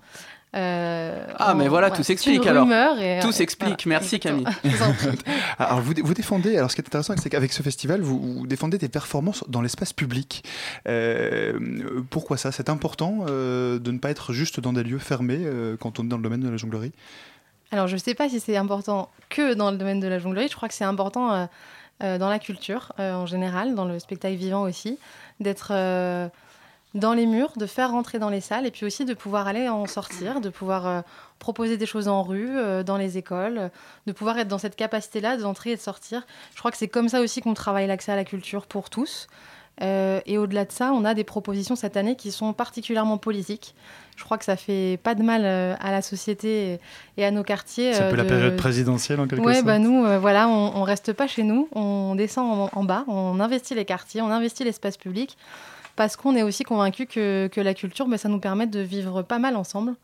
Euh, 0.58 1.26
Ah, 1.38 1.54
mais 1.54 1.68
voilà, 1.68 1.92
tout 1.92 2.04
s'explique, 2.04 2.46
alors. 2.48 2.66
et, 3.00 3.20
Tout 3.22 3.28
euh, 3.28 3.32
s'explique. 3.32 3.84
voilà, 3.86 4.00
Merci, 4.00 4.16
exactement. 4.16 4.52
Camille. 4.64 4.76
Alors 5.60 5.82
vous, 5.82 5.94
vous 6.04 6.14
défendez, 6.14 6.58
alors 6.58 6.72
ce 6.72 6.76
qui 6.76 6.82
est 6.82 6.88
intéressant, 6.88 7.14
c'est 7.18 7.30
qu'avec 7.30 7.54
ce 7.54 7.62
festival, 7.64 8.02
vous, 8.02 8.20
vous 8.40 8.48
défendez 8.48 8.78
des 8.78 8.90
performances 8.90 9.44
dans 9.48 9.62
l'espace 9.62 9.94
public. 9.94 10.44
Euh, 10.88 11.60
pourquoi 12.10 12.38
ça? 12.38 12.52
C'est 12.52 12.70
important 12.70 13.26
euh, 13.28 13.80
de 13.80 13.92
ne 13.92 14.00
pas 14.00 14.10
être 14.10 14.34
juste 14.34 14.60
dans 14.60 14.74
des 14.74 14.84
lieux 14.84 15.00
fermés 15.00 15.42
euh, 15.44 15.78
quand 15.80 16.00
on 16.00 16.04
est 16.04 16.08
dans 16.08 16.18
le 16.18 16.24
domaine 16.24 16.42
de 16.42 16.50
la 16.50 16.58
jonglerie? 16.58 16.92
Alors, 17.72 17.88
je 17.88 17.94
ne 17.94 18.00
sais 18.00 18.16
pas 18.16 18.30
si 18.30 18.40
c'est 18.40 18.56
important 18.56 19.10
que 19.30 19.54
dans 19.54 19.72
le 19.72 19.78
domaine 19.78 20.00
de 20.00 20.08
la 20.08 20.20
jonglerie. 20.20 20.48
Je 20.50 20.56
crois 20.56 20.70
que 20.70 20.74
c'est 20.74 20.86
important 20.86 21.34
euh, 21.34 21.46
euh, 22.04 22.18
dans 22.18 22.30
la 22.30 22.40
culture 22.40 22.94
euh, 23.00 23.14
en 23.14 23.26
général, 23.26 23.76
dans 23.76 23.86
le 23.86 24.00
spectacle 24.00 24.36
vivant 24.36 24.62
aussi, 24.62 25.00
d'être 25.40 25.72
euh, 25.72 26.28
dans 26.98 27.14
les 27.14 27.26
murs, 27.26 27.52
de 27.58 27.66
faire 27.66 27.92
rentrer 27.92 28.20
dans 28.20 28.30
les 28.30 28.42
salles 28.42 28.66
et 28.66 28.72
puis 28.72 28.86
aussi 28.86 29.06
de 29.06 29.14
pouvoir 29.14 29.48
aller 29.48 29.70
en 29.70 29.86
sortir, 29.86 30.42
de 30.42 30.50
pouvoir 30.50 30.86
euh, 30.88 31.02
proposer 31.40 31.78
des 31.78 31.86
choses 31.86 32.08
en 32.08 32.24
rue, 32.24 32.50
euh, 32.58 32.84
dans 32.84 32.98
les 32.98 33.18
écoles, 33.18 33.58
euh, 33.58 33.70
de 34.08 34.12
pouvoir 34.12 34.38
être 34.40 34.48
dans 34.48 34.58
cette 34.58 34.76
capacité-là 34.76 35.38
d'entrer 35.38 35.72
et 35.72 35.76
de 35.76 35.82
sortir. 35.82 36.26
Je 36.54 36.60
crois 36.60 36.72
que 36.72 36.78
c'est 36.78 36.88
comme 36.88 37.10
ça 37.10 37.22
aussi 37.22 37.42
qu'on 37.42 37.54
travaille 37.54 37.88
l'accès 37.88 38.12
à 38.12 38.16
la 38.16 38.26
culture 38.26 38.66
pour 38.66 38.90
tous. 38.90 39.28
Euh, 39.84 40.22
et 40.26 40.40
au-delà 40.40 40.66
de 40.66 40.72
ça, 40.72 40.92
on 40.92 41.06
a 41.06 41.14
des 41.14 41.24
propositions 41.24 41.76
cette 41.76 41.98
année 41.98 42.16
qui 42.16 42.32
sont 42.32 42.52
particulièrement 42.52 43.20
politiques. 43.20 43.76
Je 44.16 44.24
crois 44.24 44.40
que 44.40 44.46
ça 44.46 44.56
fait 44.56 45.00
pas 45.04 45.14
de 45.14 45.22
mal 45.22 45.46
à 45.46 45.92
la 45.92 46.02
société 46.02 46.80
et- 47.18 47.24
à 47.24 47.30
nos 47.30 47.44
quartiers. 47.44 47.94
C'est 47.94 48.02
un 48.06 48.10
peu 48.10 48.16
la 48.16 48.24
de- 48.24 48.30
période 48.30 48.56
présidentielle 48.56 49.20
en 49.20 49.28
quelque 49.28 49.46
Ouais, 49.46 49.54
sorte. 49.54 49.68
bah 49.68 49.78
nous, 49.78 50.04
voilà, 50.20 50.48
on, 50.48 50.78
on 50.78 50.82
reste 50.82 51.14
pas 51.14 51.28
chez 51.28 51.44
nous, 51.44 51.70
on 51.74 52.16
descend 52.16 52.70
en, 52.74 52.80
en 52.80 52.84
bas, 52.84 53.04
on 53.08 53.40
investit 53.40 53.76
les 53.76 53.86
quartiers, 53.86 54.24
on 54.24 54.32
investit 54.32 54.64
l'espace 54.64 54.98
public, 54.98 55.38
parce 55.98 56.16
qu'on 56.16 56.36
est 56.38 56.44
aussi 56.44 56.64
convaincu 56.64 57.06
que, 57.08 57.48
que 57.52 57.60
la 57.60 57.74
culture, 57.74 58.08
bah, 58.08 58.18
ça 58.18 58.30
nous 58.30 58.40
permet 58.40 58.68
de 58.68 58.80
vivre 58.80 59.22
pas 59.24 59.40
mal 59.40 59.58
ensemble. 59.58 59.96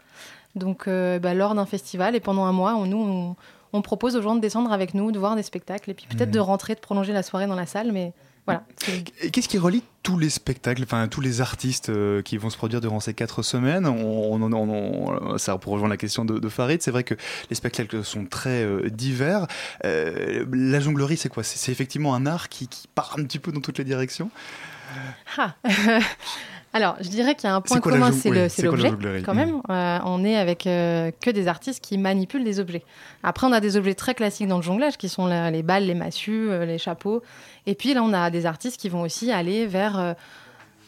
Donc, 0.56 0.88
euh, 0.88 1.18
bah, 1.20 1.34
lors 1.34 1.56
d'un 1.56 1.66
festival 1.66 2.16
et 2.16 2.20
pendant 2.20 2.44
un 2.46 2.52
mois, 2.52 2.76
on, 2.76 2.86
nous, 2.86 2.98
on, 3.02 3.36
on 3.72 3.82
propose 3.82 4.16
aux 4.18 4.22
gens 4.22 4.36
de 4.36 4.42
descendre 4.42 4.72
avec 4.74 4.94
nous, 4.94 5.12
de 5.14 5.18
voir 5.20 5.36
des 5.38 5.44
spectacles, 5.44 5.90
et 5.90 5.94
puis 5.94 6.06
peut-être 6.08 6.28
Mhm. 6.30 6.34
de 6.36 6.40
rentrer, 6.40 6.76
de 6.76 6.80
prolonger 6.82 7.14
la 7.14 7.24
soirée 7.24 7.48
dans 7.48 7.56
la 7.56 7.66
salle, 7.66 7.92
mais 7.92 8.12
voilà. 8.46 8.64
qu'est-ce 9.32 9.48
qui 9.48 9.58
relie 9.58 9.84
tous 10.04 10.20
les 10.20 10.30
spectacles, 10.30 10.84
enfin 10.84 11.08
tous 11.08 11.22
les 11.22 11.40
artistes 11.40 11.88
euh, 11.90 12.22
qui 12.22 12.38
vont 12.38 12.50
se 12.50 12.58
produire 12.58 12.82
durant 12.82 13.00
ces 13.00 13.14
quatre 13.14 13.42
semaines? 13.42 13.88
On, 13.88 14.34
on- 14.34 14.52
on- 14.52 14.70
on- 15.32 15.38
Ça 15.38 15.58
pour 15.58 15.72
rejoindre 15.74 15.92
la 15.94 15.98
question 15.98 16.26
de, 16.26 16.38
de 16.40 16.50
Farid, 16.50 16.82
c'est 16.82 16.92
vrai 16.92 17.04
que 17.06 17.16
les 17.50 17.56
spectacles 17.56 18.04
sont 18.04 18.26
très 18.26 18.64
euh, 18.64 18.90
divers. 18.90 19.48
Euh, 19.86 20.46
la 20.52 20.80
jonglerie, 20.82 21.16
c'est 21.18 21.30
quoi? 21.30 21.42
C'est 21.44 21.58
c'est 21.58 21.72
effectivement 21.72 22.14
un 22.16 22.26
art 22.26 22.50
qui, 22.50 22.68
qui 22.68 22.88
part 22.94 23.16
un 23.18 23.24
petit 23.24 23.40
peu 23.40 23.52
dans 23.54 23.62
toutes 23.62 23.78
les 23.78 23.86
directions? 23.86 24.30
Ah. 25.38 25.56
Alors, 26.76 26.96
je 27.02 27.08
dirais 27.10 27.36
qu'il 27.36 27.48
y 27.48 27.54
a 27.54 27.56
un 27.56 27.62
point 27.62 27.80
quoi 27.80 27.92
commun, 27.92 28.12
c'est 28.12 28.32
oui, 28.32 28.64
l'objet, 28.64 28.92
quand 29.24 29.36
même. 29.36 29.62
Euh, 29.70 30.00
on 30.06 30.26
est 30.26 30.36
avec 30.36 30.66
euh, 30.66 31.12
que 31.22 31.30
des 31.30 31.48
artistes 31.48 31.84
qui 31.84 32.00
manipulent 32.00 32.44
des 32.44 32.60
objets. 32.60 32.84
Après, 33.22 33.46
on 33.46 33.52
a 33.52 33.60
des 33.60 33.78
objets 33.78 33.94
très 33.94 34.16
classiques 34.16 34.48
dans 34.48 34.58
le 34.58 34.64
jonglage, 34.64 34.98
qui 34.98 35.08
sont 35.08 35.28
la- 35.28 35.52
les 35.52 35.62
balles, 35.62 35.86
les 35.86 35.94
massues, 35.94 36.50
euh, 36.50 36.66
les 36.66 36.80
chapeaux. 36.80 37.22
Et 37.68 37.76
puis 37.76 37.94
là, 37.94 38.02
on 38.02 38.12
a 38.12 38.32
des 38.32 38.48
artistes 38.48 38.80
qui 38.80 38.90
vont 38.90 39.02
aussi 39.02 39.32
aller 39.32 39.68
vers... 39.68 40.16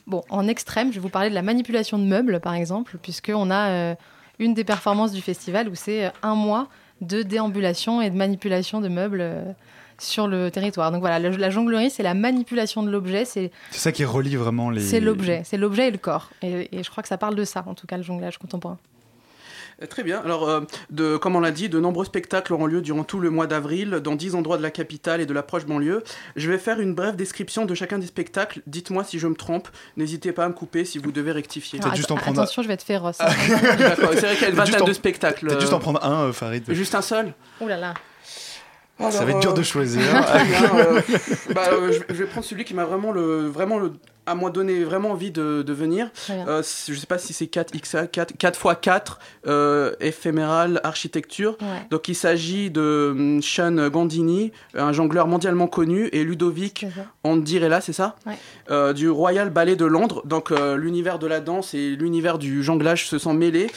bon, 0.08 0.24
en 0.32 0.48
extrême, 0.48 0.90
je 0.90 0.96
vais 0.96 1.02
vous 1.02 1.10
parler 1.10 1.30
de 1.30 1.36
la 1.36 1.44
manipulation 1.44 2.00
de 2.00 2.06
meubles, 2.06 2.40
par 2.40 2.56
exemple, 2.56 2.98
puisqu'on 3.00 3.52
a 3.52 3.96
une 4.40 4.56
des 4.56 4.64
performances 4.64 5.12
du 5.12 5.22
festival 5.22 5.70
où 5.70 5.76
c'est 5.76 6.12
un 6.24 6.34
mois 6.34 6.68
de 7.02 7.22
déambulation 7.22 8.02
et 8.02 8.10
de 8.10 8.16
manipulation 8.16 8.82
de 8.82 8.88
meubles 8.88 9.56
sur 10.00 10.28
le 10.28 10.52
territoire. 10.52 10.92
Donc 10.92 11.02
voilà, 11.02 11.20
la, 11.20 11.30
la 11.30 11.50
jonglerie, 11.50 11.90
c'est 11.90 12.04
la 12.04 12.14
manipulation 12.14 12.84
de 12.84 12.90
l'objet, 12.90 13.26
c'est 13.26 13.52
ça 13.72 13.92
qui 13.92 14.06
relie 14.06 14.36
vraiment 14.36 14.70
les. 14.70 14.82
c'est 14.82 15.00
l'objet, 15.00 15.42
c'est 15.46 15.58
l'objet 15.58 15.88
et 15.88 15.92
le 15.92 15.98
corps. 15.98 16.30
Et, 16.42 16.70
et 16.78 16.84
je 16.84 16.90
crois 16.90 17.02
que 17.04 17.10
ça 17.10 17.18
parle 17.18 17.36
de 17.36 17.44
ça, 17.46 17.64
en 17.68 17.74
tout 17.76 17.88
cas, 17.88 17.98
le 17.98 18.04
jonglage 18.04 18.38
contemporain. 18.38 18.78
Euh, 19.84 19.88
Très 19.88 20.04
bien. 20.04 20.22
Alors, 20.24 20.48
euh, 20.48 20.62
de, 20.90 21.18
comme 21.18 21.36
on 21.36 21.42
l'a 21.42 21.52
dit, 21.52 21.68
de 21.68 21.82
nombreux 21.82 22.06
spectacles 22.06 22.54
auront 22.54 22.66
lieu 22.66 22.82
durant 22.82 23.04
tout 23.04 23.20
le 23.20 23.30
mois 23.30 23.46
d'avril 23.46 24.00
dans 24.02 24.16
10 24.16 24.34
endroits 24.36 24.56
de 24.58 24.64
la 24.64 24.72
capitale 24.72 25.20
et 25.20 25.26
de 25.26 25.34
la 25.34 25.44
proche 25.44 25.66
banlieue. 25.66 26.02
Je 26.38 26.50
vais 26.50 26.58
faire 26.58 26.80
une 26.80 26.94
brève 26.96 27.18
description 27.18 27.66
de 27.66 27.76
chacun 27.76 28.00
des 28.00 28.06
spectacles. 28.08 28.62
Dites-moi 28.68 29.04
si 29.04 29.20
je 29.20 29.28
me 29.28 29.36
trompe. 29.36 29.68
N'hésitez 29.98 30.32
pas 30.32 30.46
à 30.46 30.48
me 30.48 30.54
couper 30.54 30.86
si 30.86 30.98
vous 30.98 31.12
devez 31.12 31.34
rectifier. 31.34 31.80
Alors, 31.82 31.92
att- 31.94 32.30
Attention, 32.30 32.62
je 32.64 32.68
vais 32.70 32.76
être 32.76 32.84
féroce. 32.86 33.18
hein. 33.20 33.26
D'accord, 33.78 34.12
C'est 34.14 34.22
vrai 34.22 34.36
qu'il 34.36 34.44
y 34.44 34.46
a 34.46 34.50
une 34.52 34.56
juste 34.56 34.68
vingtaine 34.68 34.82
en- 34.82 34.86
de 34.86 34.94
spectacles. 34.94 35.48
Peut-être 35.48 35.60
juste 35.60 35.74
en 35.74 35.78
euh, 35.78 35.80
prendre 35.82 36.06
un, 36.06 36.24
euh, 36.28 36.32
Farid. 36.32 36.64
Juste 36.74 36.96
un 36.96 37.02
seul 37.02 37.34
Ouh 37.60 37.68
là 37.68 37.76
là. 37.76 37.94
Ça 39.00 39.26
va 39.26 39.32
être 39.32 39.40
dur 39.40 39.54
de 39.54 39.62
choisir. 39.64 40.02
Euh, 40.04 41.02
bah, 41.54 41.62
euh, 41.74 41.92
je, 41.92 42.00
vais- 42.00 42.06
je 42.10 42.14
vais 42.14 42.26
prendre 42.26 42.46
celui 42.46 42.64
qui 42.64 42.74
m'a 42.74 42.86
vraiment 42.86 43.12
le 43.12 43.48
vraiment 43.48 43.78
le 43.78 43.92
à 44.26 44.36
moi 44.36 44.50
donné 44.50 44.84
vraiment 44.84 45.12
envie 45.12 45.32
de, 45.32 45.62
de 45.62 45.74
venir. 45.74 46.10
Euh, 46.30 46.62
je 46.88 46.94
sais 46.94 47.06
pas 47.08 47.18
si 47.18 47.34
c'est 47.34 47.48
4 47.48 47.74
XA 47.80 48.08
4 48.08 48.38
4 48.38 48.60
x 48.60 48.78
4 48.82 49.20
euh, 49.48 49.94
éphéméral 50.00 50.82
architecture. 50.84 51.58
Ouais. 51.62 51.88
Donc 51.92 52.08
il 52.08 52.16
s'agit 52.16 52.70
de 52.72 53.12
hum, 53.12 53.42
Sean 53.42 53.90
Gandini, 53.90 54.52
un 54.76 54.94
jongleur 54.94 55.28
mondialement 55.28 55.68
connu 55.68 56.10
et 56.12 56.24
Ludovic 56.24 56.80
C'est 56.88 56.96
ça. 56.96 57.06
Andirella, 57.24 57.82
c'est 57.82 57.94
ça? 57.94 58.16
Ouais. 58.26 58.34
Euh, 58.72 58.94
du 58.94 59.10
Royal 59.10 59.50
Ballet 59.50 59.76
de 59.76 59.86
Londres. 59.86 60.22
Donc 60.26 60.52
euh, 60.52 60.76
l'univers 60.78 61.20
de 61.20 61.28
la 61.28 61.40
danse 61.40 61.74
et 61.74 61.96
l'univers 61.96 62.38
du 62.38 62.64
jonglage 62.64 63.08
se 63.08 63.18
sont 63.18 63.34
mêlés 63.34 63.68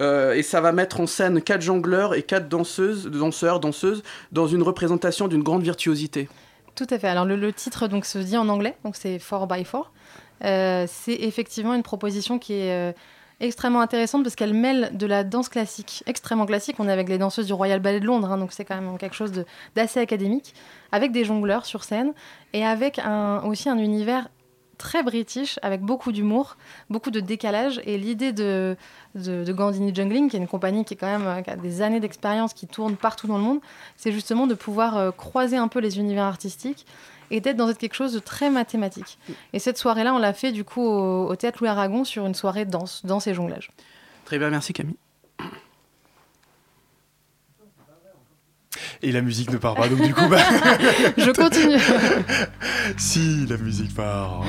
Euh, 0.00 0.34
et 0.34 0.42
ça 0.42 0.60
va 0.60 0.72
mettre 0.72 1.00
en 1.00 1.06
scène 1.06 1.40
quatre 1.40 1.62
jongleurs 1.62 2.14
et 2.14 2.22
quatre 2.22 2.48
danseuses, 2.48 3.06
danseurs, 3.06 3.60
danseuses 3.60 4.02
dans 4.32 4.46
une 4.46 4.62
représentation 4.62 5.28
d'une 5.28 5.42
grande 5.42 5.62
virtuosité. 5.62 6.28
Tout 6.74 6.86
à 6.90 6.98
fait. 6.98 7.08
Alors 7.08 7.24
le, 7.24 7.52
titre 7.52 7.86
donc 7.86 8.04
se 8.04 8.18
dit 8.18 8.36
en 8.36 8.48
anglais, 8.48 8.76
donc 8.84 8.96
c'est 8.96 9.18
4 9.18 9.46
by 9.46 9.64
4. 9.64 9.92
Euh, 10.44 10.86
c'est 10.88 11.14
effectivement 11.14 11.74
une 11.74 11.84
proposition 11.84 12.40
qui 12.40 12.54
est 12.54 12.72
euh, 12.72 12.92
extrêmement 13.38 13.80
intéressante 13.80 14.24
parce 14.24 14.34
qu'elle 14.34 14.54
mêle 14.54 14.90
de 14.92 15.06
la 15.06 15.22
danse 15.22 15.48
classique, 15.48 16.02
extrêmement 16.06 16.46
classique. 16.46 16.76
On 16.80 16.88
est 16.88 16.92
avec 16.92 17.08
les 17.08 17.18
danseuses 17.18 17.46
du 17.46 17.52
Royal 17.52 17.78
Ballet 17.78 18.00
de 18.00 18.06
Londres, 18.06 18.30
hein, 18.32 18.38
donc 18.38 18.52
c'est 18.52 18.64
quand 18.64 18.74
même 18.74 18.98
quelque 18.98 19.14
chose 19.14 19.44
d'assez 19.76 20.00
académique, 20.00 20.52
avec 20.90 21.12
des 21.12 21.24
jongleurs 21.24 21.64
sur 21.64 21.84
scène 21.84 22.12
et 22.52 22.64
avec 22.64 23.00
aussi 23.44 23.68
un 23.68 23.78
univers 23.78 24.28
très 24.74 25.02
british, 25.02 25.58
avec 25.62 25.80
beaucoup 25.80 26.12
d'humour, 26.12 26.56
beaucoup 26.90 27.10
de 27.10 27.20
décalage. 27.20 27.80
Et 27.84 27.98
l'idée 27.98 28.32
de, 28.32 28.76
de, 29.14 29.44
de 29.44 29.52
Gandini 29.52 29.94
Jungling, 29.94 30.28
qui 30.28 30.36
est 30.36 30.40
une 30.40 30.48
compagnie 30.48 30.84
qui, 30.84 30.94
est 30.94 30.96
quand 30.96 31.06
même, 31.06 31.26
euh, 31.26 31.42
a 31.46 31.56
des 31.56 31.82
années 31.82 32.00
d'expérience, 32.00 32.54
qui 32.54 32.66
tourne 32.66 32.96
partout 32.96 33.26
dans 33.26 33.38
le 33.38 33.44
monde, 33.44 33.60
c'est 33.96 34.12
justement 34.12 34.46
de 34.46 34.54
pouvoir 34.54 34.96
euh, 34.96 35.10
croiser 35.10 35.56
un 35.56 35.68
peu 35.68 35.80
les 35.80 35.98
univers 35.98 36.24
artistiques 36.24 36.86
et 37.30 37.40
d'être 37.40 37.56
dans 37.56 37.72
quelque 37.72 37.94
chose 37.94 38.12
de 38.12 38.18
très 38.18 38.50
mathématique. 38.50 39.18
Et 39.52 39.58
cette 39.58 39.78
soirée-là, 39.78 40.14
on 40.14 40.18
l'a 40.18 40.32
fait 40.32 40.52
du 40.52 40.64
coup 40.64 40.82
au, 40.82 41.28
au 41.28 41.36
Théâtre 41.36 41.58
Louis 41.60 41.68
Aragon 41.68 42.04
sur 42.04 42.26
une 42.26 42.34
soirée 42.34 42.64
danse, 42.64 43.04
danse 43.04 43.26
et 43.26 43.34
jonglage. 43.34 43.70
Très 44.24 44.38
bien, 44.38 44.50
merci 44.50 44.72
Camille. 44.72 44.96
Et 49.06 49.12
la 49.12 49.20
musique 49.20 49.52
ne 49.52 49.58
part 49.58 49.74
pas, 49.74 49.86
donc 49.86 50.00
du 50.00 50.14
coup, 50.14 50.26
bah... 50.30 50.38
Je 51.18 51.30
continue. 51.30 51.78
si, 52.96 53.44
la 53.46 53.58
musique 53.58 53.94
part. 53.94 54.42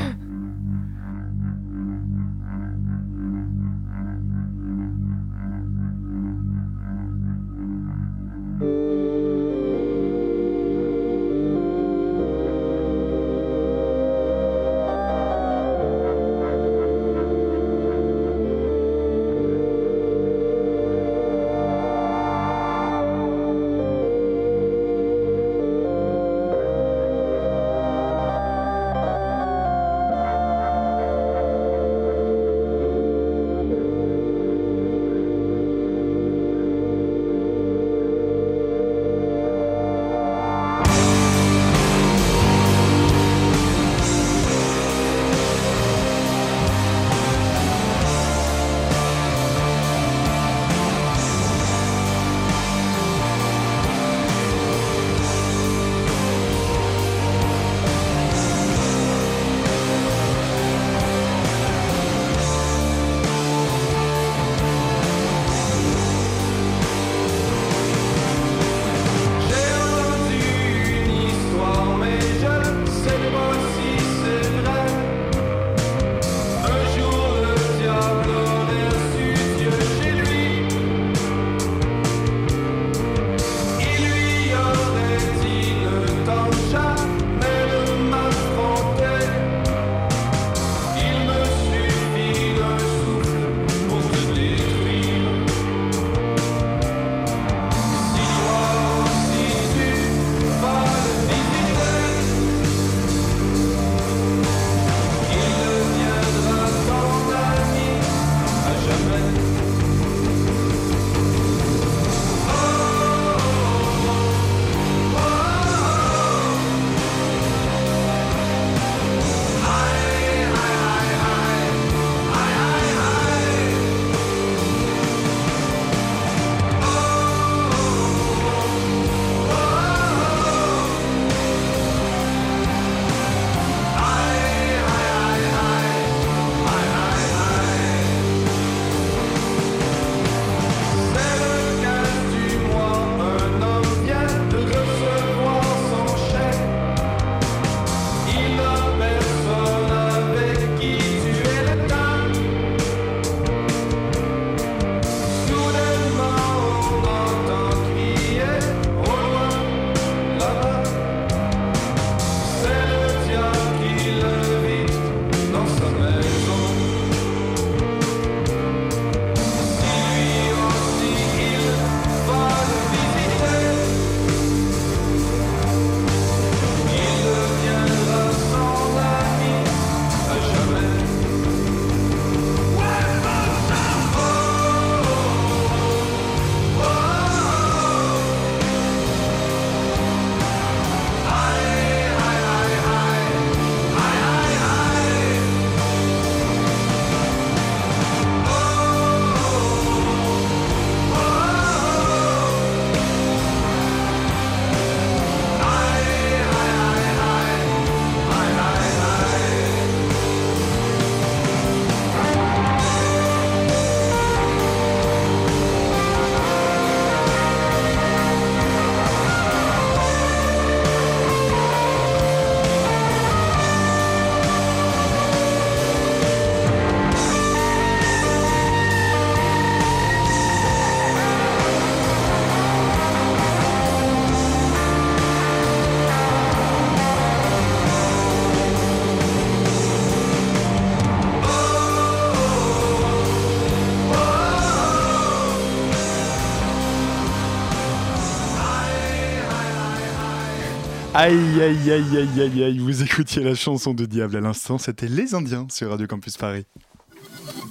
Aïe, 251.25 251.33
aïe, 251.59 251.91
aïe, 251.91 252.17
aïe, 252.17 252.39
aïe, 252.39 252.63
aïe, 252.63 252.77
vous 252.77 253.01
écoutiez 253.01 253.41
la 253.41 253.55
chanson 253.55 253.95
de 253.95 254.05
Diable 254.05 254.35
à 254.35 254.41
l'instant, 254.41 254.77
c'était 254.77 255.07
Les 255.07 255.33
Indiens 255.33 255.65
sur 255.71 255.89
Radio 255.89 256.05
Campus 256.05 256.37
Paris. 256.37 256.65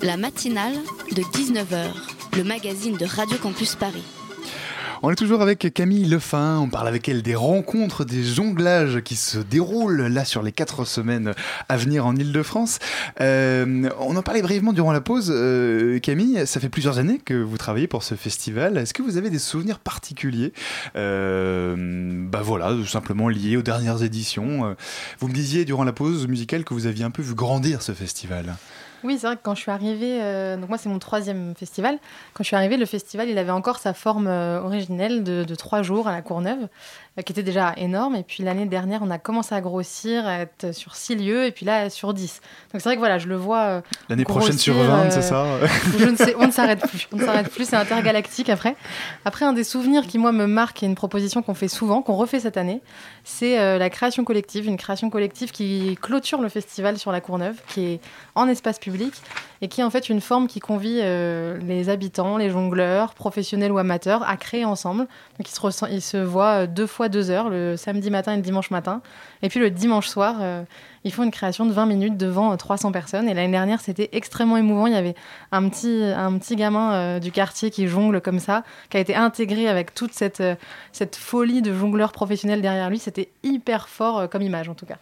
La 0.03 0.17
matinale 0.17 0.75
de 1.15 1.23
19h, 1.23 1.93
le 2.37 2.43
magazine 2.43 2.97
de 2.97 3.05
Radio 3.05 3.39
Campus 3.39 3.77
Paris. 3.77 4.03
On 5.07 5.11
est 5.11 5.17
toujours 5.17 5.43
avec 5.43 5.71
Camille 5.75 6.07
Lefin, 6.07 6.59
on 6.61 6.71
parle 6.71 6.89
avec 6.89 7.11
elle 7.11 7.21
des 7.21 7.35
rencontres, 7.35 8.07
des 8.07 8.25
jonglages 8.25 9.03
qui 9.03 9.17
se 9.17 9.37
déroulent 9.37 10.07
là 10.07 10.25
sur 10.25 10.43
les 10.43 10.51
quatre 10.51 10.87
semaines 10.87 11.35
à 11.69 11.77
venir 11.77 12.07
en 12.07 12.17
Ile-de-France. 12.17 12.79
Euh, 13.21 13.91
on 13.99 14.17
en 14.17 14.23
parlait 14.23 14.41
brièvement 14.41 14.73
durant 14.73 14.93
la 14.93 15.03
pause. 15.03 15.31
Euh, 15.31 15.99
Camille, 15.99 16.47
ça 16.47 16.59
fait 16.59 16.71
plusieurs 16.71 16.99
années 16.99 17.21
que 17.23 17.35
vous 17.35 17.59
travaillez 17.59 17.87
pour 17.87 18.03
ce 18.03 18.15
festival. 18.15 18.79
Est-ce 18.79 18.95
que 18.95 19.03
vous 19.03 19.19
avez 19.19 19.29
des 19.29 19.39
souvenirs 19.39 19.79
particuliers 19.79 20.55
euh, 20.97 21.77
Bah 22.27 22.41
voilà, 22.43 22.71
tout 22.71 22.87
simplement 22.87 23.29
liés 23.29 23.59
aux 23.59 23.63
dernières 23.63 24.03
éditions. 24.03 24.75
Vous 25.19 25.29
me 25.29 25.35
disiez 25.35 25.67
durant 25.67 25.85
la 25.85 25.93
pause 25.93 26.27
musicale 26.29 26.65
que 26.65 26.73
vous 26.73 26.87
aviez 26.87 27.05
un 27.05 27.11
peu 27.11 27.21
vu 27.21 27.35
grandir 27.35 27.83
ce 27.83 27.93
festival. 27.93 28.57
Oui, 29.05 29.19
c'est 29.19 29.27
vrai 29.27 29.37
que 29.37 29.43
quand 29.43 29.55
je 29.55 29.61
suis 29.61 29.71
arrivée, 29.71 30.23
euh, 30.23 30.57
donc 30.57 30.71
moi 30.71 30.79
c'est 30.79 30.89
mon 30.89 30.99
troisième 30.99 31.55
festival, 31.55 31.99
quand 32.33 32.43
je 32.43 32.47
suis 32.47 32.57
arrivée, 32.57 32.79
le 32.79 32.87
festival 32.87 33.29
il 33.29 33.37
avait 33.37 33.51
encore 33.51 33.79
sa 33.79 33.93
forme 33.93 34.27
euh, 34.27 34.63
originelle 34.63 35.23
de, 35.23 35.55
trois 35.55 35.83
jours 35.83 36.09
à 36.09 36.13
la 36.13 36.23
Courneuve, 36.23 36.69
qui 37.23 37.33
était 37.33 37.43
déjà 37.43 37.75
énorme. 37.77 38.17
Et 38.17 38.23
puis 38.23 38.43
l'année 38.43 38.67
dernière, 38.67 39.01
on 39.03 39.11
a 39.11 39.19
commencé 39.19 39.55
à 39.55 39.61
grossir, 39.61 40.27
à 40.27 40.41
être 40.41 40.75
sur 40.75 40.97
six 40.97 41.15
lieux, 41.15 41.45
et 41.45 41.53
puis 41.53 41.65
là 41.65 41.91
sur 41.91 42.13
dix. 42.15 42.41
Donc 42.73 42.81
c'est 42.81 42.89
vrai 42.89 42.95
que 42.97 43.01
voilà, 43.01 43.19
je 43.19 43.29
le 43.29 43.37
vois. 43.37 43.61
Euh, 43.63 43.81
l'année 44.09 44.25
prochaine 44.25 44.59
sur 44.59 44.75
20, 44.75 45.11
c'est 45.11 45.23
ça 45.23 45.47
je 45.99 46.05
ne 46.05 46.17
sais, 46.17 46.35
On 46.39 46.47
ne 46.47 46.53
s'arrête 46.53 46.81
plus. 46.81 47.09
On 47.13 47.17
ne 47.17 47.25
s'arrête 47.25 47.51
plus, 47.51 47.69
c'est 47.69 47.77
intergalactique 47.77 48.49
après. 48.49 48.77
Après, 49.25 49.45
un 49.45 49.53
des 49.53 49.65
souvenirs 49.65 50.07
qui 50.07 50.19
moi 50.19 50.33
me 50.33 50.47
marque 50.47 50.83
et 50.83 50.87
une 50.87 50.97
proposition 50.97 51.43
qu'on 51.43 51.55
fait 51.55 51.69
souvent, 51.69 52.03
qu'on 52.03 52.15
refait 52.15 52.41
cette 52.41 52.57
année, 52.57 52.81
c'est 53.23 53.79
la 53.79 53.91
création 53.91 54.25
collective, 54.25 54.67
une 54.67 54.77
création 54.77 55.11
collective 55.11 55.51
qui 55.51 55.97
clôture 56.01 56.41
le 56.41 56.49
festival 56.49 56.99
sur 56.99 57.13
la 57.13 57.21
Courneuve, 57.21 57.57
qui 57.69 57.85
est 57.85 58.01
en 58.35 58.49
espace 58.49 58.79
public 58.79 59.15
et 59.65 59.69
qui 59.69 59.81
est 59.81 59.85
en 59.85 59.91
fait 59.91 60.09
une 60.09 60.21
forme 60.21 60.47
qui 60.47 60.61
convie 60.61 61.01
euh, 61.03 61.59
les 61.59 61.89
habitants, 61.89 62.37
les 62.37 62.51
jongleurs, 62.51 63.15
professionnels 63.15 63.73
ou 63.73 63.79
amateurs, 63.79 64.23
à 64.29 64.37
créer 64.37 64.65
ensemble. 64.65 65.07
Donc 65.39 65.49
ils 65.49 65.55
se, 65.55 65.91
ils 65.91 66.03
se 66.03 66.17
voient 66.17 66.63
euh, 66.63 66.67
deux 66.67 66.87
fois 66.87 67.04
deux 67.09 67.31
heures, 67.31 67.49
le 67.49 67.77
samedi 67.77 68.11
matin 68.11 68.33
et 68.33 68.37
le 68.37 68.43
dimanche 68.43 68.71
matin. 68.71 69.03
Et 69.43 69.49
puis 69.49 69.61
le 69.61 69.71
dimanche 69.71 70.09
soir, 70.09 70.37
euh, 70.41 70.63
ils 71.05 71.13
font 71.13 71.23
une 71.23 71.31
création 71.31 71.67
de 71.67 71.73
20 71.73 71.87
minutes 71.87 72.17
devant 72.17 72.57
300 72.57 72.93
personnes. 72.93 73.29
Et 73.29 73.35
l'année 73.35 73.53
dernière, 73.53 73.81
c'était 73.81 74.09
extrêmement 74.13 74.57
émouvant. 74.57 74.87
Il 74.87 74.93
y 74.93 74.97
avait 74.97 75.15
un 75.53 75.69
petit, 75.69 76.03
un 76.05 76.39
petit 76.39 76.57
gamin 76.57 77.19
du 77.19 77.31
quartier 77.31 77.71
qui 77.71 77.87
jongle 77.87 78.21
comme 78.21 78.39
ça, 78.39 78.65
qui 78.91 78.97
a 78.97 79.01
été 79.01 79.15
intégré 79.15 79.69
avec 79.69 79.95
toute 79.95 80.13
cette, 80.13 80.43
cette 80.93 81.17
folie 81.17 81.63
de 81.63 81.75
jongleurs 81.75 82.13
professionnels 82.13 82.63
derrière 82.63 82.89
lui. 82.91 82.99
C'était 82.99 83.29
hyper 83.43 83.89
fort 83.89 84.29
comme 84.31 84.43
image 84.43 84.69
en 84.69 84.75
tout 84.75 84.87
cas. 84.87 84.97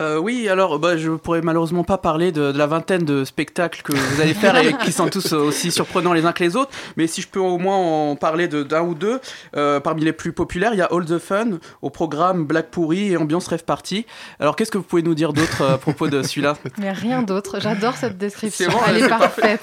Euh, 0.00 0.18
oui, 0.18 0.48
alors 0.48 0.78
bah, 0.78 0.96
je 0.96 1.10
pourrais 1.10 1.42
malheureusement 1.42 1.84
pas 1.84 1.98
parler 1.98 2.32
de, 2.32 2.52
la 2.56 2.66
vingtaine 2.66 3.04
de 3.04 3.24
spectacles 3.24 3.82
que 3.82 3.92
vous 3.92 4.20
allez 4.20 4.34
faire 4.34 4.56
et 4.56 4.72
qui 4.84 4.92
sont 4.92 5.08
tous 5.08 5.32
aussi 5.32 5.70
surprenants 5.70 6.12
les 6.12 6.24
uns 6.24 6.32
que 6.32 6.42
les 6.42 6.56
autres, 6.56 6.70
mais 6.96 7.06
si 7.06 7.20
je 7.20 7.28
peux 7.28 7.40
au 7.40 7.58
moins 7.58 7.76
en 7.76 8.16
parler 8.16 8.48
d'un 8.48 8.82
ou 8.82 8.94
deux, 8.94 9.20
euh, 9.56 9.78
parmi 9.80 10.02
les 10.02 10.12
plus 10.12 10.32
populaires, 10.32 10.72
il 10.72 10.78
y 10.78 10.82
a 10.82 10.88
All 10.90 11.04
the 11.04 11.18
Fun 11.18 11.58
au 11.82 11.90
programme 11.90 12.44
Black 12.44 12.70
Pourri 12.70 13.12
et 13.12 13.16
Ambiance 13.16 13.46
Rêve 13.48 13.64
Party. 13.64 14.06
Alors 14.38 14.56
qu'est-ce 14.56 14.70
que 14.70 14.78
vous 14.78 14.84
pouvez 14.84 15.02
nous 15.02 15.14
dire 15.14 15.32
d'autre 15.32 15.62
euh, 15.62 15.74
à 15.74 15.78
propos 15.78 16.08
de 16.08 16.22
celui-là? 16.22 16.56
Mais 16.78 16.92
rien 16.92 17.22
d'autre, 17.22 17.60
j'adore 17.60 17.96
cette 17.96 18.16
description, 18.16 18.70
elle 18.88 19.04
est, 19.04 19.08
parfaite. 19.08 19.62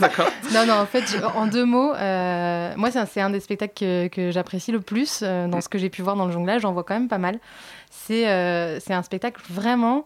non, 0.53 0.65
non, 0.67 0.73
en 0.73 0.85
fait, 0.85 1.03
en 1.35 1.47
deux 1.47 1.65
mots, 1.65 1.93
moi 2.77 2.89
c'est 2.91 3.21
un, 3.21 3.29
des 3.31 3.39
spectacles 3.39 3.73
que, 3.73 4.07
que 4.07 4.31
j'apprécie 4.31 4.71
le 4.71 4.81
plus 4.81 5.23
dans 5.23 5.61
ce 5.61 5.69
que 5.69 5.77
j'ai 5.79 5.89
pu 5.89 6.03
voir 6.03 6.15
dans 6.15 6.27
le 6.27 6.31
jonglage, 6.31 6.61
j'en 6.61 6.73
vois 6.73 6.83
quand 6.83 6.93
même 6.93 7.07
pas 7.07 7.17
mal. 7.17 7.39
C'est 7.89 8.27
un 8.27 9.03
spectacle 9.03 9.41
vraiment 9.49 10.05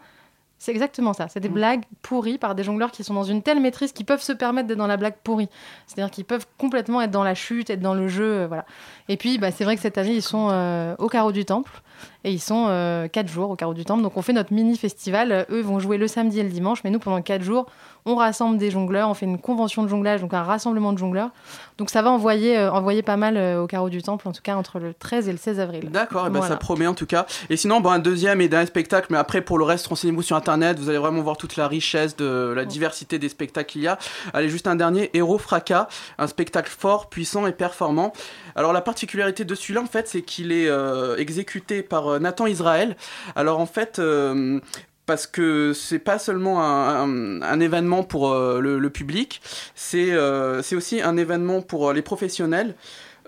c'est 0.61 0.71
exactement 0.71 1.13
ça. 1.13 1.27
C'est 1.27 1.39
des 1.39 1.49
mm. 1.49 1.53
blagues 1.53 1.83
pourries 2.03 2.37
par 2.37 2.53
des 2.53 2.63
jongleurs 2.63 2.91
qui 2.91 3.03
sont 3.03 3.15
dans 3.15 3.23
une 3.23 3.41
telle 3.41 3.59
maîtrise 3.59 3.93
qu'ils 3.93 4.05
peuvent 4.05 4.21
se 4.21 4.31
permettre 4.31 4.67
d'être 4.67 4.77
dans 4.77 4.85
la 4.85 4.95
blague 4.95 5.15
pourrie. 5.23 5.49
C'est-à-dire 5.87 6.11
qu'ils 6.11 6.23
peuvent 6.23 6.45
complètement 6.59 7.01
être 7.01 7.09
dans 7.09 7.23
la 7.23 7.33
chute, 7.33 7.71
être 7.71 7.79
dans 7.79 7.95
le 7.95 8.07
jeu, 8.07 8.41
euh, 8.41 8.47
voilà. 8.47 8.67
Et 9.09 9.17
puis, 9.17 9.39
bah, 9.39 9.49
c'est 9.49 9.63
vrai 9.63 9.75
que 9.75 9.81
cette 9.81 9.97
année, 9.97 10.13
ils 10.13 10.21
sont 10.21 10.49
euh, 10.51 10.93
au 10.99 11.07
carreau 11.07 11.31
du 11.31 11.45
temple 11.45 11.81
et 12.23 12.31
ils 12.31 12.39
sont 12.39 12.65
euh, 12.67 13.07
quatre 13.07 13.27
jours 13.27 13.49
au 13.49 13.55
carreau 13.55 13.73
du 13.73 13.85
temple. 13.85 14.03
Donc, 14.03 14.17
on 14.17 14.21
fait 14.21 14.33
notre 14.33 14.53
mini 14.53 14.77
festival. 14.77 15.45
Eux 15.49 15.61
vont 15.61 15.79
jouer 15.79 15.97
le 15.97 16.07
samedi 16.07 16.39
et 16.39 16.43
le 16.43 16.49
dimanche, 16.49 16.83
mais 16.83 16.89
nous, 16.89 16.99
pendant 16.99 17.21
quatre 17.21 17.43
jours, 17.43 17.67
on 18.05 18.15
rassemble 18.15 18.57
des 18.57 18.71
jongleurs, 18.71 19.09
on 19.09 19.13
fait 19.13 19.25
une 19.25 19.37
convention 19.37 19.83
de 19.83 19.87
jonglage, 19.87 20.21
donc 20.21 20.33
un 20.33 20.43
rassemblement 20.43 20.93
de 20.93 20.97
jongleurs. 20.97 21.29
Donc 21.77 21.89
ça 21.89 22.01
va 22.01 22.09
envoyer, 22.09 22.57
euh, 22.57 22.71
envoyer 22.71 23.03
pas 23.03 23.17
mal 23.17 23.37
euh, 23.37 23.61
au 23.61 23.67
carreau 23.67 23.89
du 23.89 24.01
temple, 24.01 24.27
en 24.27 24.31
tout 24.31 24.41
cas 24.41 24.55
entre 24.55 24.79
le 24.79 24.93
13 24.93 25.27
et 25.27 25.31
le 25.31 25.37
16 25.37 25.59
avril. 25.59 25.89
D'accord, 25.89 26.25
eh 26.27 26.29
ben, 26.29 26.41
ça 26.41 26.57
promet 26.57 26.87
en 26.87 26.93
tout 26.93 27.05
cas. 27.05 27.25
Et 27.49 27.57
sinon, 27.57 27.79
bon, 27.79 27.89
un 27.89 27.99
deuxième 27.99 28.41
et 28.41 28.47
d'un 28.47 28.65
spectacle, 28.65 29.07
mais 29.11 29.17
après 29.17 29.41
pour 29.41 29.57
le 29.57 29.65
reste, 29.65 29.87
renseignez-vous 29.87 30.21
sur 30.21 30.35
internet, 30.35 30.79
vous 30.79 30.89
allez 30.89 30.97
vraiment 30.97 31.21
voir 31.21 31.37
toute 31.37 31.55
la 31.55 31.67
richesse 31.67 32.15
de 32.15 32.53
la 32.55 32.65
diversité 32.65 33.19
des 33.19 33.29
spectacles 33.29 33.71
qu'il 33.71 33.81
y 33.81 33.87
a. 33.87 33.97
Allez, 34.33 34.49
juste 34.49 34.67
un 34.67 34.75
dernier, 34.75 35.11
Héros 35.13 35.37
Fracas, 35.37 35.87
un 36.17 36.27
spectacle 36.27 36.71
fort, 36.71 37.09
puissant 37.09 37.45
et 37.45 37.51
performant. 37.51 38.13
Alors 38.55 38.73
la 38.73 38.81
particularité 38.81 39.45
de 39.45 39.55
celui-là, 39.55 39.81
en 39.81 39.85
fait, 39.85 40.07
c'est 40.07 40.21
qu'il 40.23 40.51
est, 40.51 40.67
euh, 40.67 41.15
exécuté 41.17 41.83
par 41.91 42.19
Nathan 42.19 42.47
Israël. 42.47 42.95
Alors 43.35 43.59
en 43.59 43.67
fait, 43.67 43.99
parce 45.11 45.27
que 45.27 45.73
c'est 45.73 45.99
pas 45.99 46.19
seulement 46.19 46.63
un, 46.63 47.59
événement 47.59 48.03
pour 48.03 48.31
euh, 48.31 48.61
le, 48.61 48.89
public, 48.89 49.41
euh, 49.93 50.61
c'est 50.61 50.75
aussi 50.75 51.01
un 51.01 51.17
événement 51.17 51.61
pour 51.61 51.89
euh, 51.89 51.93
les 51.93 52.01
professionnels. 52.01 52.75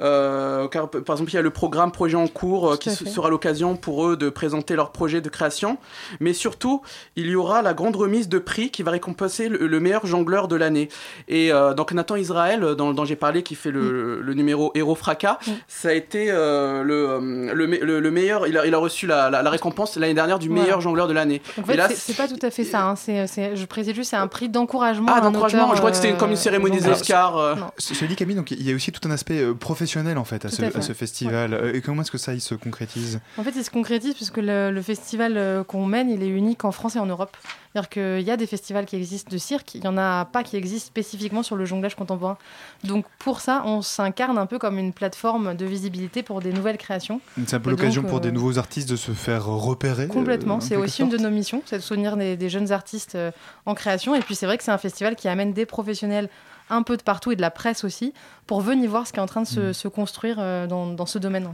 Euh, 0.01 0.67
car, 0.67 0.89
par 0.89 1.15
exemple, 1.15 1.31
il 1.31 1.35
y 1.35 1.37
a 1.37 1.41
le 1.41 1.51
programme 1.51 1.91
Projet 1.91 2.17
en 2.17 2.27
cours 2.27 2.73
euh, 2.73 2.77
qui 2.77 2.89
sera 2.89 3.29
l'occasion 3.29 3.75
pour 3.75 4.07
eux 4.07 4.17
de 4.17 4.29
présenter 4.29 4.75
leur 4.75 4.91
projet 4.91 5.21
de 5.21 5.29
création. 5.29 5.77
Mais 6.19 6.33
surtout, 6.33 6.81
il 7.15 7.27
y 7.27 7.35
aura 7.35 7.61
la 7.61 7.73
grande 7.73 7.95
remise 7.95 8.29
de 8.29 8.39
prix 8.39 8.71
qui 8.71 8.83
va 8.83 8.91
récompenser 8.91 9.49
le, 9.49 9.79
meilleur 9.79 10.05
jongleur 10.05 10.47
de 10.47 10.55
l'année. 10.55 10.89
Et 11.27 11.51
euh, 11.51 11.73
donc 11.73 11.91
Nathan 11.91 12.15
Israël, 12.15 12.61
dont, 12.75 13.05
j'ai 13.05 13.15
parlé, 13.15 13.43
qui 13.43 13.55
fait 13.55 13.71
le, 13.71 14.23
mm. 14.23 14.33
numéro 14.33 14.71
Héros 14.75 14.95
Fracas, 14.95 15.37
mm. 15.45 15.51
ça 15.67 15.89
a 15.89 15.93
été 15.93 16.27
le, 16.27 17.53
le, 17.53 18.11
meilleur. 18.11 18.47
Il 18.47 18.57
a, 18.57 18.65
il 18.65 18.73
a 18.73 18.77
reçu 18.77 19.05
la, 19.05 19.29
la, 19.29 19.49
récompense 19.49 19.97
l'année 19.97 20.13
dernière 20.13 20.39
du 20.39 20.49
meilleur 20.49 20.81
jongleur 20.81 21.07
de 21.07 21.13
l'année. 21.13 21.41
En 21.61 21.65
fait, 21.65 21.79
c'est 21.95 22.17
pas 22.17 22.27
tout 22.27 22.39
à 22.41 22.49
fait 22.49 22.63
ça. 22.63 22.83
Hein. 22.83 22.95
je 22.95 23.65
précise 23.65 23.93
juste, 23.93 24.11
c'est 24.11 24.15
un 24.15 24.27
prix 24.27 24.49
d'encouragement. 24.49 25.11
Ah, 25.13 25.21
d'encouragement. 25.21 25.71
Je 25.73 25.79
crois 25.79 25.91
que 25.91 25.97
c'était 25.97 26.17
comme 26.17 26.31
une 26.31 26.37
cérémonie 26.37 26.79
des 26.79 26.87
Oscars. 26.87 27.57
Je 27.77 28.05
dis 28.05 28.15
Camille, 28.15 28.35
donc 28.35 28.51
il 28.51 28.67
y 28.67 28.71
a 28.71 28.75
aussi 28.75 28.91
tout 28.91 29.07
un 29.07 29.11
aspect 29.11 29.43
professionnel 29.59 29.82
en 30.17 30.23
fait 30.23 30.45
à, 30.45 30.49
ce, 30.49 30.93
festival. 30.93 31.53
Euh, 31.53 31.73
et 31.73 31.81
comment 31.81 32.01
est-ce 32.01 32.11
que 32.11 32.17
ça 32.17 32.33
il 32.33 32.41
se 32.41 32.55
concrétise? 32.55 33.19
En 33.37 33.43
fait, 33.43 33.53
il 33.55 33.63
se 33.63 33.69
concrétise 33.69 34.13
puisque 34.13 34.37
le, 34.37 34.71
le 34.71 34.81
festival 34.81 35.37
euh, 35.37 35.63
qu'on 35.63 35.85
mène, 35.85 36.09
il 36.09 36.23
est 36.23 36.29
unique 36.29 36.65
en 36.65 36.71
France 36.71 36.95
et 36.95 36.99
en 36.99 37.05
Europe. 37.05 37.35
C'est-à-dire 37.71 37.89
qu'il 37.89 38.21
y 38.21 38.29
a 38.29 38.37
des 38.37 38.45
festivals 38.45 38.85
qui 38.85 38.95
existent 38.95 39.31
de 39.31 39.37
cirque, 39.37 39.73
il 39.73 39.81
n'y 39.81 39.87
en 39.87 39.97
a 39.97 40.25
pas 40.25 40.43
qui 40.43 40.57
existent 40.57 40.87
spécifiquement 40.87 41.41
sur 41.41 41.55
le 41.55 41.65
jonglage 41.65 41.95
contemporain. 41.95 42.37
Donc 42.83 43.05
pour 43.17 43.41
ça, 43.41 43.63
on 43.65 43.81
s'incarne 43.81 44.37
un 44.37 44.45
peu 44.45 44.59
comme 44.59 44.77
une 44.77 44.93
plateforme 44.93 45.55
de 45.55 45.65
visibilité 45.65 46.21
pour 46.21 46.39
des 46.39 46.53
nouvelles 46.53 46.77
créations. 46.77 47.19
C'est 47.47 47.55
un 47.55 47.59
peu 47.59 47.71
l'occasion 47.71 48.03
pour 48.03 48.19
des 48.19 48.29
euh, 48.29 48.31
nouveaux 48.31 48.59
artistes 48.59 48.89
de 48.89 48.95
se 48.95 49.11
faire 49.11 49.45
repérer. 49.45 50.07
Complètement, 50.07 50.59
c'est 50.59 50.75
aussi 50.75 51.01
une 51.01 51.09
de 51.09 51.17
nos 51.17 51.31
missions, 51.31 51.63
c'est 51.65 51.77
de 51.77 51.83
soutenir 51.83 52.15
des, 52.15 52.37
des 52.37 52.49
jeunes 52.49 52.71
artistes 52.71 53.17
en 53.65 53.73
création. 53.73 54.13
Et 54.13 54.19
puis 54.19 54.35
c'est 54.35 54.45
vrai 54.45 54.57
que 54.57 54.63
c'est 54.63 54.71
un 54.71 54.77
festival 54.77 55.15
qui 55.15 55.27
amène 55.27 55.53
des 55.53 55.65
professionnels 55.65 56.29
un 56.69 56.83
peu 56.83 56.97
de 56.97 57.03
partout 57.03 57.31
et 57.31 57.35
de 57.35 57.41
la 57.41 57.51
presse 57.51 57.83
aussi 57.83 58.13
pour 58.47 58.61
venir 58.61 58.89
voir 58.89 59.07
ce 59.07 59.13
qui 59.13 59.19
est 59.19 59.21
en 59.21 59.27
train 59.27 59.41
de 59.41 59.47
se, 59.47 59.87
mm. 59.87 59.91
construire 59.91 60.37
euh, 60.39 60.67
dans, 60.67 61.05
ce 61.05 61.19
domaine. 61.19 61.53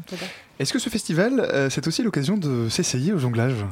Est-ce 0.60 0.74
que 0.74 0.80
ce 0.80 0.90
festival, 0.90 1.40
euh, 1.40 1.70
c'est 1.70 1.88
aussi 1.88 2.04
l'occasion 2.04 2.38
de 2.38 2.70
s'essayer 2.70 3.14
au 3.14 3.18
jonglage? 3.18 3.66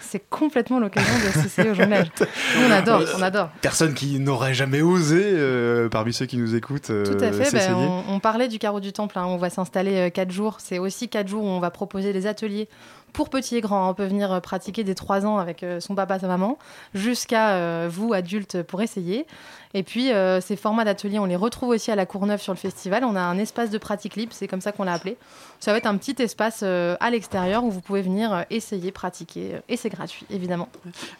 C'est 0.00 0.28
complètement 0.28 0.80
l'occasion 0.80 1.12
de 1.14 1.42
s'essayer 1.42 1.70
au 1.70 1.74
jonglage. 1.74 2.08
on 2.66 2.70
adore, 2.70 3.02
on 3.16 3.22
adore. 3.22 3.50
Personne 3.60 3.94
qui 3.94 4.18
n'aurait 4.18 4.54
jamais 4.54 4.82
osé, 4.82 5.22
euh, 5.22 5.88
parmi 5.88 6.12
ceux 6.12 6.26
qui 6.26 6.36
nous 6.36 6.56
écoutent, 6.56 6.86
Tout 6.88 7.24
à 7.24 7.30
fait. 7.30 7.52
Ben, 7.52 7.74
on, 8.08 8.18
parlait 8.18 8.48
du 8.48 8.58
carreau 8.58 8.80
du 8.80 8.92
temple. 8.92 9.18
Hein. 9.18 9.26
On 9.26 9.36
va 9.36 9.50
s'installer 9.50 10.10
quatre 10.10 10.32
jours. 10.32 10.56
C'est 10.58 10.80
aussi 10.80 11.08
quatre 11.08 11.28
jours 11.28 11.44
où 11.44 11.48
on 11.48 11.60
va 11.60 11.70
proposer 11.70 12.12
des 12.12 12.26
ateliers 12.26 12.68
pour 13.12 13.28
petits 13.28 13.56
et 13.56 13.60
grands. 13.60 13.90
On 13.90 13.94
peut 13.94 14.06
venir 14.06 14.32
euh, 14.32 14.40
pratiquer 14.40 14.84
des 14.84 14.94
3 14.94 15.26
ans 15.26 15.38
avec 15.38 15.62
euh, 15.62 15.80
son 15.80 15.94
papa, 15.94 16.18
sa 16.18 16.26
maman, 16.26 16.58
jusqu'à 16.94 17.56
euh, 17.56 17.88
vous, 17.90 18.12
adultes, 18.12 18.62
pour 18.62 18.82
essayer. 18.82 19.26
Et 19.72 19.84
puis, 19.84 20.10
ces 20.40 20.56
formats 20.56 20.84
d'ateliers, 20.84 21.20
on 21.20 21.26
les 21.26 21.36
retrouve 21.36 21.68
aussi 21.68 21.92
à 21.92 21.94
la 21.94 22.04
Courneuve 22.04 22.40
sur 22.40 22.52
le 22.52 22.58
festival. 22.58 23.04
On 23.04 23.14
a 23.14 23.20
un 23.20 23.38
espace 23.38 23.70
de 23.70 23.78
pratique 23.78 24.16
libre, 24.16 24.32
c'est 24.34 24.48
comme 24.48 24.60
ça 24.60 24.72
qu'on 24.72 24.82
l'a 24.82 24.94
appelé. 24.94 25.16
Ça 25.60 25.70
va 25.70 25.78
être 25.78 25.86
un 25.86 25.96
petit 25.96 26.20
espace 26.20 26.64
à 26.64 27.10
l'extérieur 27.10 27.62
où 27.62 27.70
vous 27.70 27.80
pouvez 27.80 28.02
venir 28.02 28.44
essayer, 28.50 28.90
pratiquer. 28.90 29.60
et 29.68 29.76
c'est 29.76 29.88
gratuit, 29.88 30.26
évidemment. 30.28 30.68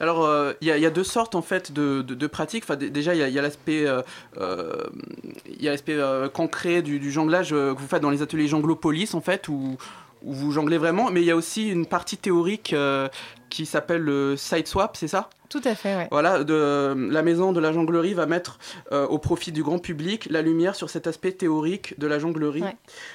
Alors, 0.01 0.29
il 0.61 0.67
y, 0.67 0.73
a 0.73 0.91
deux 0.91 1.05
sortes, 1.05 1.37
en 1.37 1.43
fait, 1.43 1.71
de, 1.71 2.27
pratiques. 2.27 2.65
Enfin, 2.65 2.75
déjà, 2.75 3.15
il 3.15 3.21
y 3.21 3.39
a, 3.39 3.43
l'aspect 3.43 3.87
concret 6.35 6.83
du, 6.83 6.99
du 6.99 7.13
jonglage 7.13 7.51
que 7.51 7.71
vous 7.71 7.87
faites 7.87 8.03
dans 8.03 8.11
les 8.11 8.21
ateliers 8.21 8.49
Jonglopolis, 8.49 9.15
en 9.15 9.21
fait, 9.21 9.47
où 9.47 9.77
où 10.23 10.33
vous 10.33 10.53
jonglez 10.53 10.79
vraiment, 10.79 11.11
mais 11.11 11.21
il 11.21 11.27
y 11.27 11.31
a 11.31 11.37
aussi 11.37 11.69
une 11.69 11.87
partie 11.87 12.17
théorique 12.17 12.73
euh, 12.73 13.09
qui 13.49 13.67
s'appelle 13.67 14.03
le 14.03 14.37
side 14.37 14.67
swap, 14.67 14.97
c'est 14.97 15.09
ça? 15.09 15.31
Tout 15.49 15.61
à 15.65 15.75
fait, 15.75 15.97
oui. 15.97 16.05
Voilà, 16.13 16.45
de, 16.45 16.95
la 17.11 17.23
maison 17.23 17.53
de 17.53 17.59
la 17.59 17.73
jonglerie 17.73 18.15
va 18.15 18.27
mettre 18.27 18.59
euh, 18.93 19.07
au 19.09 19.19
profit 19.19 19.51
du 19.51 19.65
grand 19.65 19.81
public 19.81 20.29
la 20.31 20.43
lumière 20.43 20.77
sur 20.77 20.89
cet 20.89 21.09
aspect 21.09 21.33
théorique 21.33 21.99
de 21.99 22.07
la 22.07 22.21
jonglerie. 22.21 22.63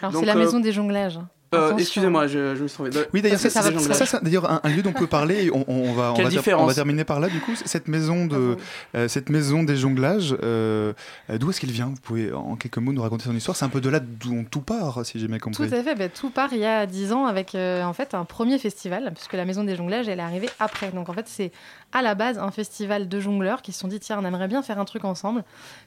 Alors 0.02 0.20
c'est 0.20 0.26
la 0.26 0.36
maison 0.36 0.60
euh, 0.60 0.62
des 0.62 0.74
jonglages. 0.74 1.20
Euh. 1.56 1.78
Excusez-moi, 1.78 2.28
je, 2.28 2.56
je 2.56 2.64
me 2.64 2.68
suis 2.68 2.76
trompé. 2.76 2.92
Oui, 3.14 3.22
d'ailleurs, 3.22 3.40
ça, 3.40 3.50
ça, 3.50 4.20
d'ailleurs, 4.22 4.50
un, 4.52 4.62
un 4.64 4.70
lieu 4.70 4.82
dont 4.82 4.90
on 4.90 5.00
peut 5.00 5.08
parler. 5.08 5.50
On, 5.54 5.66
on 5.68 5.94
va, 5.94 6.12
on 6.12 6.16
va, 6.16 6.22
ter- 6.24 6.30
différence 6.30 6.64
on 6.64 6.68
va 6.68 6.74
terminer 6.74 7.04
par 7.04 7.20
là. 7.20 7.28
Du 7.30 7.40
coup, 7.40 7.54
cette 7.56 7.88
maison 7.88 8.26
de, 8.26 8.58
euh, 8.96 9.08
cette 9.08 9.30
maison 9.30 9.64
des 9.64 9.76
jonglages, 9.78 10.36
euh, 10.44 10.94
d'où 11.30 11.50
est-ce 11.50 11.60
qu'elle 11.62 11.72
vient? 11.72 11.88
Vous 11.88 12.02
pouvez, 12.02 12.32
en 12.34 12.56
quelques 12.56 12.78
mots, 12.78 12.94
nous 12.94 13.02
raconter 13.02 13.26
son 13.26 13.36
histoire. 13.36 13.56
C'est 13.58 13.66
un 13.66 13.70
peu 13.70 13.82
de 13.82 13.90
là 13.90 14.00
d'où 14.00 14.44
tout 14.50 14.62
part, 14.62 15.06
si 15.06 15.20
j'ai 15.20 15.28
bien 15.28 15.40
compris. 15.40 15.68
Tout 15.68 15.74
à 15.76 15.84
fait, 15.84 15.96
bah, 15.96 16.10
tout 16.10 16.30
part 16.30 16.50
il 16.52 16.60
y 16.60 16.66
a 16.66 16.86
10 16.86 17.12
ans 17.14 17.26
avec 17.26 17.56
euh, 17.56 17.84
en 17.84 17.94
fait 17.94 18.14
un 18.14 18.26
premier 18.26 18.58
festival, 18.58 19.12
puisque 19.14 19.34
la 19.34 19.46
Maison 19.46 19.64
des 19.64 19.76
Jonglages 19.76 20.08
elle 20.08 20.20
est 20.20 20.24
arrivée 20.24 20.50
après. 20.60 20.92
Donc 20.92 21.10
en 21.10 21.14
fait 21.14 21.28
c'est 21.28 21.52
à 21.94 22.02
la 22.02 22.16
base 22.16 22.38
un 22.38 22.52
festival 22.52 23.08
de 23.08 23.20
jongleurs 23.20 23.62
qui 23.62 23.72
se 23.72 23.80
sont 23.80 23.88
dit 23.88 24.00
tiens 24.00 24.18
on 24.22 24.26
aimerait 24.26 24.48
bien 24.48 24.62
faire 24.64 24.80
un 24.80 24.86
truc 24.86 25.06
ensemble, 25.06 25.44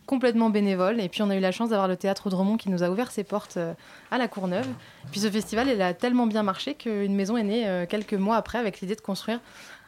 complètement 0.07 0.51
bénévole. 0.51 1.01
Et 1.01 1.09
puis 1.09 1.23
on 1.23 1.31
a 1.31 1.37
eu 1.37 1.41
la 1.41 1.53
chance 1.53 1.71
d'avoir 1.71 1.89
le 1.89 1.97
théâtre 1.97 2.31
Dremont 2.31 2.57
qui 2.57 2.71
nous 2.71 2.83
a 2.83 2.89
ouvert 2.91 3.11
ses 3.11 3.25
portes 3.25 3.57
euh, 3.57 3.73
à 4.11 4.19
la 4.19 4.29
Courneuve. 4.29 4.67
Puis 5.11 5.21
ce 5.21 5.31
festival 5.31 5.58
il 5.67 5.83
a 5.83 5.95
tellement 5.95 6.27
bien 6.27 6.43
marché 6.43 6.75
qu'une 6.75 7.15
maison 7.15 7.37
est 7.37 7.43
née 7.43 7.67
euh, 7.67 7.87
quelques 7.87 8.15
mois 8.15 8.37
après 8.37 8.59
avec 8.59 8.81
l'idée 8.81 8.95
de 8.95 9.01
construire 9.01 9.41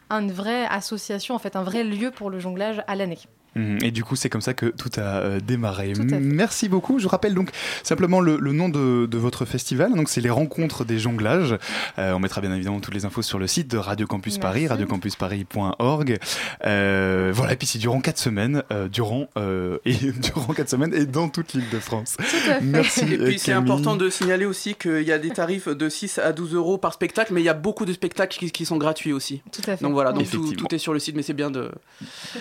une 0.09 0.31
vraie 0.31 0.65
association, 0.65 1.35
en 1.35 1.39
fait 1.39 1.55
un 1.55 1.63
vrai 1.63 1.83
lieu 1.83 2.11
pour 2.11 2.29
le 2.29 2.39
jonglage 2.39 2.83
à 2.87 2.95
l'année. 2.95 3.19
Mhm. 3.55 3.79
Et 3.83 3.91
du 3.91 4.03
coup, 4.03 4.15
c'est 4.15 4.29
comme 4.29 4.41
ça 4.41 4.53
que 4.53 4.67
tout 4.67 4.89
a 4.97 5.01
euh, 5.01 5.39
démarré. 5.39 5.93
Tout. 5.93 6.03
Merci 6.19 6.69
beaucoup. 6.69 6.99
Je 6.99 7.07
rappelle 7.07 7.33
donc 7.33 7.51
simplement 7.83 8.21
le, 8.21 8.37
le 8.37 8.53
nom 8.53 8.69
de, 8.69 9.05
de 9.05 9.17
votre 9.17 9.45
festival. 9.45 9.93
Donc, 9.93 10.09
c'est 10.09 10.21
les 10.21 10.29
Rencontres 10.29 10.85
des 10.85 10.99
Jonglages. 10.99 11.57
Euh, 11.99 12.13
on 12.13 12.19
mettra 12.19 12.41
bien 12.41 12.53
évidemment 12.53 12.79
toutes 12.79 12.93
les 12.93 13.05
infos 13.05 13.21
sur 13.21 13.39
le 13.39 13.47
site 13.47 13.69
de 13.69 13.77
Radio 13.77 14.07
Campus 14.07 14.37
Paris, 14.37 14.67
radiocampusparis.org. 14.67 16.17
Euh, 16.65 17.31
voilà. 17.33 17.53
Et 17.53 17.55
puis, 17.57 17.67
c'est 17.67 17.79
durant 17.79 18.01
quatre 18.01 18.19
semaines, 18.19 18.63
euh, 18.71 18.87
durant 18.87 19.27
euh, 19.37 19.77
et 19.85 19.93
durant 20.33 20.53
quatre 20.53 20.69
semaines 20.69 20.93
et 20.93 21.05
dans 21.05 21.29
toute 21.29 21.53
l'Île-de-France. 21.53 22.17
Merci. 22.61 23.01
Et 23.13 23.17
puis 23.17 23.39
c'est 23.39 23.51
important 23.51 23.95
de 23.95 24.09
signaler 24.09 24.45
aussi 24.45 24.75
qu'il 24.75 25.03
y 25.03 25.11
a 25.11 25.17
des 25.17 25.29
tarifs 25.29 25.67
de 25.67 25.89
6 25.89 26.19
à 26.19 26.31
12 26.31 26.55
euros 26.55 26.77
par 26.77 26.93
spectacle, 26.93 27.33
mais 27.33 27.41
il 27.41 27.45
y 27.45 27.49
a 27.49 27.53
beaucoup 27.53 27.85
de 27.85 27.93
spectacles 27.93 28.37
qui, 28.37 28.51
qui 28.51 28.65
sont 28.65 28.77
gratuits 28.77 29.13
aussi. 29.13 29.41
Tout 29.51 29.61
à 29.67 29.77
fait. 29.77 29.83
Donc 29.83 29.93
voilà, 29.93 30.11
donc 30.11 30.29
tout, 30.29 30.73
est 30.73 30.77
sur 30.77 30.93
le 30.93 30.99
site, 30.99 31.15
mais 31.15 31.23
c'est 31.23 31.33
bien 31.33 31.51
de, 31.51 31.71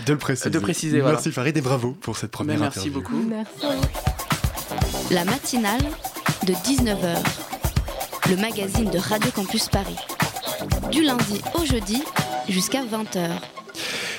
de 0.06 0.12
le 0.12 0.18
préciser. 0.18 0.50
de 0.50 0.58
préciser. 0.58 0.99
Voilà. 1.00 1.16
Merci 1.16 1.32
Farid 1.32 1.56
et 1.56 1.60
bravo 1.60 1.92
pour 2.00 2.16
cette 2.16 2.30
première 2.30 2.56
Mais 2.56 2.62
merci 2.62 2.78
interview. 2.88 3.00
beaucoup. 3.00 3.22
Merci. 3.28 3.78
La 5.10 5.24
matinale 5.24 5.80
de 6.46 6.52
19h. 6.52 7.16
Le 8.30 8.36
magazine 8.36 8.90
de 8.90 8.98
Radio 8.98 9.30
Campus 9.34 9.68
Paris. 9.68 9.96
Du 10.92 11.02
lundi 11.02 11.40
au 11.54 11.64
jeudi 11.64 12.02
jusqu'à 12.48 12.82
20h. 12.82 13.28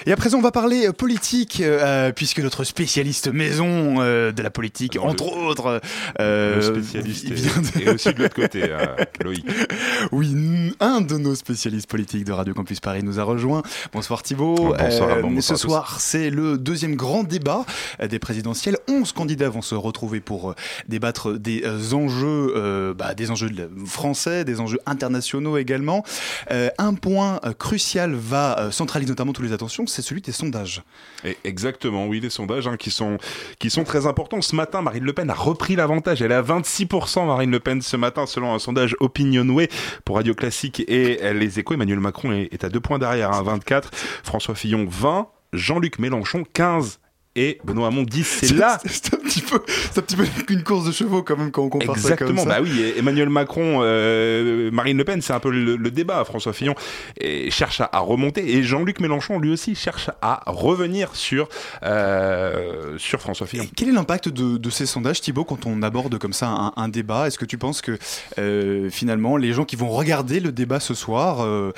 Et 0.08 0.12
à 0.12 0.16
présent, 0.16 0.40
on 0.40 0.42
va 0.42 0.52
parler 0.52 0.88
euh, 0.88 0.94
politique, 0.94 1.62
euh, 1.62 2.12
puisque 2.12 2.40
notre 2.40 2.64
spécialiste 2.64 3.28
maison 3.32 3.98
euh, 4.02 4.32
de 4.32 4.42
la 4.42 4.50
politique, 4.50 4.98
entre 5.00 5.28
autres, 5.32 5.80
euh, 6.20 6.56
Le 6.56 6.62
spécialiste 6.64 7.26
vient 7.30 7.62
de- 7.62 7.82
est 7.88 7.94
aussi 7.94 8.12
de 8.12 8.24
l'autre 8.24 8.34
côté, 8.36 8.64
euh, 8.64 8.88
Loïc. 9.24 9.46
Oui, 10.12 10.34
un 10.82 11.00
de 11.02 11.18
nos 11.18 11.36
spécialistes 11.36 11.88
politiques 11.88 12.26
de 12.26 12.32
Radio 12.32 12.54
Campus 12.54 12.80
Paris 12.80 13.04
nous 13.04 13.20
a 13.20 13.24
rejoint. 13.24 13.62
Bonsoir 13.94 14.24
Thibault. 14.24 14.74
Bonsoir, 14.78 15.10
Euh, 15.12 15.22
bon, 15.22 15.32
bonsoir 15.32 15.58
ce 15.58 15.68
soir, 15.68 16.00
c'est 16.02 16.30
le 16.32 16.58
deuxième 16.58 16.96
grand 16.96 17.24
débat 17.24 17.66
des 18.02 18.18
présidentielles. 18.20 18.78
11 18.90 19.12
candidats 19.14 19.50
vont 19.50 19.62
se 19.62 19.76
retrouver 19.76 20.20
pour 20.22 20.50
euh, 20.52 20.56
débattre 20.88 21.38
des 21.38 21.64
euh, 21.66 21.94
enjeux, 21.94 22.54
euh, 22.56 22.94
bah, 22.96 23.14
des 23.14 23.30
enjeux 23.32 23.50
français, 23.86 24.44
des 24.44 24.60
enjeux 24.60 24.80
internationaux 24.88 25.58
également. 25.58 26.04
Euh, 26.50 26.70
un 26.80 26.96
point 26.96 27.40
crucial 27.60 28.14
va 28.16 28.70
centraliser 28.72 29.12
notamment 29.12 29.34
toutes 29.34 29.46
les 29.46 29.54
attentions, 29.54 29.86
c'est 29.86 30.02
celui 30.02 30.22
des 30.22 30.32
sondages. 30.32 30.82
Et 31.24 31.38
exactement, 31.44 32.08
oui, 32.08 32.20
les 32.20 32.32
sondages 32.32 32.68
hein, 32.68 32.78
qui, 32.78 32.90
sont, 32.90 33.18
qui 33.60 33.70
sont 33.70 33.84
très 33.84 34.08
importants. 34.08 34.42
Ce 34.42 34.56
matin, 34.56 34.82
Marine 34.82 35.04
Le 35.04 35.14
Pen 35.14 35.30
a 35.30 35.36
repris 35.36 35.76
l'avantage. 35.76 36.22
Elle 36.24 36.32
est 36.32 36.36
à 36.36 36.42
26%, 36.42 37.28
Marine 37.28 37.52
Le 37.52 37.60
Pen, 37.60 37.82
ce 37.84 37.98
matin, 37.98 38.26
selon 38.26 38.54
un 38.56 38.60
sondage 38.60 38.96
Opinionway 39.00 39.70
pour 40.06 40.16
Radio 40.16 40.34
Classique 40.34 40.71
et 40.80 41.34
Les 41.34 41.60
Échos. 41.60 41.74
Emmanuel 41.74 42.00
Macron 42.00 42.32
est, 42.32 42.64
à 42.64 42.70
deux 42.70 42.80
points 42.80 43.00
derrière, 43.00 43.32
hein, 43.32 43.44
24. 43.44 43.90
François 44.24 44.56
Fillon, 44.56 44.86
20. 44.88 45.28
Jean-Luc 45.54 46.00
Mélenchon, 46.00 46.46
15. 46.54 47.00
Et 47.36 47.60
Benoît 47.64 47.88
Hamon, 47.88 48.04
10. 48.04 48.24
C'est 48.26 48.54
là 48.56 48.78
C'est 48.86 49.14
un 49.14 49.18
petit 49.18 49.42
peu, 49.42 49.62
c'est 49.92 50.00
un 50.00 50.02
petit 50.02 50.18
peu 50.18 50.26
une 50.50 50.64
course 50.64 50.86
de 50.86 50.92
chevaux 50.92 51.24
quand 51.24 51.38
même 51.38 51.52
quand 51.52 51.64
on 51.64 51.70
compare 51.70 51.96
Exactement, 51.96 52.30
ça 52.30 52.44
comme 52.44 52.52
ça. 52.52 52.60
bah 52.62 52.62
oui, 52.62 52.82
et 52.82 53.00
Emmanuel 53.00 53.30
Macron, 53.30 53.80
euh, 53.84 54.70
Marine 54.72 54.98
Le 54.98 55.06
Pen, 55.06 55.22
c'est 55.22 55.32
un 55.32 55.40
peu 55.40 55.50
le, 55.50 55.78
le 55.78 55.92
débat. 55.92 56.26
François 56.26 56.52
Fillon 56.52 56.76
et 57.20 57.50
cherche 57.50 57.80
à, 57.80 57.90
à 57.94 58.00
remonter 58.00 58.56
et 58.58 58.64
Jean-Luc 58.64 59.00
Mélenchon, 59.00 59.40
lui 59.40 59.52
aussi, 59.52 59.76
cherche 59.76 60.10
à 60.22 60.44
revenir 60.48 61.16
sur, 61.16 61.48
euh, 61.84 62.98
sur 62.98 63.22
François 63.22 63.48
Fillon. 63.48 63.66
Quel 63.76 63.90
est 63.90 63.94
l'impact 63.94 64.30
de, 64.30 64.58
de 64.58 64.70
ces 64.70 64.86
sondages, 64.86 65.22
Thibaut, 65.22 65.46
quand 65.46 65.66
on 65.66 65.82
aborde 65.84 66.18
comme 66.18 66.34
ça 66.34 66.48
un, 66.50 66.74
un 66.76 66.90
débat? 66.90 67.28
Est-ce 67.28 67.38
que 67.40 67.46
tu 67.46 67.58
penses 67.58 67.82
que 67.82 67.98
euh, 68.40 68.90
finalement 68.90 69.38
les 69.38 69.54
gens 69.54 69.66
qui 69.66 69.76
vont 69.76 69.90
regarder 69.90 70.40
le 70.40 70.52
débat 70.52 70.80
ce 70.80 70.94
soir, 70.94 71.42
euh, 71.44 71.72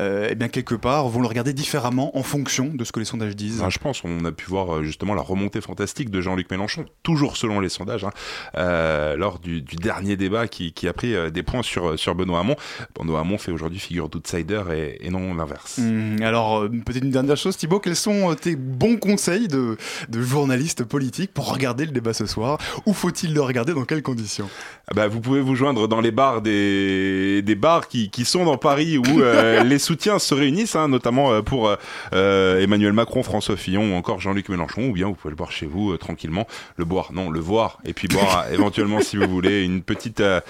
euh, 0.00 0.28
eh 0.30 0.34
bien 0.34 0.48
quelque 0.48 0.74
part, 0.74 1.08
vont 1.08 1.20
le 1.20 1.26
regarder 1.28 1.52
différemment 1.52 2.16
en 2.16 2.22
fonction 2.22 2.70
de 2.72 2.84
ce 2.84 2.92
que 2.92 3.00
les 3.00 3.06
sondages 3.06 3.36
disent? 3.36 3.62
Ah, 3.64 3.70
je 3.70 3.78
pense 3.78 4.02
on 4.04 4.24
a 4.24 4.32
pu 4.32 4.46
voir 4.46 4.76
euh, 4.76 4.82
justement 5.00 5.14
la 5.14 5.22
remontée 5.22 5.62
fantastique 5.62 6.10
de 6.10 6.20
Jean-Luc 6.20 6.50
Mélenchon, 6.50 6.84
toujours 7.02 7.38
selon 7.38 7.58
les 7.58 7.70
sondages, 7.70 8.04
hein, 8.04 8.10
euh, 8.58 9.16
lors 9.16 9.38
du, 9.38 9.62
du 9.62 9.76
dernier 9.76 10.14
débat 10.14 10.46
qui, 10.46 10.74
qui 10.74 10.88
a 10.88 10.92
pris 10.92 11.14
euh, 11.14 11.30
des 11.30 11.42
points 11.42 11.62
sur, 11.62 11.98
sur 11.98 12.14
Benoît 12.14 12.40
Hamon. 12.40 12.54
Benoît 12.98 13.20
Hamon 13.20 13.38
fait 13.38 13.50
aujourd'hui 13.50 13.78
figure 13.78 14.10
d'outsider 14.10 14.60
et, 14.70 15.06
et 15.06 15.08
non 15.08 15.32
l'inverse. 15.32 15.78
Hum, 15.78 16.18
alors, 16.20 16.64
euh, 16.64 16.68
peut-être 16.68 17.02
une 17.02 17.12
dernière 17.12 17.38
chose, 17.38 17.56
Thibaut, 17.56 17.80
quels 17.80 17.96
sont 17.96 18.30
euh, 18.30 18.34
tes 18.34 18.56
bons 18.56 18.98
conseils 18.98 19.48
de, 19.48 19.78
de 20.10 20.20
journaliste 20.20 20.84
politique 20.84 21.32
pour 21.32 21.50
regarder 21.50 21.86
le 21.86 21.92
débat 21.92 22.12
ce 22.12 22.26
soir? 22.26 22.58
Où 22.84 22.92
faut-il 22.92 23.32
le 23.32 23.40
regarder 23.40 23.72
Dans 23.72 23.86
quelles 23.86 24.02
conditions? 24.02 24.50
Ah 24.92 24.94
bah, 24.96 25.06
vous 25.06 25.20
pouvez 25.20 25.40
vous 25.40 25.54
joindre 25.54 25.86
dans 25.86 26.00
les 26.00 26.10
bars 26.10 26.42
des, 26.42 27.42
des 27.42 27.54
bars 27.54 27.86
qui, 27.86 28.10
qui 28.10 28.24
sont 28.24 28.44
dans 28.44 28.58
Paris 28.58 28.98
où 28.98 29.20
euh, 29.20 29.62
les 29.64 29.78
soutiens 29.78 30.18
se 30.18 30.34
réunissent, 30.34 30.74
hein, 30.74 30.88
notamment 30.88 31.32
euh, 31.32 31.42
pour 31.42 31.76
euh, 32.12 32.60
Emmanuel 32.60 32.92
Macron, 32.92 33.22
François 33.22 33.56
Fillon 33.56 33.92
ou 33.92 33.94
encore 33.94 34.18
Jean-Luc 34.18 34.48
Mélenchon, 34.48 34.89
ou 34.90 34.92
bien 34.92 35.06
vous 35.06 35.14
pouvez 35.14 35.30
le 35.30 35.36
boire 35.36 35.52
chez 35.52 35.66
vous 35.66 35.92
euh, 35.92 35.98
tranquillement, 35.98 36.46
le 36.76 36.84
boire, 36.84 37.12
non, 37.12 37.30
le 37.30 37.40
voir, 37.40 37.78
et 37.84 37.92
puis 37.92 38.08
boire 38.08 38.44
euh, 38.46 38.52
éventuellement 38.54 39.00
si 39.00 39.16
vous 39.16 39.28
voulez 39.28 39.64
une 39.64 39.82
petite, 39.82 40.20
euh, 40.20 40.40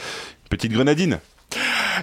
petite 0.49 0.73
grenadine. 0.73 1.21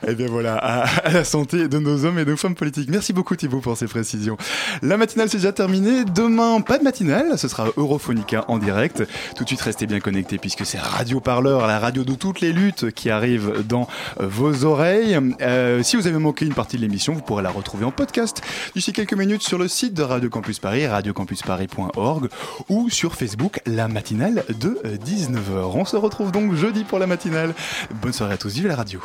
Eh 0.07 0.15
bien 0.15 0.27
voilà, 0.27 0.55
à, 0.55 1.09
la 1.11 1.23
santé 1.23 1.67
de 1.67 1.79
nos 1.79 2.05
hommes 2.05 2.19
et 2.19 2.25
de 2.25 2.31
nos 2.31 2.37
femmes 2.37 2.55
politiques. 2.55 2.89
Merci 2.89 3.13
beaucoup 3.13 3.35
Thibaut 3.35 3.59
pour 3.59 3.77
ces 3.77 3.87
précisions. 3.87 4.37
La 4.81 4.97
matinale 4.97 5.29
c'est 5.29 5.37
déjà 5.37 5.51
terminé. 5.51 6.03
Demain, 6.05 6.61
pas 6.61 6.77
de 6.77 6.83
matinale, 6.83 7.37
ce 7.37 7.47
sera 7.47 7.67
Europhonica 7.77 8.45
en 8.47 8.57
direct. 8.57 9.03
Tout 9.35 9.43
de 9.43 9.49
suite, 9.49 9.61
restez 9.61 9.87
bien 9.87 9.99
connectés 9.99 10.37
puisque 10.37 10.65
c'est 10.65 10.79
Radio 10.79 11.19
Parleur, 11.19 11.67
la 11.67 11.79
radio 11.79 12.03
de 12.03 12.13
toutes 12.13 12.41
les 12.41 12.53
luttes 12.53 12.91
qui 12.91 13.09
arrive 13.09 13.63
dans 13.67 13.87
euh, 14.19 14.27
vos 14.27 14.65
oreilles. 14.65 15.19
Euh, 15.41 15.83
si 15.83 15.95
vous 15.95 16.07
avez 16.07 16.19
manqué 16.19 16.45
une 16.45 16.53
partie 16.53 16.77
de 16.77 16.81
l'émission, 16.81 17.13
vous 17.13 17.21
pourrez 17.21 17.43
la 17.43 17.49
retrouver 17.49 17.85
en 17.85 17.91
podcast 17.91 18.41
d'ici 18.75 18.93
quelques 18.93 19.13
minutes 19.13 19.43
sur 19.43 19.57
le 19.57 19.67
site 19.67 19.93
de 19.93 20.03
Radio 20.03 20.29
Campus 20.29 20.59
Paris, 20.59 20.85
radiocampusparis.org 20.87 22.29
ou 22.69 22.89
sur 22.89 23.15
Facebook, 23.15 23.61
la 23.65 23.87
matinale 23.87 24.43
de 24.49 24.79
19h. 25.05 25.71
On 25.73 25.85
se 25.85 25.95
retrouve 25.95 26.31
donc 26.31 26.53
jeudi 26.55 26.83
pour 26.83 26.99
la 26.99 27.07
matinale. 27.07 27.53
Bonne 28.01 28.13
soirée 28.13 28.33
à 28.33 28.37
tous, 28.37 28.53
vive 28.53 28.67
la 28.67 28.75
radio. 28.75 29.01